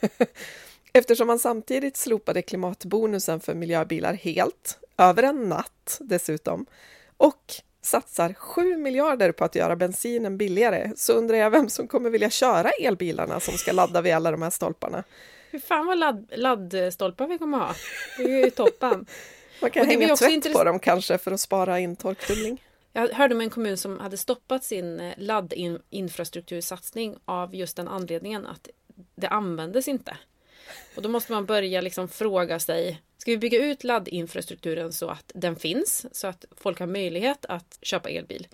eftersom 0.92 1.26
man 1.26 1.38
samtidigt 1.38 1.96
slopade 1.96 2.42
klimatbonusen 2.42 3.40
för 3.40 3.54
miljöbilar 3.54 4.14
helt, 4.14 4.78
över 4.98 5.22
en 5.22 5.48
natt 5.48 5.98
dessutom, 6.00 6.66
och 7.16 7.54
satsar 7.82 8.34
7 8.34 8.76
miljarder 8.76 9.32
på 9.32 9.44
att 9.44 9.54
göra 9.54 9.76
bensinen 9.76 10.38
billigare, 10.38 10.92
så 10.96 11.12
undrar 11.12 11.36
jag 11.36 11.50
vem 11.50 11.68
som 11.68 11.88
kommer 11.88 12.10
vilja 12.10 12.30
köra 12.30 12.70
elbilarna 12.70 13.40
som 13.40 13.54
ska 13.54 13.72
ladda 13.72 14.00
vid 14.00 14.14
alla 14.14 14.30
de 14.30 14.42
här 14.42 14.50
stolparna. 14.50 15.04
Hur 15.50 15.58
fan 15.58 15.86
vad 15.86 15.98
ladd, 15.98 16.32
laddstolpar 16.36 17.26
vi 17.26 17.38
kommer 17.38 17.58
ha. 17.58 17.74
Det 18.18 18.24
är 18.24 18.44
ju 18.44 18.50
toppen. 18.50 19.06
Man 19.60 19.70
kan 19.70 19.86
hänga 19.86 20.16
tvätt 20.16 20.52
på 20.52 20.64
dem 20.64 20.78
kanske 20.78 21.18
för 21.18 21.32
att 21.32 21.40
spara 21.40 21.78
in 21.78 21.96
torktumling. 21.96 22.62
Jag 22.92 23.08
hörde 23.08 23.34
om 23.34 23.40
en 23.40 23.50
kommun 23.50 23.76
som 23.76 24.00
hade 24.00 24.16
stoppat 24.16 24.64
sin 24.64 25.00
eh, 25.00 25.14
laddinfrastruktursatsning 25.16 27.16
av 27.24 27.54
just 27.54 27.76
den 27.76 27.88
anledningen 27.88 28.46
att 28.46 28.68
det 29.14 29.28
användes 29.28 29.88
inte. 29.88 30.16
Och 30.96 31.02
då 31.02 31.08
måste 31.08 31.32
man 31.32 31.46
börja 31.46 31.80
liksom 31.80 32.08
fråga 32.08 32.60
sig, 32.60 33.02
ska 33.18 33.30
vi 33.30 33.38
bygga 33.38 33.64
ut 33.64 33.84
laddinfrastrukturen 33.84 34.92
så 34.92 35.08
att 35.08 35.32
den 35.34 35.56
finns, 35.56 36.06
så 36.12 36.26
att 36.26 36.44
folk 36.56 36.80
har 36.80 36.86
möjlighet 36.86 37.44
att 37.44 37.78
köpa 37.82 38.10
elbil? 38.10 38.48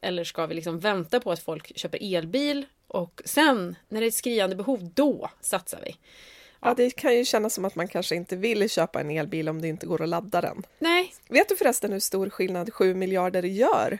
Eller 0.00 0.24
ska 0.24 0.46
vi 0.46 0.54
liksom 0.54 0.78
vänta 0.78 1.20
på 1.20 1.32
att 1.32 1.40
folk 1.40 1.78
köper 1.78 2.16
elbil 2.16 2.66
och 2.86 3.22
sen 3.24 3.76
när 3.88 4.00
det 4.00 4.06
är 4.06 4.08
ett 4.08 4.14
skriande 4.14 4.56
behov, 4.56 4.90
då 4.94 5.30
satsar 5.40 5.80
vi. 5.84 5.96
Ja, 6.60 6.74
det 6.74 6.90
kan 6.90 7.16
ju 7.16 7.24
kännas 7.24 7.54
som 7.54 7.64
att 7.64 7.74
man 7.74 7.88
kanske 7.88 8.14
inte 8.14 8.36
vill 8.36 8.70
köpa 8.70 9.00
en 9.00 9.10
elbil 9.10 9.48
om 9.48 9.62
det 9.62 9.68
inte 9.68 9.86
går 9.86 10.02
att 10.02 10.08
ladda 10.08 10.40
den. 10.40 10.62
Nej. 10.78 11.14
Vet 11.28 11.48
du 11.48 11.56
förresten 11.56 11.92
hur 11.92 12.00
stor 12.00 12.30
skillnad 12.30 12.72
7 12.72 12.94
miljarder 12.94 13.42
gör 13.42 13.98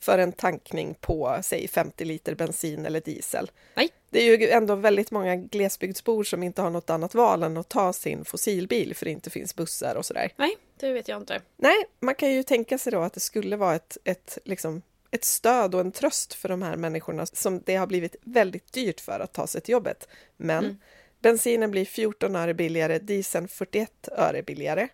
för 0.00 0.18
en 0.18 0.32
tankning 0.32 0.94
på, 1.00 1.38
säg 1.42 1.68
50 1.68 2.04
liter 2.04 2.34
bensin 2.34 2.86
eller 2.86 3.00
diesel? 3.00 3.50
Nej. 3.74 3.88
Det 4.10 4.18
är 4.18 4.38
ju 4.38 4.48
ändå 4.48 4.74
väldigt 4.74 5.10
många 5.10 5.36
glesbygdsbor 5.36 6.24
som 6.24 6.42
inte 6.42 6.62
har 6.62 6.70
något 6.70 6.90
annat 6.90 7.14
val 7.14 7.42
än 7.42 7.56
att 7.56 7.68
ta 7.68 7.92
sin 7.92 8.24
fossilbil 8.24 8.96
för 8.96 9.04
det 9.04 9.10
inte 9.10 9.30
finns 9.30 9.56
bussar 9.56 9.94
och 9.94 10.06
sådär. 10.06 10.32
Nej, 10.36 10.56
det 10.80 10.92
vet 10.92 11.08
jag 11.08 11.20
inte. 11.20 11.40
Nej, 11.56 11.84
man 12.00 12.14
kan 12.14 12.32
ju 12.32 12.42
tänka 12.42 12.78
sig 12.78 12.92
då 12.92 13.00
att 13.00 13.12
det 13.12 13.20
skulle 13.20 13.56
vara 13.56 13.74
ett, 13.74 13.98
ett, 14.04 14.38
liksom, 14.44 14.82
ett 15.10 15.24
stöd 15.24 15.74
och 15.74 15.80
en 15.80 15.92
tröst 15.92 16.34
för 16.34 16.48
de 16.48 16.62
här 16.62 16.76
människorna 16.76 17.26
som 17.26 17.62
det 17.66 17.76
har 17.76 17.86
blivit 17.86 18.16
väldigt 18.22 18.72
dyrt 18.72 19.00
för 19.00 19.20
att 19.20 19.32
ta 19.32 19.46
sig 19.46 19.60
till 19.60 19.72
jobbet. 19.72 20.08
Men 20.36 20.64
mm 20.64 20.76
Bensinen 21.22 21.70
blir 21.70 21.84
14 21.84 22.36
öre 22.36 22.54
billigare, 22.54 22.98
dieseln 22.98 23.48
41 23.48 24.08
öre 24.12 24.42
billigare. 24.42 24.88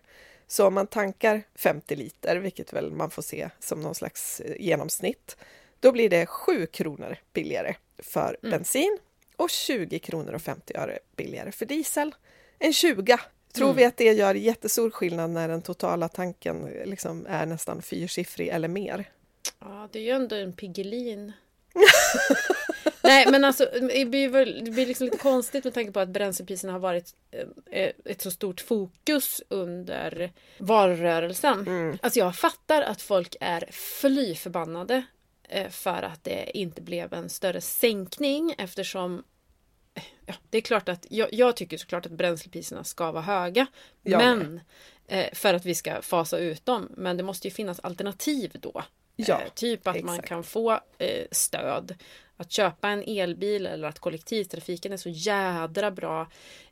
Så 0.47 0.67
om 0.67 0.73
man 0.73 0.87
tankar 0.87 1.43
50 1.55 1.95
liter, 1.95 2.35
vilket 2.35 2.73
väl 2.73 2.91
man 2.91 3.09
får 3.09 3.21
se 3.21 3.49
som 3.59 3.81
någon 3.81 3.95
slags 3.95 4.39
eh, 4.39 4.55
genomsnitt, 4.59 5.37
då 5.79 5.91
blir 5.91 6.09
det 6.09 6.25
7 6.25 6.65
kronor 6.65 7.17
billigare 7.33 7.75
för 7.97 8.37
mm. 8.41 8.51
bensin 8.51 8.97
och 9.35 9.49
20 9.49 9.99
kronor 9.99 10.33
och 10.33 10.41
50 10.41 10.73
öre 10.77 10.99
billigare 11.15 11.51
för 11.51 11.65
diesel. 11.65 12.15
En 12.59 12.73
20 12.73 13.17
Tror 13.53 13.67
mm. 13.67 13.77
vi 13.77 13.85
att 13.85 13.97
det 13.97 14.13
gör 14.13 14.35
jättestor 14.35 14.89
skillnad 14.89 15.29
när 15.29 15.47
den 15.47 15.61
totala 15.61 16.07
tanken 16.07 16.67
eh, 16.67 16.85
liksom 16.85 17.25
är 17.29 17.45
nästan 17.45 17.81
fyrsiffrig 17.81 18.47
eller 18.47 18.67
mer? 18.67 19.09
Ja, 19.59 19.89
det 19.91 19.99
är 19.99 20.03
ju 20.03 20.09
ändå 20.09 20.35
en 20.35 20.53
Piggelin. 20.53 21.33
Nej 23.01 23.31
men 23.31 23.43
alltså 23.43 23.69
det 23.73 24.05
blir, 24.05 24.63
det 24.63 24.71
blir 24.71 24.85
liksom 24.85 25.05
lite 25.05 25.17
konstigt 25.17 25.63
med 25.63 25.73
tanke 25.73 25.91
på 25.91 25.99
att 25.99 26.09
bränslepriserna 26.09 26.73
har 26.73 26.79
varit 26.79 27.15
eh, 27.71 27.89
ett 28.05 28.21
så 28.21 28.31
stort 28.31 28.61
fokus 28.61 29.41
under 29.49 30.31
valrörelsen. 30.57 31.67
Mm. 31.67 31.97
Alltså 32.01 32.19
jag 32.19 32.35
fattar 32.35 32.81
att 32.81 33.01
folk 33.01 33.35
är 33.39 33.65
fly 33.71 34.35
förbannade 34.35 35.03
eh, 35.43 35.69
för 35.69 36.03
att 36.03 36.23
det 36.23 36.57
inte 36.57 36.81
blev 36.81 37.13
en 37.13 37.29
större 37.29 37.61
sänkning 37.61 38.55
eftersom 38.57 39.23
eh, 39.93 40.03
Ja, 40.25 40.33
det 40.49 40.57
är 40.57 40.61
klart 40.61 40.89
att 40.89 41.05
jag, 41.09 41.33
jag 41.33 41.55
tycker 41.55 41.77
såklart 41.77 42.05
att 42.05 42.11
bränslepriserna 42.11 42.83
ska 42.83 43.11
vara 43.11 43.23
höga. 43.23 43.67
Ja. 44.03 44.17
Men 44.17 44.61
för 45.33 45.53
att 45.53 45.65
vi 45.65 45.75
ska 45.75 46.01
fasa 46.01 46.37
ut 46.37 46.65
dem. 46.65 46.89
Men 46.97 47.17
det 47.17 47.23
måste 47.23 47.47
ju 47.47 47.51
finnas 47.51 47.79
alternativ 47.79 48.51
då. 48.53 48.83
Ja, 49.27 49.41
typ 49.55 49.87
att 49.87 49.95
exakt. 49.95 50.05
man 50.05 50.21
kan 50.21 50.43
få 50.43 50.79
stöd 51.31 51.95
att 52.37 52.51
köpa 52.51 52.89
en 52.89 53.03
elbil 53.07 53.65
eller 53.65 53.87
att 53.87 53.99
kollektivtrafiken 53.99 54.93
är 54.93 54.97
så 54.97 55.09
jädra 55.09 55.91
bra 55.91 56.27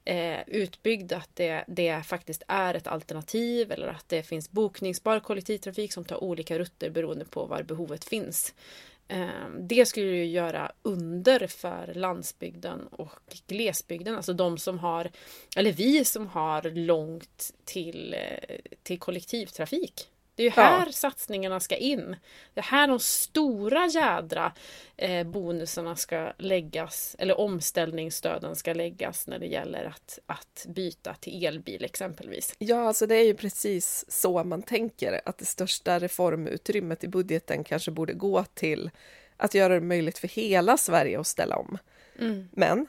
eh, 0.06 0.40
utbyggd 0.48 1.14
att 1.14 1.30
det, 1.34 1.64
det 1.68 2.04
faktiskt 2.06 2.44
är 2.48 2.74
ett 2.74 2.88
alternativ 2.88 3.72
eller 3.72 3.88
att 3.88 4.10
det 4.10 4.24
finns 4.24 4.52
bokningsbar 4.52 5.20
kollektivtrafik 5.20 5.94
som 5.94 6.06
tar 6.06 6.24
olika 6.24 6.60
rutter 6.60 6.90
beroende 6.90 7.26
på 7.26 7.46
var 7.46 7.64
behovet 7.64 8.06
finns. 8.06 8.54
Eh, 9.08 9.28
det 9.60 9.86
skulle 9.86 10.08
ju 10.08 10.26
göra 10.26 10.72
under 10.82 11.48
för 11.48 11.94
landsbygden 11.94 12.88
och 12.88 13.20
glesbygden, 13.48 14.16
alltså 14.16 14.34
de 14.34 14.58
som 14.58 14.80
har, 14.80 15.12
eller 15.56 15.72
vi 15.72 16.06
som 16.06 16.28
har 16.28 16.62
långt 16.72 17.52
till, 17.66 18.14
eh, 18.14 18.56
till 18.84 19.00
kollektivtrafik. 19.00 20.08
Det 20.38 20.44
är 20.44 20.46
ju 20.46 20.52
här 20.52 20.86
ja. 20.86 20.92
satsningarna 20.92 21.60
ska 21.60 21.76
in. 21.76 22.16
Det 22.54 22.60
är 22.60 22.64
här 22.64 22.88
de 22.88 23.00
stora 23.00 23.88
jädra 23.88 24.52
eh, 24.98 25.28
bonusarna 25.28 25.96
ska 25.96 26.34
läggas, 26.38 27.16
eller 27.20 27.40
omställningsstöden 27.40 28.56
ska 28.56 28.74
läggas 28.74 29.28
när 29.28 29.40
det 29.40 29.46
gäller 29.46 29.86
att, 29.86 30.20
att 30.26 30.66
byta 30.70 31.14
till 31.14 31.46
elbil 31.46 31.86
exempelvis. 31.86 32.56
Ja, 32.58 32.88
alltså 32.88 33.08
det 33.08 33.16
är 33.16 33.26
ju 33.26 33.34
precis 33.34 34.06
så 34.08 34.44
man 34.44 34.62
tänker 34.62 35.22
att 35.26 35.38
det 35.38 35.46
största 35.46 36.00
reformutrymmet 36.00 37.04
i 37.04 37.08
budgeten 37.08 37.64
kanske 37.64 37.92
borde 37.92 38.14
gå 38.14 38.44
till 38.44 38.90
att 39.38 39.54
göra 39.54 39.74
det 39.74 39.82
möjligt 39.82 40.18
för 40.18 40.28
hela 40.28 40.78
Sverige 40.78 41.20
att 41.20 41.28
ställa 41.28 41.56
om. 41.56 41.78
Mm. 42.20 42.50
Men 42.52 42.88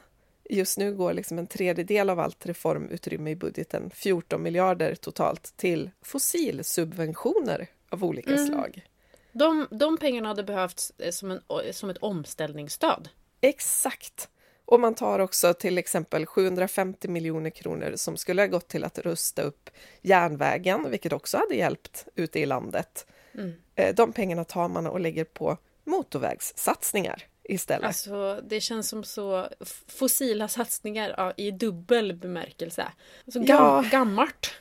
just 0.49 0.77
nu 0.77 0.93
går 0.95 1.13
liksom 1.13 1.39
en 1.39 1.47
tredjedel 1.47 2.09
av 2.09 2.19
allt 2.19 2.45
reformutrymme 2.45 3.31
i 3.31 3.35
budgeten, 3.35 3.89
14 3.93 4.43
miljarder 4.43 4.95
totalt, 4.95 5.53
till 5.57 5.89
fossilsubventioner 6.01 7.67
av 7.89 8.03
olika 8.03 8.33
mm. 8.33 8.47
slag. 8.47 8.87
De, 9.31 9.67
de 9.71 9.97
pengarna 9.97 10.27
hade 10.27 10.43
behövts 10.43 10.93
eh, 10.97 11.11
som, 11.11 11.31
en, 11.31 11.41
som 11.71 11.89
ett 11.89 11.97
omställningsstöd. 11.97 13.09
Exakt. 13.41 14.29
Och 14.65 14.79
man 14.79 14.95
tar 14.95 15.19
också 15.19 15.53
till 15.53 15.77
exempel 15.77 16.25
750 16.25 17.07
miljoner 17.07 17.49
kronor 17.49 17.93
som 17.95 18.17
skulle 18.17 18.41
ha 18.41 18.47
gått 18.47 18.67
till 18.67 18.83
att 18.83 18.99
rusta 18.99 19.41
upp 19.41 19.69
järnvägen, 20.01 20.91
vilket 20.91 21.13
också 21.13 21.37
hade 21.37 21.55
hjälpt 21.55 22.07
ute 22.15 22.39
i 22.39 22.45
landet. 22.45 23.05
Mm. 23.33 23.53
Eh, 23.75 23.95
de 23.95 24.13
pengarna 24.13 24.43
tar 24.43 24.69
man 24.69 24.87
och 24.87 24.99
lägger 24.99 25.23
på 25.23 25.57
motorvägssatsningar 25.83 27.25
istället. 27.49 27.87
Alltså, 27.87 28.41
det 28.43 28.61
känns 28.61 28.89
som 28.89 29.03
så 29.03 29.47
fossila 29.87 30.47
satsningar 30.47 31.33
i 31.37 31.51
dubbel 31.51 32.13
bemärkelse. 32.13 32.87
Alltså, 33.25 33.39
gam 33.39 33.47
ja, 33.47 33.85
gammalt. 33.91 34.51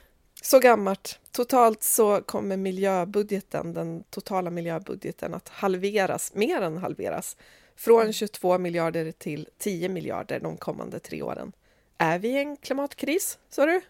Så 0.42 0.58
gammalt. 0.58 1.18
Totalt 1.32 1.82
så 1.82 2.20
kommer 2.20 2.56
miljöbudgeten, 2.56 3.74
den 3.74 4.02
totala 4.02 4.50
miljöbudgeten 4.50 5.34
att 5.34 5.48
halveras, 5.48 6.34
mer 6.34 6.60
än 6.60 6.76
halveras. 6.76 7.36
Från 7.76 8.12
22 8.12 8.52
mm. 8.52 8.62
miljarder 8.62 9.12
till 9.12 9.48
10 9.58 9.88
miljarder 9.88 10.40
de 10.40 10.56
kommande 10.56 10.98
tre 10.98 11.22
åren. 11.22 11.52
är 11.98 12.18
vi 12.18 12.28
i 12.28 12.38
en 12.38 12.56
klimatkris, 12.56 13.38
sa 13.48 13.66
du? 13.66 13.80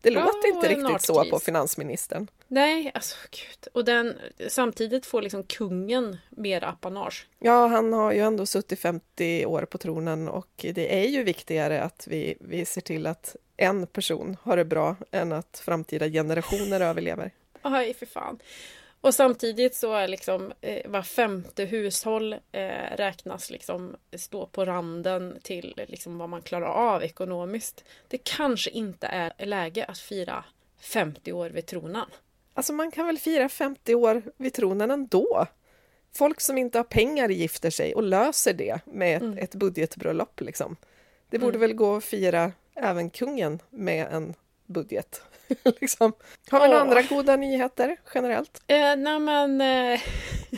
Det 0.00 0.10
Ja, 0.10 0.24
låter 0.24 0.48
inte 0.48 0.68
en 0.68 0.88
riktigt 0.88 1.02
så 1.02 1.24
på 1.30 1.38
finansministern. 1.38 2.28
Nej, 2.52 2.90
alltså 2.94 3.16
gud. 3.30 3.68
Och 3.72 3.84
den, 3.84 4.18
samtidigt 4.48 5.06
får 5.06 5.22
liksom 5.22 5.44
kungen 5.44 6.16
mer 6.30 6.64
apanage. 6.64 7.26
Ja, 7.38 7.66
han 7.66 7.92
har 7.92 8.12
ju 8.12 8.20
ändå 8.20 8.46
suttit 8.46 8.80
50 8.80 9.46
år 9.46 9.64
på 9.64 9.78
tronen 9.78 10.28
och 10.28 10.50
det 10.74 11.02
är 11.02 11.08
ju 11.08 11.22
viktigare 11.22 11.82
att 11.82 12.06
vi, 12.10 12.36
vi 12.40 12.64
ser 12.64 12.80
till 12.80 13.06
att 13.06 13.36
en 13.56 13.86
person 13.86 14.36
har 14.42 14.56
det 14.56 14.64
bra 14.64 14.96
än 15.10 15.32
att 15.32 15.62
framtida 15.64 16.08
generationer 16.08 16.80
överlever. 16.80 17.30
Aj, 17.62 17.94
för 17.94 18.06
fan. 18.06 18.38
Och 19.00 19.14
samtidigt 19.14 19.74
så 19.74 19.94
är 19.94 20.08
liksom 20.08 20.52
eh, 20.60 20.90
var 20.90 21.02
femte 21.02 21.64
hushåll 21.64 22.32
eh, 22.32 22.96
räknas 22.96 23.50
liksom 23.50 23.96
stå 24.16 24.46
på 24.46 24.64
randen 24.64 25.38
till 25.42 25.74
liksom 25.88 26.18
vad 26.18 26.28
man 26.28 26.42
klarar 26.42 26.66
av 26.66 27.02
ekonomiskt. 27.02 27.84
Det 28.08 28.18
kanske 28.18 28.70
inte 28.70 29.06
är 29.06 29.46
läge 29.46 29.84
att 29.84 29.98
fira 29.98 30.44
50 30.80 31.32
år 31.32 31.50
vid 31.50 31.66
tronen. 31.66 32.06
Alltså 32.54 32.72
man 32.72 32.90
kan 32.90 33.06
väl 33.06 33.18
fira 33.18 33.48
50 33.48 33.94
år 33.94 34.22
vid 34.36 34.54
tronen 34.54 34.90
ändå? 34.90 35.46
Folk 36.16 36.40
som 36.40 36.58
inte 36.58 36.78
har 36.78 36.84
pengar 36.84 37.28
gifter 37.28 37.70
sig 37.70 37.94
och 37.94 38.02
löser 38.02 38.52
det 38.52 38.80
med 38.84 39.16
ett, 39.16 39.22
Mm. 39.22 39.38
ett 39.38 39.54
budgetbröllop. 39.54 40.40
Liksom. 40.40 40.76
Det 41.30 41.38
borde 41.38 41.56
Mm. 41.56 41.60
väl 41.60 41.74
gå 41.76 41.96
att 41.96 42.04
fira 42.04 42.52
även 42.74 43.10
kungen 43.10 43.58
med 43.70 44.06
en 44.12 44.34
budget. 44.66 45.22
liksom. 45.80 46.12
Har 46.50 46.60
vi 46.60 46.68
några 46.68 46.80
andra 46.80 47.02
goda 47.02 47.36
nyheter 47.36 47.96
generellt? 48.14 48.62
Eh, 48.66 48.96
nej 48.96 49.18
men... 49.18 49.60
Eh, 49.60 50.00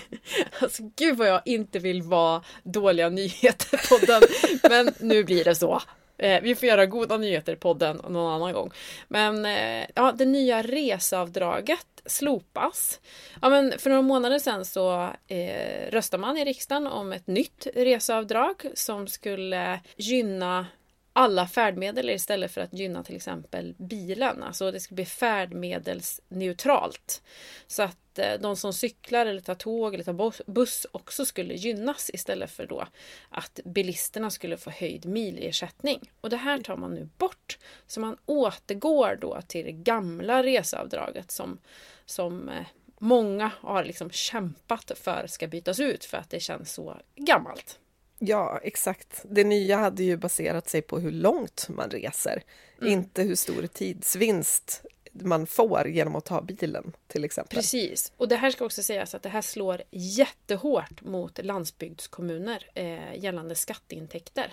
alltså 0.61 0.83
gud 0.97 1.17
vad 1.17 1.29
jag 1.29 1.43
inte 1.45 1.79
vill 1.79 2.03
vara 2.03 2.43
dåliga 2.63 3.09
nyheter 3.09 3.81
på 3.89 4.07
den. 4.07 4.23
men 4.71 4.95
nu 5.09 5.25
blir 5.25 5.45
det 5.45 5.55
så. 5.55 5.83
Eh, 6.23 6.41
vi 6.43 6.55
får 6.55 6.69
göra 6.69 6.87
goda 6.87 7.17
nyheter 7.17 7.53
i 7.53 7.57
podden 7.57 8.01
någon 8.09 8.33
annan 8.33 8.53
gång. 8.53 8.71
Men 9.09 9.47
eh, 9.47 9.87
ja, 9.95 10.13
det 10.13 10.25
nya 10.25 10.63
reseavdraget 10.63 11.87
slopas. 12.07 13.01
Ja, 13.43 13.49
men 13.49 13.79
för 13.79 13.91
några 13.91 14.03
månader 14.03 14.39
sedan 14.39 14.65
så 14.65 15.11
eh, 15.29 15.91
röstade 15.91 16.21
man 16.21 16.39
i 16.39 16.45
riksdagen 16.45 16.87
om 16.87 17.13
ett 17.13 17.27
nytt 17.27 17.67
reseavdrag 17.75 18.67
som 18.75 19.07
skulle 19.07 19.81
gynna 19.97 20.67
alla 21.13 21.47
färdmedel 21.47 22.11
istället 22.11 22.53
för 22.53 22.61
att 22.61 22.73
gynna 22.73 23.03
till 23.03 23.17
exempel 23.17 23.75
bilen. 23.79 24.43
Alltså 24.43 24.71
det 24.71 24.81
ska 24.81 24.95
bli 24.95 25.05
färdmedelsneutralt. 25.05 27.23
Så 27.67 27.83
att 27.83 28.19
eh, 28.19 28.35
de 28.41 28.57
som 28.57 28.73
cyklar 28.73 29.27
eller 29.27 29.41
tar 29.41 29.55
tåg 29.55 29.95
eller 29.95 30.05
tar 30.05 30.51
buss 30.51 30.87
också 30.93 31.25
skulle 31.25 31.55
gynnas 31.55 32.11
istället 32.15 32.51
för 32.51 32.67
då 32.67 32.87
att 33.29 33.61
bilisterna 33.65 34.31
skulle 34.31 34.57
få 34.57 34.71
höjd 34.71 35.07
milersättning. 35.07 36.11
Och 36.21 36.31
det 36.31 36.37
här 36.37 36.59
tar 36.59 36.77
man 36.77 36.95
nu 36.95 37.09
bort. 37.19 37.59
Så 37.87 38.01
man 38.01 38.17
återgår 38.27 39.19
då 39.21 39.41
till 39.49 39.65
det 39.65 39.73
gamla 39.73 40.43
reseavdraget 40.43 41.31
som, 41.31 41.59
som 42.07 42.49
eh, 42.49 42.67
många 42.99 43.51
har 43.61 43.85
liksom 43.85 44.11
kämpat 44.11 44.93
för 44.95 45.27
ska 45.27 45.47
bytas 45.47 45.81
ut 45.81 46.05
för 46.05 46.19
att 46.19 46.31
det 46.31 46.41
känns 46.41 46.73
så 46.73 46.97
gammalt. 47.17 47.79
Ja, 48.25 48.61
exakt. 48.63 49.25
Det 49.31 49.45
nya 49.45 49.77
hade 49.77 50.03
ju 50.03 50.17
baserat 50.17 50.69
sig 50.69 50.83
på 50.83 50.99
hur 50.99 51.11
långt 51.11 51.67
man 51.69 51.91
reser, 51.91 52.43
Mm. 52.81 52.93
inte 52.93 53.23
hur 53.23 53.35
stor 53.35 53.67
tidsvinst 53.67 54.83
man 55.13 55.47
får 55.47 55.89
genom 55.89 56.17
att 56.17 56.25
ta 56.25 56.41
bilen 56.43 56.93
till 57.09 57.25
exempel. 57.25 57.57
Precis. 57.57 58.13
Och 58.17 58.29
det 58.29 58.37
här 58.37 58.51
ska 58.51 58.65
också 58.65 58.83
sägas 58.83 59.15
att 59.15 59.23
det 59.23 59.29
här 59.29 59.43
slår 59.43 59.83
jättehårt 59.91 61.01
mot 61.01 61.45
landsbygdskommuner 61.45 62.71
eh, 62.75 63.15
gällande 63.19 63.55
skatteintäkter. 63.55 64.53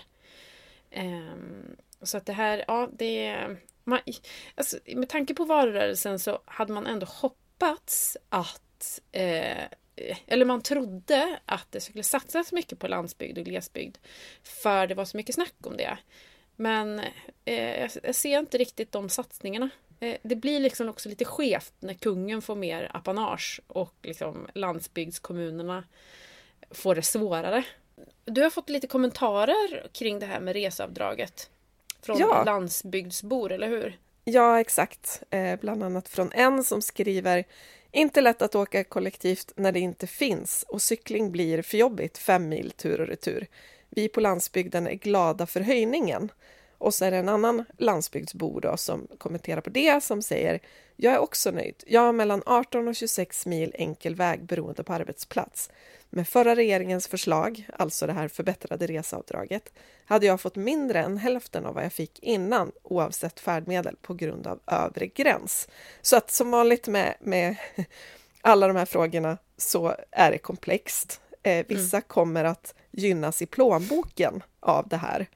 Ehm, 0.90 1.76
så 2.02 2.16
att 2.16 2.26
det 2.26 2.32
här, 2.32 2.64
ja, 2.68 2.88
det. 2.92 3.46
Man, 3.84 3.98
alltså, 4.54 4.78
med 4.86 5.08
tanke 5.08 5.34
på 5.34 5.44
valrörelsen 5.44 6.18
så 6.18 6.42
hade 6.44 6.72
man 6.72 6.86
ändå 6.86 7.06
hoppats 7.06 8.16
att 8.28 9.00
eh, 9.12 9.64
eller 10.26 10.44
man 10.44 10.62
trodde 10.62 11.38
att 11.44 11.66
det 11.70 11.80
skulle 11.80 12.02
satsas 12.02 12.52
mycket 12.52 12.78
på 12.78 12.88
landsbygd 12.88 13.38
och 13.38 13.44
glesbygd. 13.44 13.96
För 14.42 14.86
det 14.86 14.94
var 14.94 15.04
så 15.04 15.16
mycket 15.16 15.34
snack 15.34 15.54
om 15.64 15.76
det. 15.76 15.98
Men 16.56 16.98
eh, 17.44 17.80
jag- 17.80 17.90
jag 18.02 18.14
ser 18.14 18.38
inte 18.38 18.58
riktigt 18.58 18.92
de 18.92 19.08
satsningarna. 19.08 19.70
Eh, 20.00 20.16
det 20.22 20.36
blir 20.36 20.60
liksom 20.60 20.88
också 20.88 21.08
lite 21.08 21.24
skevt 21.24 21.72
när 21.80 21.94
kungen 21.94 22.42
får 22.42 22.54
mer 22.54 22.90
apanage 22.96 23.60
och 23.66 23.94
liksom 24.02 24.48
landsbygdskommunerna 24.54 25.84
får 26.70 26.94
det 26.94 27.02
svårare. 27.02 27.62
Du 28.24 28.42
har 28.42 28.50
fått 28.50 28.68
lite 28.70 28.86
kommentarer 28.86 29.88
kring 29.92 30.18
det 30.18 30.26
här 30.26 30.40
med 30.40 30.52
reseavdraget. 30.54 31.50
Från 32.02 32.18
Ja. 32.18 32.44
landsbygdsbor, 32.44 33.52
eller 33.52 33.68
hur? 33.68 33.98
Ja, 34.24 34.60
exakt. 34.60 35.22
Eh, 35.30 35.60
bland 35.60 35.82
annat 35.84 36.08
från 36.08 36.32
en 36.32 36.64
som 36.64 36.82
skriver 36.82 37.44
inte 37.92 38.20
lätt 38.20 38.42
att 38.42 38.54
åka 38.54 38.84
kollektivt 38.84 39.52
när 39.56 39.72
det 39.72 39.80
inte 39.80 40.06
finns 40.06 40.64
och 40.68 40.82
cykling 40.82 41.32
blir 41.32 41.62
för 41.62 41.78
jobbigt 41.78 42.18
fem 42.18 42.48
mil 42.48 42.70
tur 42.70 43.00
och 43.00 43.06
retur. 43.06 43.46
Vi 43.88 44.08
på 44.08 44.20
landsbygden 44.20 44.86
är 44.86 44.94
glada 44.94 45.46
för 45.46 45.60
höjningen. 45.60 46.32
Och 46.78 46.94
så 46.94 47.04
är 47.04 47.10
det 47.10 47.16
en 47.16 47.28
annan 47.28 47.64
landsbygdsbo 47.78 48.60
då 48.60 48.76
som 48.76 49.08
kommenterar 49.18 49.60
på 49.60 49.70
det 49.70 50.02
som 50.02 50.22
säger 50.22 50.60
jag 51.02 51.14
är 51.14 51.18
också 51.18 51.50
nöjd. 51.50 51.84
Jag 51.86 52.00
har 52.00 52.12
mellan 52.12 52.42
18 52.46 52.88
och 52.88 52.94
26 52.94 53.46
mil 53.46 53.74
enkel 53.74 54.14
väg 54.14 54.44
beroende 54.44 54.84
på 54.84 54.92
arbetsplats. 54.92 55.70
Med 56.10 56.28
förra 56.28 56.56
regeringens 56.56 57.08
förslag, 57.08 57.68
alltså 57.78 58.06
det 58.06 58.12
här 58.12 58.28
förbättrade 58.28 58.86
reseavdraget, 58.86 59.72
hade 60.04 60.26
jag 60.26 60.40
fått 60.40 60.56
mindre 60.56 60.98
än 60.98 61.18
hälften 61.18 61.66
av 61.66 61.74
vad 61.74 61.84
jag 61.84 61.92
fick 61.92 62.18
innan 62.18 62.72
oavsett 62.82 63.40
färdmedel 63.40 63.96
på 64.02 64.14
grund 64.14 64.46
av 64.46 64.60
övre 64.66 65.06
gräns. 65.06 65.68
Så 66.02 66.16
att 66.16 66.30
som 66.30 66.50
vanligt 66.50 66.88
med, 66.88 67.14
med 67.20 67.56
alla 68.40 68.66
de 68.66 68.76
här 68.76 68.86
frågorna 68.86 69.38
så 69.56 69.96
är 70.10 70.30
det 70.30 70.38
komplext. 70.38 71.20
Eh, 71.42 71.66
vissa 71.68 72.00
kommer 72.00 72.44
att 72.44 72.74
gynnas 72.90 73.42
i 73.42 73.46
plånboken 73.46 74.42
av 74.60 74.88
det 74.88 74.96
här 74.96 75.26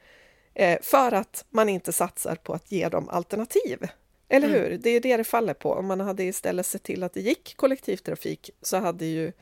eh, 0.54 0.78
för 0.82 1.12
att 1.12 1.44
man 1.50 1.68
inte 1.68 1.92
satsar 1.92 2.34
på 2.36 2.52
att 2.52 2.72
ge 2.72 2.88
dem 2.88 3.08
alternativ. 3.08 3.88
Eller 4.28 4.48
Mm. 4.48 4.60
hur? 4.60 4.78
Det 4.78 4.90
är 4.90 5.00
det 5.00 5.16
det 5.16 5.24
faller 5.24 5.54
på. 5.54 5.72
Om 5.72 5.86
man 5.86 6.00
hade 6.00 6.24
istället 6.24 6.66
sett 6.66 6.82
till 6.82 7.02
att 7.02 7.12
det 7.14 7.20
gick 7.20 7.56
kollektivtrafik 7.56 8.50
så 8.62 8.76
hade 8.76 9.04
ju 9.06 9.32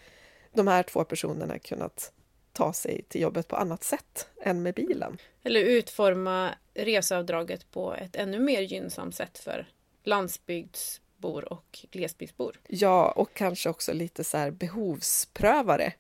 de 0.54 0.68
här 0.68 0.82
två 0.82 1.04
personerna 1.04 1.58
kunnat 1.58 2.12
ta 2.52 2.72
sig 2.72 3.02
till 3.08 3.20
jobbet 3.20 3.48
på 3.48 3.56
annat 3.56 3.84
sätt 3.84 4.28
än 4.42 4.62
med 4.62 4.74
bilen. 4.74 5.18
Eller 5.44 5.60
utforma 5.60 6.54
reseavdraget 6.74 7.70
på 7.70 7.94
ett 7.94 8.16
ännu 8.16 8.38
mer 8.38 8.60
gynnsamt 8.60 9.14
sätt 9.14 9.38
för 9.38 9.66
landsbygdsbor 10.04 11.52
och 11.52 11.78
glesbygdsbor. 11.90 12.60
Ja, 12.68 13.10
och 13.10 13.34
kanske 13.34 13.68
också 13.68 13.92
lite 13.92 14.24
så 14.24 14.36
här 14.36 14.50
behovsprövare. 14.50 15.92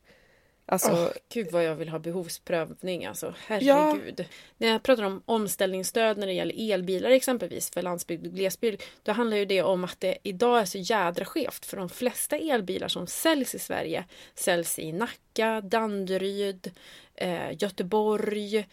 Alltså, 0.66 0.92
Åh, 0.92 1.08
gud 1.28 1.52
vad 1.52 1.64
jag 1.64 1.74
vill 1.74 1.88
ha 1.88 1.98
behovsprövning 1.98 3.04
alltså. 3.04 3.34
Herregud. 3.46 4.24
När 4.58 4.68
jag 4.68 4.82
pratar 4.82 5.02
om 5.02 5.22
omställningsstöd 5.24 6.18
när 6.18 6.26
det 6.26 6.32
gäller 6.32 6.72
elbilar 6.72 7.10
exempelvis 7.10 7.70
för 7.70 7.82
landsbygd 7.82 8.26
och 8.26 8.32
glesbygd. 8.32 8.82
Då 9.02 9.12
handlar 9.12 9.36
ju 9.36 9.44
det 9.44 9.62
om 9.62 9.84
att 9.84 10.00
det 10.00 10.18
idag 10.22 10.60
är 10.60 10.64
så 10.64 10.78
jädra 10.78 11.24
skevt. 11.24 11.66
För 11.66 11.76
de 11.76 11.88
flesta 11.88 12.36
elbilar 12.36 12.88
som 12.88 13.06
säljs 13.06 13.54
i 13.54 13.58
Sverige 13.58 14.04
säljs 14.34 14.78
i 14.78 14.92
Nacka, 14.92 15.60
Danderyd, 15.60 16.70
eh, 17.14 17.62
Göteborg. 17.62 18.66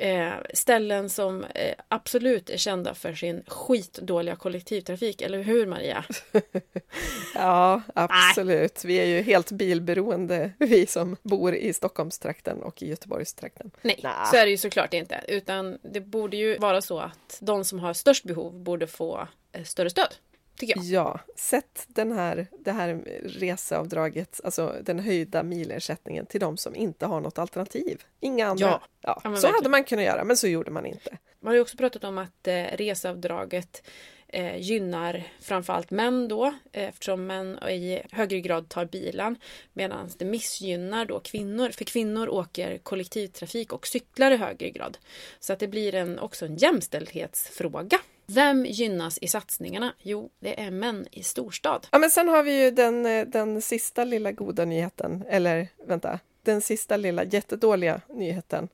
Eh, 0.00 0.32
ställen 0.54 1.10
som 1.10 1.44
eh, 1.44 1.74
absolut 1.88 2.50
är 2.50 2.56
kända 2.56 2.94
för 2.94 3.14
sin 3.14 3.42
skitdåliga 3.46 4.36
kollektivtrafik. 4.36 5.22
Eller 5.22 5.42
hur 5.42 5.66
Maria? 5.66 6.04
ja, 7.34 7.82
absolut. 7.94 8.84
Vi 8.84 8.94
är 8.94 9.04
ju 9.04 9.22
helt 9.22 9.52
bilberoende, 9.52 10.52
vi 10.58 10.86
som 10.86 11.16
bor 11.22 11.54
i 11.54 11.72
Stockholmstrakten 11.72 12.62
och 12.62 12.82
i 12.82 12.88
Göteborgstrakten. 12.88 13.70
Nej, 13.82 14.00
Nä. 14.02 14.10
så 14.30 14.36
är 14.36 14.44
det 14.44 14.50
ju 14.50 14.56
såklart 14.56 14.94
inte. 14.94 15.24
Utan 15.28 15.78
det 15.82 16.00
borde 16.00 16.36
ju 16.36 16.58
vara 16.58 16.80
så 16.80 16.98
att 16.98 17.38
de 17.40 17.64
som 17.64 17.78
har 17.78 17.92
störst 17.92 18.24
behov 18.24 18.54
borde 18.54 18.86
få 18.86 19.28
eh, 19.52 19.64
större 19.64 19.90
stöd. 19.90 20.14
Tycker 20.58 20.76
jag. 20.76 20.84
Ja, 20.84 21.20
sätt 21.36 21.84
den 21.88 22.12
här, 22.12 22.46
det 22.64 22.72
här 22.72 23.04
reseavdraget, 23.22 24.40
alltså 24.44 24.74
den 24.82 24.98
höjda 24.98 25.42
milersättningen 25.42 26.26
till 26.26 26.40
de 26.40 26.56
som 26.56 26.76
inte 26.76 27.06
har 27.06 27.20
något 27.20 27.38
alternativ. 27.38 28.02
Inga 28.20 28.46
andra. 28.46 28.66
Ja. 28.66 28.82
Ja, 29.00 29.20
så 29.22 29.30
verkligen. 29.30 29.54
hade 29.54 29.68
man 29.68 29.84
kunnat 29.84 30.04
göra, 30.04 30.24
men 30.24 30.36
så 30.36 30.48
gjorde 30.48 30.70
man 30.70 30.86
inte. 30.86 31.18
Man 31.40 31.50
har 31.50 31.54
ju 31.54 31.60
också 31.60 31.76
pratat 31.76 32.04
om 32.04 32.18
att 32.18 32.46
eh, 32.46 32.62
reseavdraget 32.62 33.82
eh, 34.28 34.56
gynnar 34.56 35.22
framförallt 35.40 35.90
män 35.90 36.28
då 36.28 36.46
eh, 36.72 36.88
eftersom 36.88 37.26
män 37.26 37.58
i 37.58 38.02
högre 38.10 38.40
grad 38.40 38.68
tar 38.68 38.84
bilen 38.84 39.36
medan 39.72 40.10
det 40.18 40.24
missgynnar 40.24 41.04
då 41.04 41.20
kvinnor 41.20 41.70
för 41.70 41.84
kvinnor 41.84 42.28
åker 42.28 42.78
kollektivtrafik 42.78 43.72
och 43.72 43.86
cyklar 43.86 44.30
i 44.30 44.36
högre 44.36 44.70
grad. 44.70 44.98
Så 45.40 45.52
att 45.52 45.58
det 45.58 45.68
blir 45.68 45.94
en, 45.94 46.18
också 46.18 46.46
en 46.46 46.56
jämställdhetsfråga. 46.56 47.98
Vem 48.26 48.66
gynnas 48.66 49.18
i 49.18 49.28
satsningarna? 49.28 49.94
Jo, 50.02 50.30
det 50.40 50.60
är 50.60 50.70
män 50.70 51.06
i 51.12 51.22
storstad. 51.22 51.86
Ja, 51.90 51.98
men 51.98 52.10
sen 52.10 52.28
har 52.28 52.42
vi 52.42 52.64
ju 52.64 52.70
den, 52.70 53.06
eh, 53.06 53.26
den 53.26 53.62
sista 53.62 54.04
lilla 54.04 54.32
goda 54.32 54.64
nyheten, 54.64 55.24
eller 55.28 55.68
vänta, 55.86 56.18
den 56.42 56.60
sista 56.60 56.96
lilla 56.96 57.24
jättedåliga 57.24 58.00
nyheten 58.08 58.68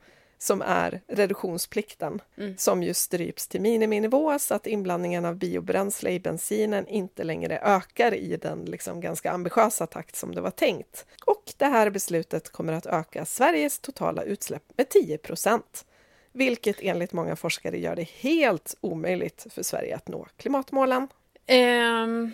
som 0.45 0.63
är 0.63 1.01
reduktionsplikten 1.07 2.21
Mm. 2.37 2.57
som 2.57 2.83
ju 2.83 2.95
stryps 2.95 3.49
till 3.49 3.61
miniminivå 3.61 4.39
så 4.39 4.55
att 4.55 4.67
inblandningen 4.67 5.25
av 5.25 5.37
biobränsle 5.37 6.11
i 6.11 6.21
bensinen 6.21 6.89
inte 6.89 7.25
längre 7.25 7.59
ökar 7.59 8.15
i 8.15 8.37
den 8.37 8.65
liksom 8.65 9.01
ganska 9.01 9.31
ambitiösa 9.33 9.87
takt 9.87 10.17
som 10.17 10.35
det 10.35 10.41
var 10.41 10.51
tänkt. 10.51 11.07
Och 11.27 11.53
det 11.57 11.67
här 11.67 11.91
beslutet 11.91 12.53
kommer 12.53 12.73
att 12.73 12.87
öka 12.87 13.25
Sveriges 13.25 13.79
totala 13.79 14.23
utsläpp 14.23 14.63
med 14.77 14.89
10 14.89 15.19
procent 15.19 15.85
vilket 16.33 16.77
enligt 16.81 17.13
många 17.13 17.37
forskare 17.37 17.79
gör 17.79 17.97
det 17.97 18.09
helt 18.09 18.77
omöjligt 18.81 19.47
för 19.51 19.63
Sverige 19.63 19.97
att 19.97 20.09
nå 20.09 20.27
klimatmålen. 20.37 21.09
Ehm, 21.47 22.33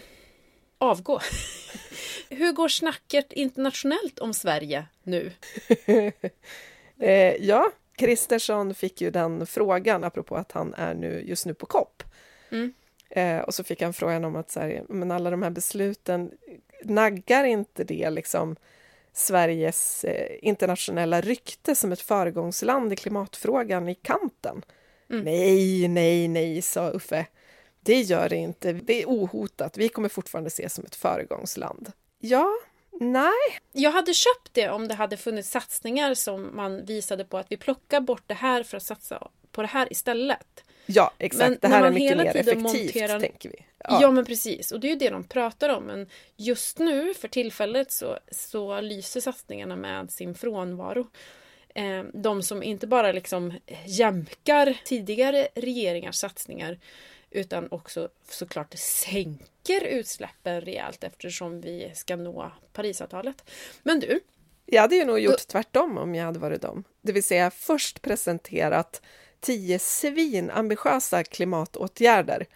avgå. 0.79 1.21
Hur 2.31 2.53
går 2.53 2.69
snacket 2.69 3.33
internationellt 3.33 4.19
om 4.19 4.35
Sverige 4.35 4.87
nu? 5.03 5.33
Eh, 7.03 7.35
ja, 7.41 7.71
Kristersson 8.01 8.75
fick 8.75 9.01
ju 9.01 9.11
den 9.11 9.47
frågan 9.47 10.05
apropå 10.05 10.37
att 10.37 10.53
han 10.53 10.75
är 10.75 10.95
nu, 10.95 11.23
just 11.27 11.47
nu 11.47 11.55
på 11.55 11.67
COP. 11.67 12.03
Mm. 12.51 12.73
Eh, 13.11 13.39
och 13.39 13.55
så 13.55 13.65
fick 13.65 13.83
han 13.83 13.93
frågan 13.93 14.25
om 14.25 14.37
att 14.37 14.51
så 14.51 14.61
här, 14.61 14.85
men 14.89 15.11
alla 15.11 15.31
de 15.31 15.43
här 15.43 15.51
besluten, 15.51 16.31
naggar 16.85 17.45
inte 17.45 17.85
det 17.85 18.11
liksom 18.11 18.57
Sveriges 19.13 20.05
eh, 20.05 20.39
internationella 20.43 21.21
rykte 21.21 21.75
som 21.75 21.93
ett 21.93 22.01
föregångsland 22.01 22.93
i 22.93 22.97
klimatfrågan 22.97 23.89
i 23.89 23.95
kanten? 23.95 24.63
Mm. 25.11 25.25
Nej, 25.25 25.89
nej, 25.89 26.29
nej, 26.29 26.63
sa 26.63 26.91
Uffe. 26.91 27.27
Det 27.81 28.01
gör 28.01 28.29
det 28.29 28.37
inte. 28.37 28.73
Det 28.73 29.03
är 29.03 29.09
ohotat. 29.09 29.79
Vi 29.79 29.89
kommer 29.89 30.09
fortfarande 30.09 30.49
ses 30.49 30.75
som 30.75 30.85
ett 30.85 30.97
föregångsland. 30.97 31.93
Ja, 32.19 32.49
nej. 33.01 33.59
Jag 33.73 33.91
hade 33.91 34.15
köpt 34.15 34.49
det 34.53 34.69
om 34.69 34.89
det 34.89 34.95
hade 34.95 35.17
funnits 35.17 35.51
satsningar 35.51 36.15
som 36.15 36.57
man 36.57 36.85
visade 36.85 37.25
på 37.25 37.39
att 37.39 37.47
vi 37.53 37.57
plockar 37.57 38.01
bort 38.01 38.23
det 38.27 38.35
här 38.35 38.63
för 38.63 38.77
att 38.77 38.83
satsa 38.83 39.29
på 39.53 39.63
det 39.63 39.69
här 39.69 39.93
istället. 39.93 40.65
Ja, 40.87 41.11
exakt. 41.19 41.49
Men 41.51 41.59
det 41.61 41.69
här 41.69 41.87
är 41.87 41.91
mycket 41.91 42.17
mer 42.17 42.27
effektivt, 42.27 42.59
monterar- 42.59 43.21
tänker 43.21 43.49
vi. 43.49 43.57
Ja. 43.85 44.11
men 44.11 44.25
precis, 44.25 44.73
och 44.73 44.81
det 44.81 44.87
är 44.87 44.91
ju 44.91 44.97
det 44.97 45.11
de 45.11 45.25
pratar 45.25 45.69
om. 45.69 45.85
Men 45.85 46.09
just 46.37 46.79
nu, 46.79 47.15
för 47.15 47.29
tillfället, 47.29 47.93
så, 47.93 48.19
så 48.31 48.81
lyser 48.81 49.21
satsningarna 49.21 49.77
med 49.77 50.11
sin 50.11 50.35
frånvaro. 50.35 51.07
Eh, 51.75 52.03
de 52.15 52.43
som 52.43 52.63
inte 52.63 52.87
bara 52.87 53.13
liksom 53.13 53.55
jämkar 53.87 54.77
tidigare 54.85 55.49
regeringars 55.55 56.17
satsningar 56.17 56.79
utan 57.31 57.69
också 57.71 58.09
såklart 58.29 58.75
sänker 58.79 59.85
utsläppen 59.85 60.61
rejält 60.61 61.05
eftersom 61.05 61.61
vi 61.61 61.93
ska 61.95 62.17
nå 62.17 62.53
Parisavtalet. 62.73 63.51
Men 63.83 64.01
du, 64.01 64.21
Jag 64.67 64.81
hade 64.81 64.97
ju 64.97 65.05
nog 65.05 65.19
gjort 65.19 65.47
tvärtom 65.49 65.99
om 65.99 66.15
jag 66.15 66.25
hade 66.25 66.39
varit 66.39 66.63
dem. 66.63 66.85
Det 67.03 67.13
vill 67.13 67.25
säga 67.25 67.51
först 67.51 68.03
presenterat 68.03 69.03
tio 69.41 69.79
svinambitiösa 69.79 71.25
klimatåtgärder 71.25 72.47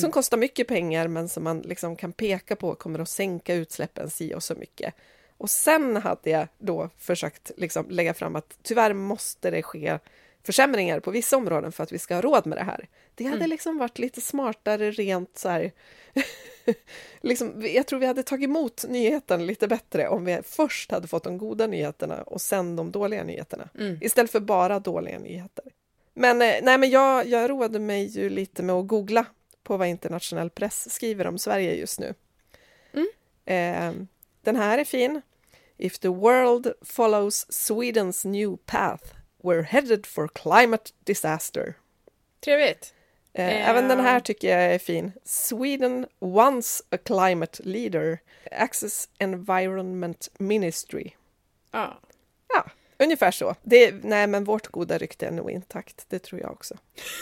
som 0.00 0.10
kostar 0.10 0.36
mycket 0.36 0.68
pengar 0.68 1.08
men 1.08 1.28
som 1.28 1.44
man 1.44 1.60
liksom 1.60 1.96
kan 1.96 2.12
peka 2.12 2.56
på 2.56 2.74
kommer 2.74 2.98
att 2.98 3.08
sänka 3.08 3.54
utsläppen 3.54 4.10
si 4.10 4.34
och 4.34 4.42
så 4.42 4.54
mycket. 4.54 4.94
Och 5.36 5.50
sen 5.50 5.96
hade 5.96 6.30
jag 6.30 6.48
då 6.58 6.90
försökt 6.98 7.50
liksom 7.56 7.86
lägga 7.90 8.14
fram 8.14 8.36
att 8.36 8.58
tyvärr 8.62 8.92
måste 8.92 9.50
det 9.50 9.62
ske 9.62 9.98
försämringar 10.42 11.00
på 11.00 11.10
vissa 11.10 11.36
områden 11.36 11.72
för 11.72 11.82
att 11.82 11.92
vi 11.92 11.98
ska 11.98 12.14
ha 12.14 12.22
råd 12.22 12.46
med 12.46 12.58
det 12.58 12.64
här. 12.64 12.88
Det 13.14 13.24
hade 13.24 13.46
liksom 13.46 13.78
varit 13.78 13.98
lite 13.98 14.20
smartare 14.20 14.90
rent 14.90 15.38
så 15.38 15.48
här... 15.48 15.72
liksom, 17.20 17.66
jag 17.74 17.86
tror 17.86 17.98
vi 17.98 18.06
hade 18.06 18.22
tagit 18.22 18.44
emot 18.44 18.84
nyheten 18.88 19.46
lite 19.46 19.68
bättre 19.68 20.08
om 20.08 20.24
vi 20.24 20.40
först 20.44 20.90
hade 20.90 21.08
fått 21.08 21.24
de 21.24 21.38
goda 21.38 21.66
nyheterna 21.66 22.22
och 22.22 22.40
sen 22.40 22.76
de 22.76 22.90
dåliga 22.90 23.24
nyheterna. 23.24 23.68
Mm. 23.78 23.98
Istället 24.00 24.30
för 24.30 24.40
bara 24.40 24.78
dåliga 24.78 25.18
nyheter. 25.18 25.64
Men, 26.14 26.42
eh, 26.42 26.54
nej, 26.62 26.78
men 26.78 26.90
jag, 26.90 27.26
jag 27.26 27.50
roade 27.50 27.78
mig 27.78 28.04
ju 28.06 28.30
lite 28.30 28.62
med 28.62 28.74
att 28.74 28.86
googla 28.86 29.26
på 29.62 29.76
vad 29.76 29.88
internationell 29.88 30.50
press 30.50 30.94
skriver 30.94 31.26
om 31.26 31.38
Sverige 31.38 31.74
just 31.74 32.00
nu. 32.00 32.14
Mm. 32.92 33.06
Eh, 33.44 34.06
den 34.42 34.56
här 34.56 34.78
är 34.78 34.84
fin. 34.84 35.22
If 35.76 35.98
the 35.98 36.08
world 36.08 36.72
follows 36.82 37.46
Sweden's 37.50 38.26
new 38.26 38.56
path, 38.56 39.04
we're 39.42 39.62
headed 39.62 40.06
for 40.06 40.28
climate 40.28 40.90
disaster. 41.04 41.74
trevligt. 42.40 42.94
Eh, 43.34 43.48
Eh. 43.48 43.68
Även 43.68 43.88
den 43.88 44.00
här 44.00 44.20
tycker 44.20 44.48
jag 44.48 44.74
är 44.74 44.78
fin. 44.78 45.12
Sweden 45.24 46.06
once 46.18 46.84
a 46.90 46.96
climate 47.04 47.62
leader. 47.62 48.18
Access 48.50 49.08
Environment 49.18 50.28
Ministry. 50.38 51.10
Ja. 51.70 52.00
Ja, 52.54 52.64
ungefär 52.98 53.30
så. 53.30 53.54
Det, 53.62 53.94
nej, 54.04 54.26
men 54.26 54.44
vårt 54.44 54.66
goda 54.66 54.98
rykte 54.98 55.26
är 55.26 55.30
nog 55.30 55.50
intakt. 55.50 56.04
Det 56.08 56.18
tror 56.18 56.40
jag 56.40 56.50
också. 56.52 56.74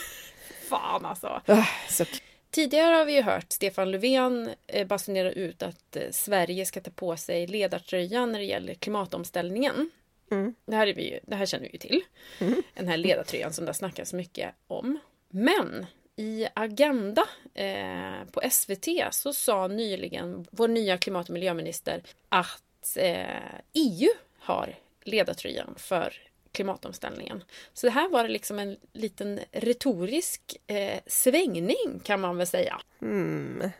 Fan 0.68 1.04
alltså. 1.04 1.42
Ah, 1.46 1.66
så, 1.88 2.04
Tidigare 2.50 2.94
har 2.94 3.04
vi 3.04 3.14
ju 3.14 3.22
hört 3.22 3.52
Stefan 3.52 3.90
Löfven 3.90 4.50
eh, 4.66 4.86
basunera 4.86 5.32
ut 5.32 5.62
att 5.62 5.96
eh, 5.96 6.02
Sverige 6.10 6.66
ska 6.66 6.80
ta 6.80 6.90
på 6.90 7.16
sig 7.16 7.46
ledartröjan 7.46 8.32
när 8.32 8.38
det 8.38 8.44
gäller 8.44 8.74
klimatomställningen. 8.74 9.90
Mm, 10.30 10.54
Det 10.66 10.76
här, 10.76 10.86
är 10.86 10.94
vi, 10.94 11.20
det 11.22 11.36
här 11.36 11.46
känner 11.46 11.64
vi 11.64 11.70
ju 11.72 11.78
till. 11.78 12.00
Mm. 12.38 12.62
Den 12.74 12.88
här 12.88 12.96
ledartröjan 12.96 13.52
som 13.52 13.64
det 13.64 13.74
snackas 13.74 14.12
mycket 14.12 14.54
om. 14.66 14.98
Men 15.28 15.86
i 16.16 16.46
Agenda 16.54 17.24
eh, 17.54 18.24
på 18.32 18.42
SVT 18.50 18.86
så 19.10 19.32
sa 19.32 19.66
nyligen 19.66 20.46
vår 20.50 20.68
nya 20.68 20.98
klimat 20.98 21.28
och 21.28 21.32
miljöminister 21.32 22.02
att 22.28 22.96
eh, 22.96 23.60
EU 23.72 24.08
har 24.38 24.74
ledartröjan 25.04 25.74
för 25.76 26.12
klimatomställningen. 26.52 27.44
Så 27.72 27.86
det 27.86 27.90
här 27.90 28.08
var 28.08 28.28
liksom 28.28 28.58
en 28.58 28.76
liten 28.92 29.40
retorisk 29.52 30.56
eh, 30.66 31.00
svängning 31.06 32.00
kan 32.04 32.20
man 32.20 32.36
väl 32.36 32.46
säga. 32.46 32.80
mm. 33.02 33.70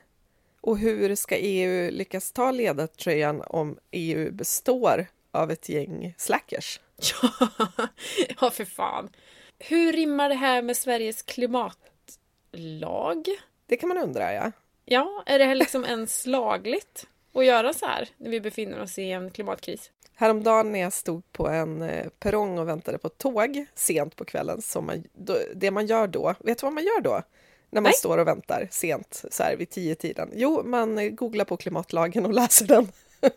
Och 0.63 0.79
hur 0.79 1.15
ska 1.15 1.37
EU 1.37 1.91
lyckas 1.91 2.33
ta 2.33 2.51
ledartröjan 2.51 3.43
om 3.47 3.79
EU 3.91 4.33
består 4.33 5.07
av 5.31 5.51
ett 5.51 5.69
gäng 5.69 6.15
slackers? 6.19 6.81
Ja, 8.41 8.51
för 8.51 8.65
fan. 8.65 9.09
Hur 9.59 9.93
rimmar 9.93 10.29
det 10.29 10.35
här 10.35 10.63
med 10.63 10.77
Sveriges 10.77 11.23
klimatlag? 11.23 11.79
Det 13.67 13.77
kan 13.77 13.89
man 13.89 13.99
undra, 13.99 14.33
ja. 14.35 14.53
Ja, 14.85 15.23
är 15.27 15.39
det 15.39 15.45
här 15.45 15.55
liksom 15.55 15.85
ens 15.85 16.27
lagligt 16.27 17.07
att 17.35 17.45
göra 17.45 17.73
så 17.73 17.87
här 17.87 18.09
när 18.17 18.31
vi 18.31 18.41
befinner 18.41 18.81
oss 18.81 18.99
i 18.99 19.11
en 19.11 19.31
klimatkris? 19.31 19.91
Häromdagen 20.15 20.73
när 20.73 20.81
jag 20.81 20.93
stod 20.93 21.33
på 21.33 21.49
en 21.49 21.83
eh, 21.83 22.07
perrong 22.19 22.59
och 22.59 22.69
väntade 22.69 22.99
på 22.99 23.09
tåg 23.09 23.67
sent 23.75 24.17
på 24.17 24.25
kvällen, 24.25 24.63
som 24.63 24.87
man, 24.87 25.05
det 25.55 25.71
man 25.71 25.87
gör 25.87 26.07
då, 26.07 26.35
vet 26.39 26.59
du 26.59 26.67
vad 26.67 26.73
man 26.73 26.85
gör 26.85 27.01
då? 27.01 27.23
När 27.71 27.81
man 27.81 27.91
Nej. 27.91 27.93
står 27.93 28.19
och 28.19 28.27
väntar 28.27 28.69
sent, 28.71 29.25
så 29.31 29.43
här 29.43 29.57
vid 29.57 29.71
tio 29.71 29.95
tiden. 29.95 30.31
Jo, 30.35 30.63
man 30.65 30.99
eh, 30.99 31.11
googlar 31.11 31.45
på 31.45 31.57
klimatlagen 31.57 32.27
och 32.27 32.35
läser 32.35 32.67
den. 32.67 32.93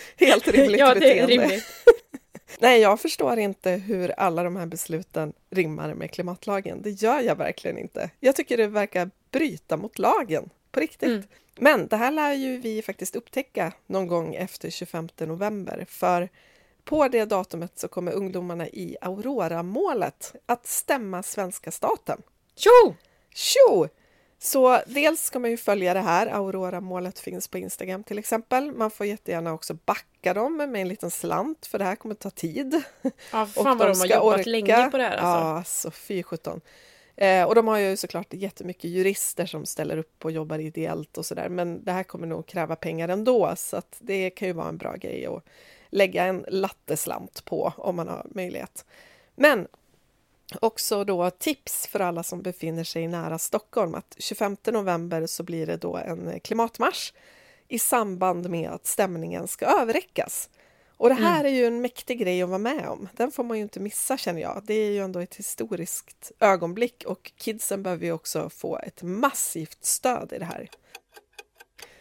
Helt 0.16 0.48
rimligt 0.48 0.80
ja, 0.80 0.94
det 0.94 1.20
är 1.20 1.26
beteende. 1.26 1.44
rimligt. 1.46 1.64
Nej, 2.58 2.80
jag 2.80 3.00
förstår 3.00 3.38
inte 3.38 3.70
hur 3.70 4.10
alla 4.10 4.42
de 4.42 4.56
här 4.56 4.66
besluten 4.66 5.32
rimmar 5.50 5.94
med 5.94 6.10
klimatlagen. 6.10 6.82
Det 6.82 6.90
gör 6.90 7.20
jag 7.20 7.36
verkligen 7.36 7.78
inte. 7.78 8.10
Jag 8.20 8.36
tycker 8.36 8.56
det 8.56 8.66
verkar 8.66 9.10
bryta 9.30 9.76
mot 9.76 9.98
lagen, 9.98 10.50
på 10.70 10.80
riktigt. 10.80 11.08
Mm. 11.08 11.22
Men 11.58 11.86
det 11.86 11.96
här 11.96 12.10
lär 12.10 12.32
ju 12.32 12.58
vi 12.58 12.82
faktiskt 12.82 13.16
upptäcka 13.16 13.72
någon 13.86 14.06
gång 14.06 14.34
efter 14.34 14.70
25 14.70 15.08
november, 15.18 15.86
för 15.88 16.28
på 16.84 17.08
det 17.08 17.24
datumet 17.24 17.78
så 17.78 17.88
kommer 17.88 18.12
ungdomarna 18.12 18.68
i 18.68 18.96
Aurora-målet 19.00 20.34
att 20.46 20.66
stämma 20.66 21.22
svenska 21.22 21.70
staten. 21.70 22.22
Tjo! 22.56 22.94
Tjo! 23.34 23.88
Så 24.38 24.80
dels 24.86 25.22
ska 25.22 25.38
man 25.38 25.50
ju 25.50 25.56
följa 25.56 25.94
det 25.94 26.00
här. 26.00 26.26
Aurora-målet 26.26 27.18
finns 27.18 27.48
på 27.48 27.58
Instagram 27.58 28.04
till 28.04 28.18
exempel. 28.18 28.72
Man 28.72 28.90
får 28.90 29.06
jättegärna 29.06 29.52
också 29.52 29.74
backa 29.74 30.34
dem 30.34 30.56
med 30.56 30.76
en 30.76 30.88
liten 30.88 31.10
slant 31.10 31.66
för 31.66 31.78
det 31.78 31.84
här 31.84 31.96
kommer 31.96 32.14
ta 32.14 32.30
tid. 32.30 32.82
Ja, 33.32 33.42
Och 33.42 33.48
fan 33.48 33.78
vad 33.78 33.88
de 33.88 33.98
har 33.98 34.06
ska 34.06 34.14
jobbat 34.14 34.38
orka. 34.38 34.50
länge 34.50 34.90
på 34.90 34.96
det 34.96 35.02
här 35.02 35.16
alltså. 35.16 35.46
Ja, 35.46 35.64
så 35.64 35.90
fy 35.90 36.22
sjutton. 36.22 36.60
Eh, 37.16 37.44
och 37.44 37.54
de 37.54 37.68
har 37.68 37.78
ju 37.78 37.96
såklart 37.96 38.34
jättemycket 38.34 38.90
jurister 38.90 39.46
som 39.46 39.66
ställer 39.66 39.96
upp 39.96 40.24
och 40.24 40.30
jobbar 40.30 40.58
ideellt 40.58 41.18
och 41.18 41.26
sådär. 41.26 41.48
Men 41.48 41.84
det 41.84 41.92
här 41.92 42.02
kommer 42.02 42.26
nog 42.26 42.46
kräva 42.46 42.76
pengar 42.76 43.08
ändå, 43.08 43.54
så 43.56 43.76
att 43.76 43.96
det 43.98 44.30
kan 44.30 44.48
ju 44.48 44.54
vara 44.54 44.68
en 44.68 44.76
bra 44.76 44.94
grej 44.94 45.26
att 45.26 45.44
lägga 45.90 46.24
en 46.24 46.44
latteslant 46.48 47.44
på 47.44 47.72
om 47.76 47.96
man 47.96 48.08
har 48.08 48.26
möjlighet. 48.34 48.84
Men 49.36 49.68
också 50.60 51.04
då 51.04 51.30
tips 51.30 51.86
för 51.86 52.00
alla 52.00 52.22
som 52.22 52.42
befinner 52.42 52.84
sig 52.84 53.08
nära 53.08 53.38
Stockholm 53.38 53.94
att 53.94 54.16
25 54.18 54.56
november 54.66 55.26
så 55.26 55.42
blir 55.42 55.66
det 55.66 55.76
då 55.76 55.96
en 55.96 56.40
klimatmarsch 56.40 57.12
i 57.68 57.78
samband 57.78 58.50
med 58.50 58.70
att 58.70 58.86
stämningen 58.86 59.48
ska 59.48 59.66
överräckas. 59.66 60.50
Och 60.98 61.08
det 61.08 61.14
här 61.14 61.44
är 61.44 61.48
ju 61.48 61.66
en 61.66 61.80
mäktig 61.80 62.18
grej 62.18 62.42
att 62.42 62.48
vara 62.48 62.58
med 62.58 62.88
om. 62.88 63.08
Den 63.12 63.32
får 63.32 63.44
man 63.44 63.56
ju 63.56 63.62
inte 63.62 63.80
missa 63.80 64.16
känner 64.16 64.40
jag. 64.40 64.62
Det 64.66 64.74
är 64.74 64.90
ju 64.90 64.98
ändå 64.98 65.20
ett 65.20 65.34
historiskt 65.34 66.32
ögonblick 66.40 67.04
och 67.06 67.32
kidsen 67.36 67.82
behöver 67.82 68.06
ju 68.06 68.12
också 68.12 68.50
få 68.50 68.78
ett 68.78 69.02
massivt 69.02 69.84
stöd 69.84 70.32
i 70.32 70.38
det 70.38 70.44
här. 70.44 70.70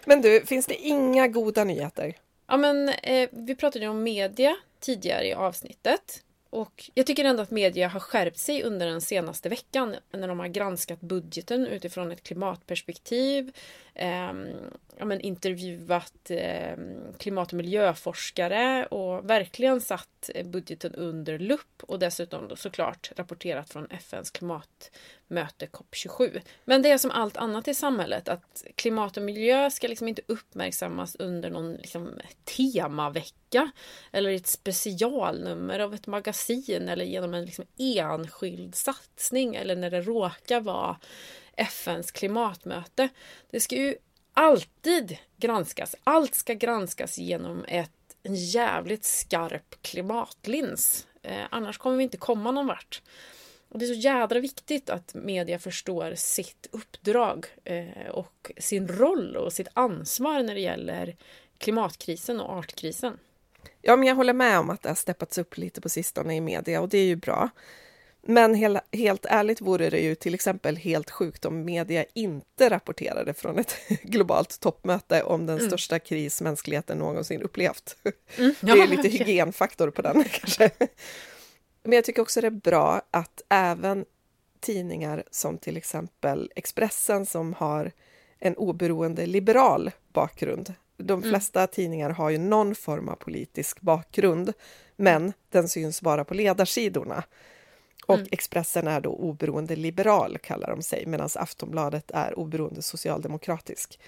Men 0.06 0.22
du, 0.22 0.46
finns 0.46 0.66
det 0.66 0.76
inga 0.76 1.28
goda 1.28 1.64
nyheter? 1.64 2.18
Ja, 2.48 2.58
men 2.58 2.90
eh, 2.90 3.30
vi 3.32 3.56
pratade 3.56 3.86
ju 3.86 3.92
om 3.92 4.04
media 4.04 4.56
tidigare 4.80 5.28
i 5.28 5.34
avsnittet. 5.34 6.24
Och 6.56 6.92
jag 6.94 7.06
tycker 7.06 7.26
ändå 7.26 7.44
att 7.44 7.52
media 7.52 7.88
har 7.88 8.00
skärpt 8.00 8.38
sig 8.38 8.64
under 8.64 8.88
den 8.88 9.02
senaste 9.02 9.50
veckan 9.50 9.96
när 10.12 10.28
de 10.28 10.40
har 10.40 10.48
granskat 10.48 11.02
budgeten 11.02 11.68
utifrån 11.68 12.12
ett 12.12 12.24
klimatperspektiv. 12.24 13.52
Eh, 13.96 14.34
ja, 14.98 15.06
men 15.06 15.22
intervjuat 15.22 16.30
eh, 16.30 16.78
klimat 17.18 17.48
och 17.48 17.58
miljöforskare 17.58 18.86
och 18.86 19.30
verkligen 19.30 19.82
satt 19.82 20.30
budgeten 20.46 20.96
under 20.96 21.40
lupp 21.40 21.84
och 21.84 22.00
dessutom 22.00 22.48
då 22.48 22.56
såklart 22.56 23.12
rapporterat 23.16 23.70
från 23.70 23.92
FNs 23.92 24.32
klimatmöte 24.32 25.66
COP27. 25.66 26.42
Men 26.66 26.82
det 26.82 26.92
är 26.92 26.98
som 26.98 27.12
allt 27.12 27.38
annat 27.38 27.68
i 27.68 27.74
samhället 27.74 28.30
att 28.30 28.66
klimat 28.76 29.18
och 29.18 29.24
miljö 29.24 29.70
ska 29.70 29.88
liksom 29.88 30.08
inte 30.08 30.22
uppmärksammas 30.28 31.16
under 31.16 31.50
någon 31.50 31.74
liksom, 31.74 32.20
temavecka 32.44 33.72
eller 34.12 34.30
ett 34.30 34.48
specialnummer 34.48 35.80
av 35.80 35.94
ett 35.94 36.08
magasin 36.08 36.90
eller 36.90 37.06
genom 37.06 37.34
en 37.34 37.46
liksom, 37.46 37.66
enskild 37.78 38.76
satsning 38.76 39.56
eller 39.56 39.76
när 39.76 39.90
det 39.90 40.02
råkar 40.02 40.62
vara 40.62 40.98
FNs 41.58 42.12
klimatmöte. 42.12 43.10
Det 43.52 43.60
ska 43.60 43.76
ju 43.76 43.96
alltid 44.34 45.18
granskas. 45.38 45.96
Allt 46.04 46.36
ska 46.36 46.54
granskas 46.54 47.18
genom 47.18 47.66
ett, 47.68 47.92
en 48.24 48.36
jävligt 48.36 49.06
skarp 49.06 49.76
klimatlins. 49.82 51.08
Eh, 51.22 51.44
annars 51.50 51.78
kommer 51.78 51.98
vi 51.98 52.04
inte 52.04 52.18
komma 52.18 52.52
någon 52.52 52.68
vart. 52.68 53.02
Och 53.70 53.80
det 53.80 53.86
är 53.86 53.94
så 53.94 54.00
jädra 54.00 54.40
viktigt 54.40 54.90
att 54.90 55.14
media 55.14 55.60
förstår 55.60 56.14
sitt 56.16 56.68
uppdrag 56.72 57.46
eh, 57.64 58.10
och 58.12 58.52
sin 58.58 58.88
roll 58.88 59.36
och 59.36 59.54
sitt 59.54 59.68
ansvar 59.74 60.44
när 60.44 60.54
det 60.54 60.62
gäller 60.62 61.16
klimatkrisen 61.58 62.40
och 62.40 62.58
artkrisen. 62.58 63.18
Ja, 63.82 63.96
men 63.96 64.08
jag 64.08 64.16
håller 64.16 64.34
med 64.34 64.60
om 64.60 64.70
att 64.70 64.82
det 64.82 64.90
har 64.90 64.96
steppats 64.96 65.38
upp 65.38 65.58
lite 65.58 65.82
på 65.82 65.90
sistone 65.90 66.36
i 66.36 66.42
media 66.42 66.82
och 66.82 66.90
det 66.90 66.98
är 66.98 67.06
ju 67.06 67.16
bra. 67.16 67.50
Men 68.28 68.56
hela, 68.56 68.82
helt 68.92 69.26
ärligt 69.26 69.62
vore 69.62 69.90
det 69.90 70.00
ju 70.00 70.16
till 70.16 70.34
exempel 70.34 70.76
helt 70.76 71.12
sjukt 71.12 71.46
om 71.46 71.66
media 71.66 72.06
inte 72.14 72.70
rapporterade 72.70 73.34
från 73.34 73.60
ett 73.60 73.76
globalt 74.04 74.60
toppmöte 74.60 75.24
om 75.24 75.46
den 75.46 75.58
mm. 75.58 75.70
största 75.70 76.00
kris 76.00 76.42
mänskligheten 76.42 76.98
någonsin 76.98 77.42
upplevt. 77.42 77.98
Mm. 78.38 78.56
det 78.62 78.72
är 78.72 78.88
lite 78.88 79.08
hygienfaktor 79.18 79.90
på 79.90 80.02
den 80.02 80.24
kanske. 80.24 80.70
Men 81.84 81.94
jag 81.94 82.04
tycker 82.04 82.22
också 82.22 82.42
det 82.42 82.48
är 82.48 82.52
bra 82.52 83.02
att 83.12 83.42
även 83.50 84.06
tidningar 84.60 85.24
som 85.32 85.58
till 85.58 85.78
exempel 85.78 86.52
Expressen 86.56 87.26
som 87.26 87.54
har 87.54 87.92
en 88.40 88.56
oberoende 88.56 89.26
liberal 89.26 89.92
bakgrund. 90.14 90.74
De 90.98 91.20
mm. 91.20 91.30
flesta 91.30 91.60
mm. 91.60 91.70
tidningar 91.74 92.10
har 92.10 92.30
ju 92.30 92.38
någon 92.38 92.76
form 92.76 93.10
av 93.10 93.16
politisk 93.16 93.82
bakgrund, 93.82 94.54
men 94.96 95.34
den 95.50 95.70
syns 95.70 96.02
bara 96.02 96.24
på 96.26 96.34
ledarsidorna. 96.34 97.24
Och 98.06 98.16
mm. 98.16 98.28
Expressen 98.32 98.88
är 98.88 99.02
då 99.02 99.10
oberoende 99.10 99.76
liberal, 99.76 100.38
kallar 100.38 100.70
de 100.70 100.82
sig, 100.82 101.06
medan 101.06 101.30
Aftonbladet 101.36 102.12
är 102.12 102.40
oberoende 102.40 102.82
socialdemokratisk. 102.82 104.00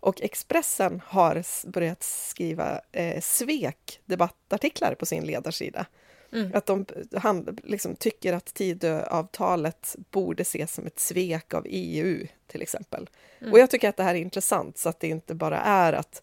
Och 0.00 0.22
Expressen 0.22 1.02
har 1.06 1.42
börjat 1.68 2.02
skriva 2.02 2.80
eh, 2.92 3.20
svek 3.20 4.00
debattartiklar 4.04 4.94
på 4.94 5.06
sin 5.06 5.24
ledarsida. 5.24 5.86
Mm. 6.32 6.50
Att 6.54 6.66
de 6.66 6.86
han, 7.16 7.58
liksom, 7.64 7.96
tycker 7.96 8.32
att 8.32 8.54
Tidöavtalet 8.54 9.96
borde 10.10 10.42
ses 10.42 10.74
som 10.74 10.86
ett 10.86 10.98
svek 10.98 11.54
av 11.54 11.66
EU, 11.68 12.26
till 12.46 12.62
exempel. 12.62 13.10
Mm. 13.40 13.52
Och 13.52 13.58
jag 13.58 13.70
tycker 13.70 13.88
att 13.88 13.96
det 13.96 14.02
här 14.02 14.14
är 14.14 14.18
intressant, 14.18 14.78
så 14.78 14.88
att 14.88 15.00
det 15.00 15.08
inte 15.08 15.34
bara 15.34 15.60
är 15.60 15.92
att 15.92 16.22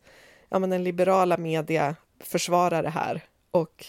ja, 0.50 0.60
men 0.60 0.70
den 0.70 0.84
liberala 0.84 1.38
media 1.38 1.96
försvarar 2.20 2.84
det 2.84 2.90
här 2.90 3.22
och 3.52 3.86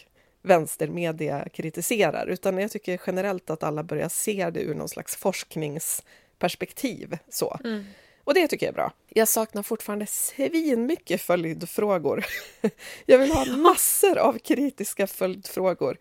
vänstermedia 0.49 1.49
kritiserar, 1.53 2.26
utan 2.26 2.59
jag 2.59 2.70
tycker 2.70 3.01
generellt 3.07 3.51
att 3.51 3.62
alla 3.62 3.82
börjar 3.82 4.09
se 4.09 4.51
det 4.51 4.61
ur 4.61 4.74
någon 4.74 4.88
slags 4.88 5.16
forskningsperspektiv. 5.16 7.18
Så. 7.28 7.59
Mm. 7.64 7.84
Och 8.24 8.34
det 8.34 8.49
tycker 8.49 8.66
jag 8.66 8.72
är 8.72 8.76
bra. 8.76 8.92
Jag 9.09 9.28
saknar 9.28 9.62
fortfarande 9.62 10.07
svinmycket 10.07 11.20
följdfrågor. 11.20 12.24
Jag 13.07 13.18
vill 13.18 13.30
ha 13.30 13.44
massor 13.44 14.18
av 14.18 14.38
kritiska 14.38 15.07
följdfrågor. 15.07 15.96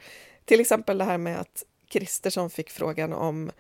Till 0.46 0.60
exempel 0.60 0.98
det 0.98 1.04
här 1.04 1.18
med 1.18 1.40
att 1.40 1.64
Kristersson 1.90 2.50
fick 2.50 2.70
frågan 2.70 3.14
om 3.14 3.52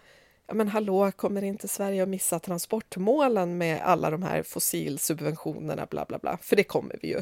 ja 0.47 0.53
men 0.53 0.67
hallå, 0.67 1.11
kommer 1.11 1.43
inte 1.43 1.67
Sverige 1.67 2.03
att 2.03 2.09
missa 2.09 2.39
transportmålen 2.39 3.57
med 3.57 3.81
alla 3.81 4.09
de 4.09 4.23
här 4.23 4.43
fossilsubventionerna, 4.43 5.85
bla 5.85 6.05
bla 6.05 6.17
bla? 6.17 6.37
För 6.41 6.55
det 6.55 6.63
kommer 6.63 6.95
vi 7.01 7.07
ju. 7.07 7.21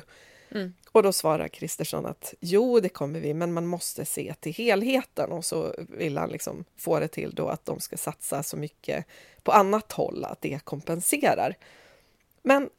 Mm. 0.51 0.73
Och 0.91 1.03
då 1.03 1.13
svarar 1.13 1.47
Kristersson 1.47 2.05
att 2.05 2.33
jo, 2.39 2.79
det 2.79 2.89
kommer 2.89 3.19
vi, 3.19 3.33
men 3.33 3.53
man 3.53 3.67
måste 3.67 4.05
se 4.05 4.33
till 4.39 4.53
helheten. 4.53 5.31
Och 5.31 5.45
så 5.45 5.75
vill 5.77 6.17
han 6.17 6.29
liksom 6.29 6.65
få 6.77 6.99
det 6.99 7.07
till 7.07 7.35
då 7.35 7.47
att 7.47 7.65
de 7.65 7.79
ska 7.79 7.97
satsa 7.97 8.43
så 8.43 8.57
mycket 8.57 9.05
på 9.43 9.51
annat 9.51 9.91
håll, 9.91 10.25
att 10.25 10.41
det 10.41 10.59
kompenserar. 10.63 11.55
Men 12.41 12.69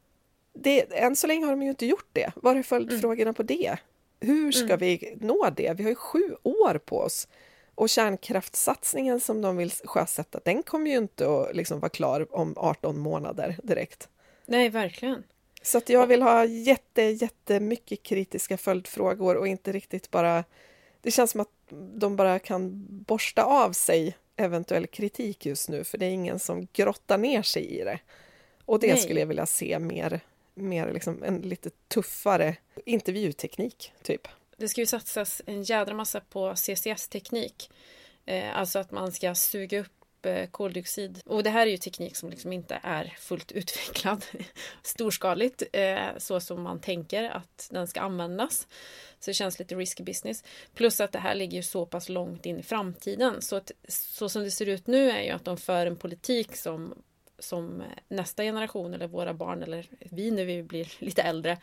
det, 0.53 0.99
än 0.99 1.17
så 1.17 1.27
länge 1.27 1.45
har 1.45 1.53
de 1.53 1.63
ju 1.63 1.69
inte 1.69 1.87
gjort 1.87 2.09
det. 2.13 2.33
Var 2.37 2.57
är 2.57 2.63
följdfrågorna 2.63 3.29
mm. 3.29 3.35
på 3.35 3.43
det? 3.43 3.77
Hur 4.21 4.53
ska 4.53 4.65
mm. 4.65 4.79
vi 4.79 5.17
nå 5.21 5.51
det? 5.57 5.75
Vi 5.77 5.83
har 5.83 5.91
ju 5.91 5.97
sju 5.97 6.37
år 6.43 6.79
på 6.79 6.99
oss. 7.01 7.29
Och 7.75 7.89
kärnkraftssatsningen 7.89 9.21
som 9.21 9.41
de 9.43 9.57
vill 9.57 9.71
sjösätta, 9.71 10.41
den 10.45 10.63
kommer 10.63 10.91
ju 10.91 10.97
inte 10.97 11.29
att 11.31 11.57
liksom 11.57 11.81
vara 11.81 11.89
klar 11.89 12.37
om 12.37 12.55
18 12.57 12.99
månader 12.99 13.57
direkt. 13.63 14.09
Nej, 14.47 14.69
verkligen. 14.69 15.23
Så 15.67 15.79
att 15.79 15.89
jag 15.89 16.07
vill 16.07 16.23
ha 16.23 16.45
jätte, 16.45 17.03
jättemycket 17.03 18.03
kritiska 18.03 18.57
följdfrågor 18.57 19.37
och 19.37 19.49
inte 19.49 19.73
riktigt 19.73 20.11
bara... 20.11 20.45
Det 21.01 21.11
känns 21.11 21.31
som 21.31 21.41
att 21.41 21.49
de 21.95 22.17
bara 22.17 22.39
kan 22.39 22.87
borsta 22.89 23.43
av 23.43 23.73
sig 23.73 24.17
eventuell 24.37 24.87
kritik 24.87 25.47
just 25.47 25.69
nu, 25.69 25.85
för 25.85 25.99
det 25.99 26.07
är 26.07 26.11
ingen 26.11 26.39
som 26.39 26.69
grottar 26.73 27.19
ner 27.19 27.43
sig 27.43 27.81
i 27.81 27.85
det. 27.85 27.99
Och 28.65 28.81
det 28.81 28.87
Nej. 28.87 28.97
skulle 28.97 29.21
jag 29.21 29.27
vilja 29.27 29.47
se 29.47 29.79
mer, 29.79 30.21
mer 30.55 30.93
liksom 30.93 31.23
en 31.23 31.41
lite 31.41 31.71
tuffare 31.71 32.57
intervjuteknik, 32.85 33.93
typ. 34.03 34.29
Det 34.57 34.69
ska 34.69 34.81
ju 34.81 34.87
satsas 34.87 35.43
en 35.47 35.63
jädra 35.63 35.95
massa 35.95 36.21
på 36.21 36.55
CCS-teknik. 36.55 37.71
Eh, 38.27 38.59
alltså 38.59 38.79
att 38.79 38.91
man 38.91 39.13
ska 39.13 39.35
suga 39.35 39.81
upp 39.81 40.06
Eh, 40.27 40.47
koldioxid. 40.47 41.21
Och 41.27 41.43
det 41.43 41.51
här 41.51 41.67
är 41.67 41.71
ju 41.71 41.77
teknik 41.77 42.17
som 42.17 42.31
liksom 42.31 42.53
inte 42.53 42.81
är 42.83 43.15
fullt 43.19 43.53
utvecklad 43.53 44.25
storskaligt 44.83 45.63
eh, 45.73 46.09
så 46.19 46.41
som 46.41 46.63
man 46.63 46.81
tänker 46.81 47.25
att 47.25 47.69
den 47.71 47.87
ska 47.87 48.01
användas. 48.01 48.67
Så 49.21 49.31
det 49.31 49.35
känns 49.35 49.59
lite 49.59 49.75
risky 49.75 50.05
business. 50.05 50.45
Plus 50.75 51.01
att 51.01 51.13
det 51.13 51.19
här 51.19 51.35
ligger 51.35 51.57
ju 51.57 51.63
så 51.63 51.87
pass 51.87 52.09
långt 52.09 52.47
in 52.47 52.59
i 52.59 52.63
framtiden. 52.63 53.43
Så, 53.43 53.57
att, 53.57 53.71
så 53.89 54.29
som 54.29 54.43
det 54.43 54.51
ser 54.51 54.69
ut 54.69 54.87
nu 54.87 55.11
är 55.11 55.23
ju 55.23 55.31
att 55.31 55.45
de 55.45 55.57
för 55.57 55.87
en 55.87 55.97
politik 55.97 56.57
som 56.57 56.95
som 57.39 57.83
nästa 58.09 58.43
generation 58.43 58.95
eller 58.95 59.07
våra 59.07 59.35
barn 59.35 59.63
eller 59.63 59.87
vi 59.99 60.31
när 60.31 60.45
vi 60.45 60.63
blir 60.63 60.93
lite 60.99 61.23
äldre 61.23 61.59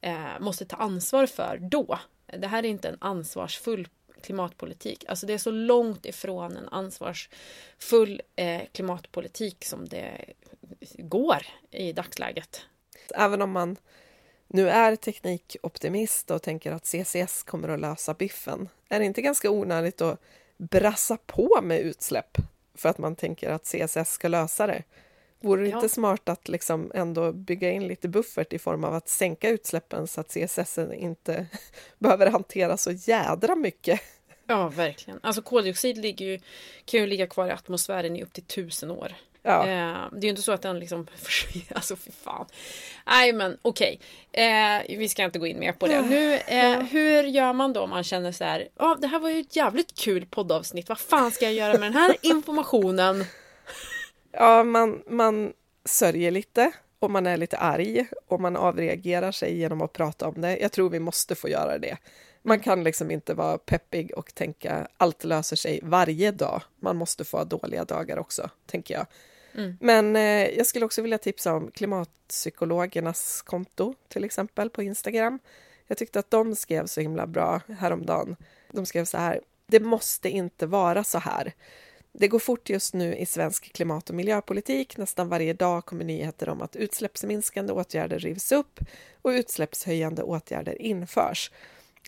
eh, 0.00 0.40
måste 0.40 0.64
ta 0.64 0.76
ansvar 0.76 1.26
för 1.26 1.58
då. 1.70 1.98
Det 2.38 2.46
här 2.46 2.64
är 2.64 2.68
inte 2.68 2.88
en 2.88 2.96
ansvarsfull 3.00 3.88
klimatpolitik. 4.22 5.04
Alltså 5.08 5.26
det 5.26 5.32
är 5.32 5.38
så 5.38 5.50
långt 5.50 6.06
ifrån 6.06 6.56
en 6.56 6.68
ansvarsfull 6.68 8.22
eh, 8.36 8.62
klimatpolitik 8.72 9.64
som 9.64 9.88
det 9.88 10.24
går 10.98 11.46
i 11.70 11.92
dagsläget. 11.92 12.60
Även 13.14 13.42
om 13.42 13.50
man 13.50 13.76
nu 14.46 14.68
är 14.68 14.96
teknikoptimist 14.96 16.30
och 16.30 16.42
tänker 16.42 16.72
att 16.72 16.86
CCS 16.86 17.42
kommer 17.42 17.68
att 17.68 17.80
lösa 17.80 18.14
biffen, 18.14 18.68
är 18.88 18.98
det 18.98 19.04
inte 19.04 19.22
ganska 19.22 19.50
onödigt 19.50 20.00
att 20.00 20.20
brassa 20.56 21.16
på 21.26 21.58
med 21.62 21.80
utsläpp 21.80 22.38
för 22.74 22.88
att 22.88 22.98
man 22.98 23.16
tänker 23.16 23.50
att 23.50 23.66
CCS 23.66 24.10
ska 24.10 24.28
lösa 24.28 24.66
det? 24.66 24.82
Vore 25.40 25.62
det 25.62 25.68
ja. 25.68 25.76
inte 25.76 25.88
smart 25.88 26.28
att 26.28 26.48
liksom 26.48 26.92
ändå 26.94 27.32
bygga 27.32 27.70
in 27.70 27.88
lite 27.88 28.08
buffert 28.08 28.52
i 28.52 28.58
form 28.58 28.84
av 28.84 28.94
att 28.94 29.08
sänka 29.08 29.50
utsläppen 29.50 30.06
så 30.06 30.20
att 30.20 30.28
CSS 30.28 30.78
inte 30.78 31.46
behöver 31.98 32.26
hantera 32.26 32.76
så 32.76 32.90
jädra 32.90 33.54
mycket? 33.54 34.00
Ja, 34.46 34.68
verkligen. 34.68 35.20
Alltså 35.22 35.42
koldioxid 35.42 35.98
ligger 35.98 36.26
ju, 36.26 36.40
kan 36.84 37.00
ju 37.00 37.06
ligga 37.06 37.26
kvar 37.26 37.46
i 37.46 37.50
atmosfären 37.50 38.16
i 38.16 38.22
upp 38.22 38.32
till 38.32 38.44
tusen 38.44 38.90
år. 38.90 39.14
Ja. 39.42 39.60
Eh, 39.60 40.08
det 40.12 40.18
är 40.18 40.22
ju 40.22 40.28
inte 40.28 40.42
så 40.42 40.52
att 40.52 40.62
den 40.62 40.78
liksom 40.78 41.06
försvinner. 41.16 41.72
Alltså 41.74 41.96
fy 41.96 42.10
fan. 42.10 42.46
Nej 43.06 43.32
men 43.32 43.58
okej. 43.62 44.00
Okay. 44.32 44.44
Eh, 44.44 44.98
vi 44.98 45.08
ska 45.08 45.24
inte 45.24 45.38
gå 45.38 45.46
in 45.46 45.58
mer 45.58 45.72
på 45.72 45.86
det. 45.86 46.02
Nu, 46.02 46.34
eh, 46.46 46.80
hur 46.80 47.22
gör 47.22 47.52
man 47.52 47.72
då 47.72 47.80
om 47.80 47.90
man 47.90 48.04
känner 48.04 48.32
så 48.32 48.44
här. 48.44 48.68
Ja, 48.78 48.92
oh, 48.92 49.00
det 49.00 49.06
här 49.06 49.18
var 49.18 49.30
ju 49.30 49.40
ett 49.40 49.56
jävligt 49.56 49.94
kul 49.98 50.26
poddavsnitt. 50.26 50.88
Vad 50.88 50.98
fan 50.98 51.30
ska 51.30 51.44
jag 51.44 51.54
göra 51.54 51.72
med 51.72 51.82
den 51.82 51.94
här 51.94 52.16
informationen? 52.22 53.24
Ja, 54.32 54.64
man, 54.64 55.02
man 55.06 55.52
sörjer 55.84 56.30
lite 56.30 56.72
och 56.98 57.10
man 57.10 57.26
är 57.26 57.36
lite 57.36 57.56
arg 57.56 58.06
och 58.26 58.40
man 58.40 58.56
avreagerar 58.56 59.32
sig 59.32 59.58
genom 59.58 59.82
att 59.82 59.92
prata 59.92 60.28
om 60.28 60.40
det. 60.40 60.58
Jag 60.58 60.72
tror 60.72 60.90
vi 60.90 61.00
måste 61.00 61.34
få 61.34 61.48
göra 61.48 61.78
det. 61.78 61.96
Man 62.42 62.60
kan 62.60 62.84
liksom 62.84 63.10
inte 63.10 63.34
vara 63.34 63.58
peppig 63.58 64.12
och 64.16 64.34
tänka 64.34 64.88
allt 64.96 65.24
löser 65.24 65.56
sig 65.56 65.80
varje 65.82 66.30
dag. 66.30 66.62
Man 66.80 66.96
måste 66.96 67.24
få 67.24 67.36
ha 67.36 67.44
dåliga 67.44 67.84
dagar 67.84 68.18
också, 68.18 68.50
tänker 68.66 68.94
jag. 68.94 69.06
Mm. 69.54 69.76
Men 69.80 70.16
eh, 70.16 70.48
jag 70.56 70.66
skulle 70.66 70.84
också 70.84 71.02
vilja 71.02 71.18
tipsa 71.18 71.54
om 71.54 71.70
klimatpsykologernas 71.70 73.42
konto, 73.42 73.94
till 74.08 74.24
exempel 74.24 74.70
på 74.70 74.82
Instagram. 74.82 75.38
Jag 75.86 75.98
tyckte 75.98 76.18
att 76.18 76.30
de 76.30 76.56
skrev 76.56 76.86
så 76.86 77.00
himla 77.00 77.26
bra 77.26 77.60
häromdagen. 77.78 78.36
De 78.72 78.86
skrev 78.86 79.04
så 79.04 79.18
här. 79.18 79.40
Det 79.66 79.80
måste 79.80 80.28
inte 80.28 80.66
vara 80.66 81.04
så 81.04 81.18
här. 81.18 81.52
Det 82.20 82.28
går 82.28 82.38
fort 82.38 82.70
just 82.70 82.94
nu 82.94 83.16
i 83.16 83.26
svensk 83.26 83.72
klimat 83.72 84.08
och 84.10 84.16
miljöpolitik. 84.16 84.96
Nästan 84.96 85.28
varje 85.28 85.52
dag 85.52 85.86
kommer 85.86 86.04
nyheter 86.04 86.48
om 86.48 86.62
att 86.62 86.76
utsläppsminskande 86.76 87.72
åtgärder 87.72 88.18
rivs 88.18 88.52
upp 88.52 88.80
och 89.22 89.28
utsläppshöjande 89.28 90.22
åtgärder 90.22 90.82
införs. 90.82 91.50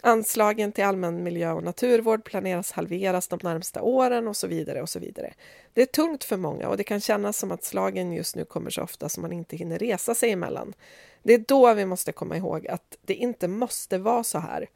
Anslagen 0.03 0.73
till 0.73 0.85
allmän 0.85 1.23
miljö 1.23 1.53
och 1.53 1.63
naturvård 1.63 2.25
planeras 2.25 2.73
halveras 2.73 3.29
de 3.29 3.39
närmsta 3.43 3.83
åren 3.83 4.29
och 4.29 4.37
så 4.37 4.47
vidare 4.47 4.83
och 4.83 4.89
så 4.89 4.99
vidare. 4.99 5.35
Det 5.75 5.83
är 5.83 5.87
tungt 5.87 6.25
för 6.25 6.37
många 6.37 6.69
och 6.69 6.77
det 6.77 6.85
kan 6.85 7.01
kännas 7.01 7.39
som 7.39 7.51
att 7.51 7.65
slagen 7.65 8.13
just 8.13 8.37
nu 8.37 8.45
kommer 8.45 8.71
så 8.71 8.83
ofta 8.83 9.09
som 9.09 9.23
man 9.23 9.33
inte 9.33 9.57
hinner 9.57 9.79
resa 9.79 10.15
sig 10.15 10.31
emellan. 10.31 10.75
Det 11.23 11.35
är 11.35 11.45
då 11.49 11.75
vi 11.75 11.87
måste 11.87 12.13
komma 12.13 12.37
ihåg 12.37 12.69
att 12.69 12.97
det 13.07 13.15
inte 13.15 13.49
måste 13.49 13.99
vara 13.99 14.25
så 14.25 14.39
här. 14.39 14.69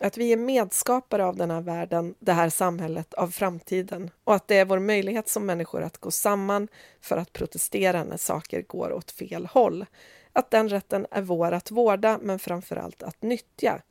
Att 0.00 0.16
vi 0.16 0.32
är 0.32 0.36
medskapare 0.36 1.24
av 1.24 1.36
den 1.36 1.50
här 1.50 1.60
världen, 1.60 2.14
det 2.18 2.32
här 2.32 2.48
samhället, 2.48 3.14
av 3.14 3.28
framtiden 3.28 4.10
och 4.24 4.34
att 4.34 4.48
det 4.48 4.56
är 4.56 4.64
vår 4.64 4.78
möjlighet 4.78 5.28
som 5.28 5.46
människor 5.46 5.82
att 5.82 5.98
gå 5.98 6.10
samman 6.10 6.68
för 7.00 7.16
att 7.16 7.32
protestera 7.32 8.04
när 8.04 8.16
saker 8.16 8.62
går 8.62 8.92
åt 8.92 9.10
fel 9.10 9.46
håll. 9.46 9.86
Att 10.32 10.50
den 10.50 10.68
rätten 10.68 11.06
är 11.10 11.22
vår 11.22 11.52
att 11.52 11.70
vårda, 11.70 12.18
men 12.22 12.38
framför 12.38 12.76
allt 12.76 13.02
att 13.02 13.22
nyttja. 13.22 13.82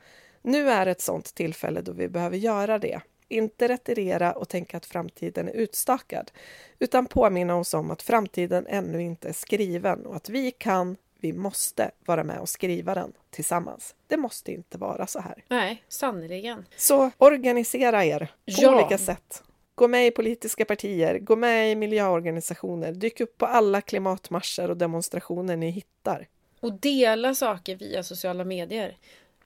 Nu 0.41 0.69
är 0.69 0.85
ett 0.85 1.01
sådant 1.01 1.35
tillfälle 1.35 1.81
då 1.81 1.91
vi 1.91 2.07
behöver 2.07 2.37
göra 2.37 2.79
det. 2.79 3.01
Inte 3.27 3.67
retirera 3.67 4.33
och 4.33 4.49
tänka 4.49 4.77
att 4.77 4.85
framtiden 4.85 5.49
är 5.49 5.53
utstakad, 5.53 6.31
utan 6.79 7.05
påminna 7.05 7.55
oss 7.55 7.73
om 7.73 7.91
att 7.91 8.01
framtiden 8.01 8.67
ännu 8.67 9.01
inte 9.01 9.29
är 9.29 9.33
skriven 9.33 10.05
och 10.05 10.15
att 10.15 10.29
vi 10.29 10.51
kan, 10.51 10.97
vi 11.25 11.33
måste 11.33 11.91
vara 12.05 12.23
med 12.23 12.39
och 12.39 12.49
skriva 12.49 12.95
den 12.95 13.13
tillsammans. 13.29 13.95
Det 14.07 14.17
måste 14.17 14.51
inte 14.51 14.77
vara 14.77 15.07
så 15.07 15.19
här. 15.19 15.43
Nej, 15.47 15.83
sannerligen. 15.87 16.65
Så 16.77 17.11
organisera 17.17 18.05
er 18.05 18.19
på 18.19 18.27
Ja. 18.45 18.75
olika 18.75 18.97
sätt. 18.97 19.43
Gå 19.75 19.87
med 19.87 20.07
i 20.07 20.11
politiska 20.11 20.65
partier, 20.65 21.19
gå 21.19 21.35
med 21.35 21.71
i 21.71 21.75
miljöorganisationer, 21.75 22.91
dyk 22.91 23.19
upp 23.19 23.37
på 23.37 23.45
alla 23.45 23.81
klimatmarscher 23.81 24.69
och 24.69 24.77
demonstrationer 24.77 25.55
ni 25.55 25.69
hittar. 25.69 26.27
Och 26.59 26.73
dela 26.73 27.35
saker 27.35 27.75
via 27.75 28.03
sociala 28.03 28.43
medier. 28.43 28.97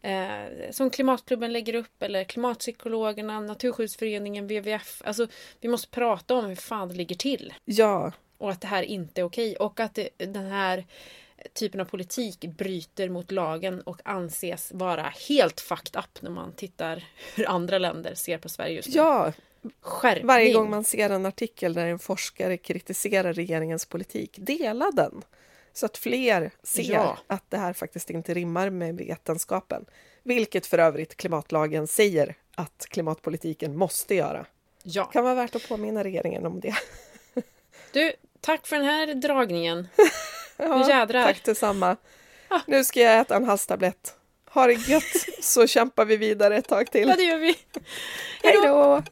Eh, 0.01 0.71
som 0.71 0.89
Klimatklubben 0.89 1.53
lägger 1.53 1.73
upp 1.75 2.03
eller 2.03 2.23
Klimatpsykologerna, 2.23 3.39
Naturskyddsföreningen, 3.39 4.47
WWF. 4.47 5.01
Alltså, 5.05 5.27
vi 5.61 5.69
måste 5.69 5.87
prata 5.89 6.35
om 6.35 6.45
hur 6.45 6.55
fan 6.55 6.87
det 6.89 6.95
ligger 6.95 7.15
till. 7.15 7.53
Ja, 7.65 8.11
Och 8.37 8.51
att 8.51 8.61
det 8.61 8.67
här 8.67 8.83
inte 8.83 9.21
är 9.21 9.25
okej. 9.25 9.55
Och 9.55 9.79
att 9.79 9.95
det, 9.95 10.09
den 10.17 10.35
här 10.45 10.85
typen 11.53 11.81
av 11.81 11.85
politik 11.85 12.39
bryter 12.57 13.09
mot 13.09 13.31
lagen 13.31 13.81
och 13.81 14.01
anses 14.05 14.71
vara 14.73 15.13
helt 15.29 15.61
fucked 15.61 15.99
up 15.99 16.21
när 16.21 16.31
man 16.31 16.53
tittar 16.53 17.03
hur 17.35 17.49
andra 17.49 17.77
länder 17.77 18.13
ser 18.15 18.37
på 18.37 18.49
Sverige 18.49 18.75
just 18.75 18.87
nu. 18.89 18.95
ja, 18.95 19.33
Skärpning! 19.81 20.27
varje 20.27 20.53
gång 20.53 20.69
man 20.69 20.83
ser 20.83 21.09
en 21.09 21.25
artikel 21.25 21.73
där 21.73 21.85
en 21.87 21.99
forskare 21.99 22.57
kritiserar 22.57 23.33
regeringens 23.33 23.85
politik, 23.85 24.35
dela 24.41 24.91
den. 24.91 25.21
Så 25.73 25.85
att 25.85 25.97
fler 25.97 26.51
ser 26.63 26.83
Ja. 26.93 27.17
att 27.27 27.49
det 27.49 27.57
här 27.57 27.73
faktiskt 27.73 28.09
inte 28.09 28.33
rimmar 28.33 28.69
med 28.69 28.97
vetenskapen. 28.97 29.85
Vilket 30.23 30.65
för 30.65 30.77
övrigt 30.77 31.17
klimatlagen 31.17 31.87
säger 31.87 32.35
att 32.55 32.85
klimatpolitiken 32.89 33.77
måste 33.77 34.15
göra. 34.15 34.45
Ja. 34.83 35.05
kan 35.05 35.23
vara 35.23 35.35
värt 35.35 35.55
att 35.55 35.67
påminna 35.69 36.03
regeringen 36.03 36.45
om 36.45 36.59
det. 36.59 36.75
Du, 37.93 38.13
tack 38.41 38.67
för 38.67 38.75
den 38.75 38.85
här 38.85 39.13
dragningen. 39.13 39.87
Ja, 40.59 40.89
jädrar. 40.89 41.23
Tack 41.23 41.43
detsamma. 41.43 41.97
Nu 42.67 42.83
ska 42.83 42.99
jag 42.99 43.19
äta 43.19 43.35
en 43.35 43.45
halstablett. 43.45 44.15
Ha 44.49 44.67
det 44.67 44.73
gött 44.73 45.25
så 45.41 45.67
kämpar 45.67 46.05
vi 46.05 46.17
vidare 46.17 46.57
ett 46.57 46.67
tag 46.67 46.91
till. 46.91 47.07
Ja, 47.07 47.15
det 47.15 47.23
gör 47.23 47.37
vi. 47.37 47.55
Hej 48.43 48.57
då! 48.63 49.03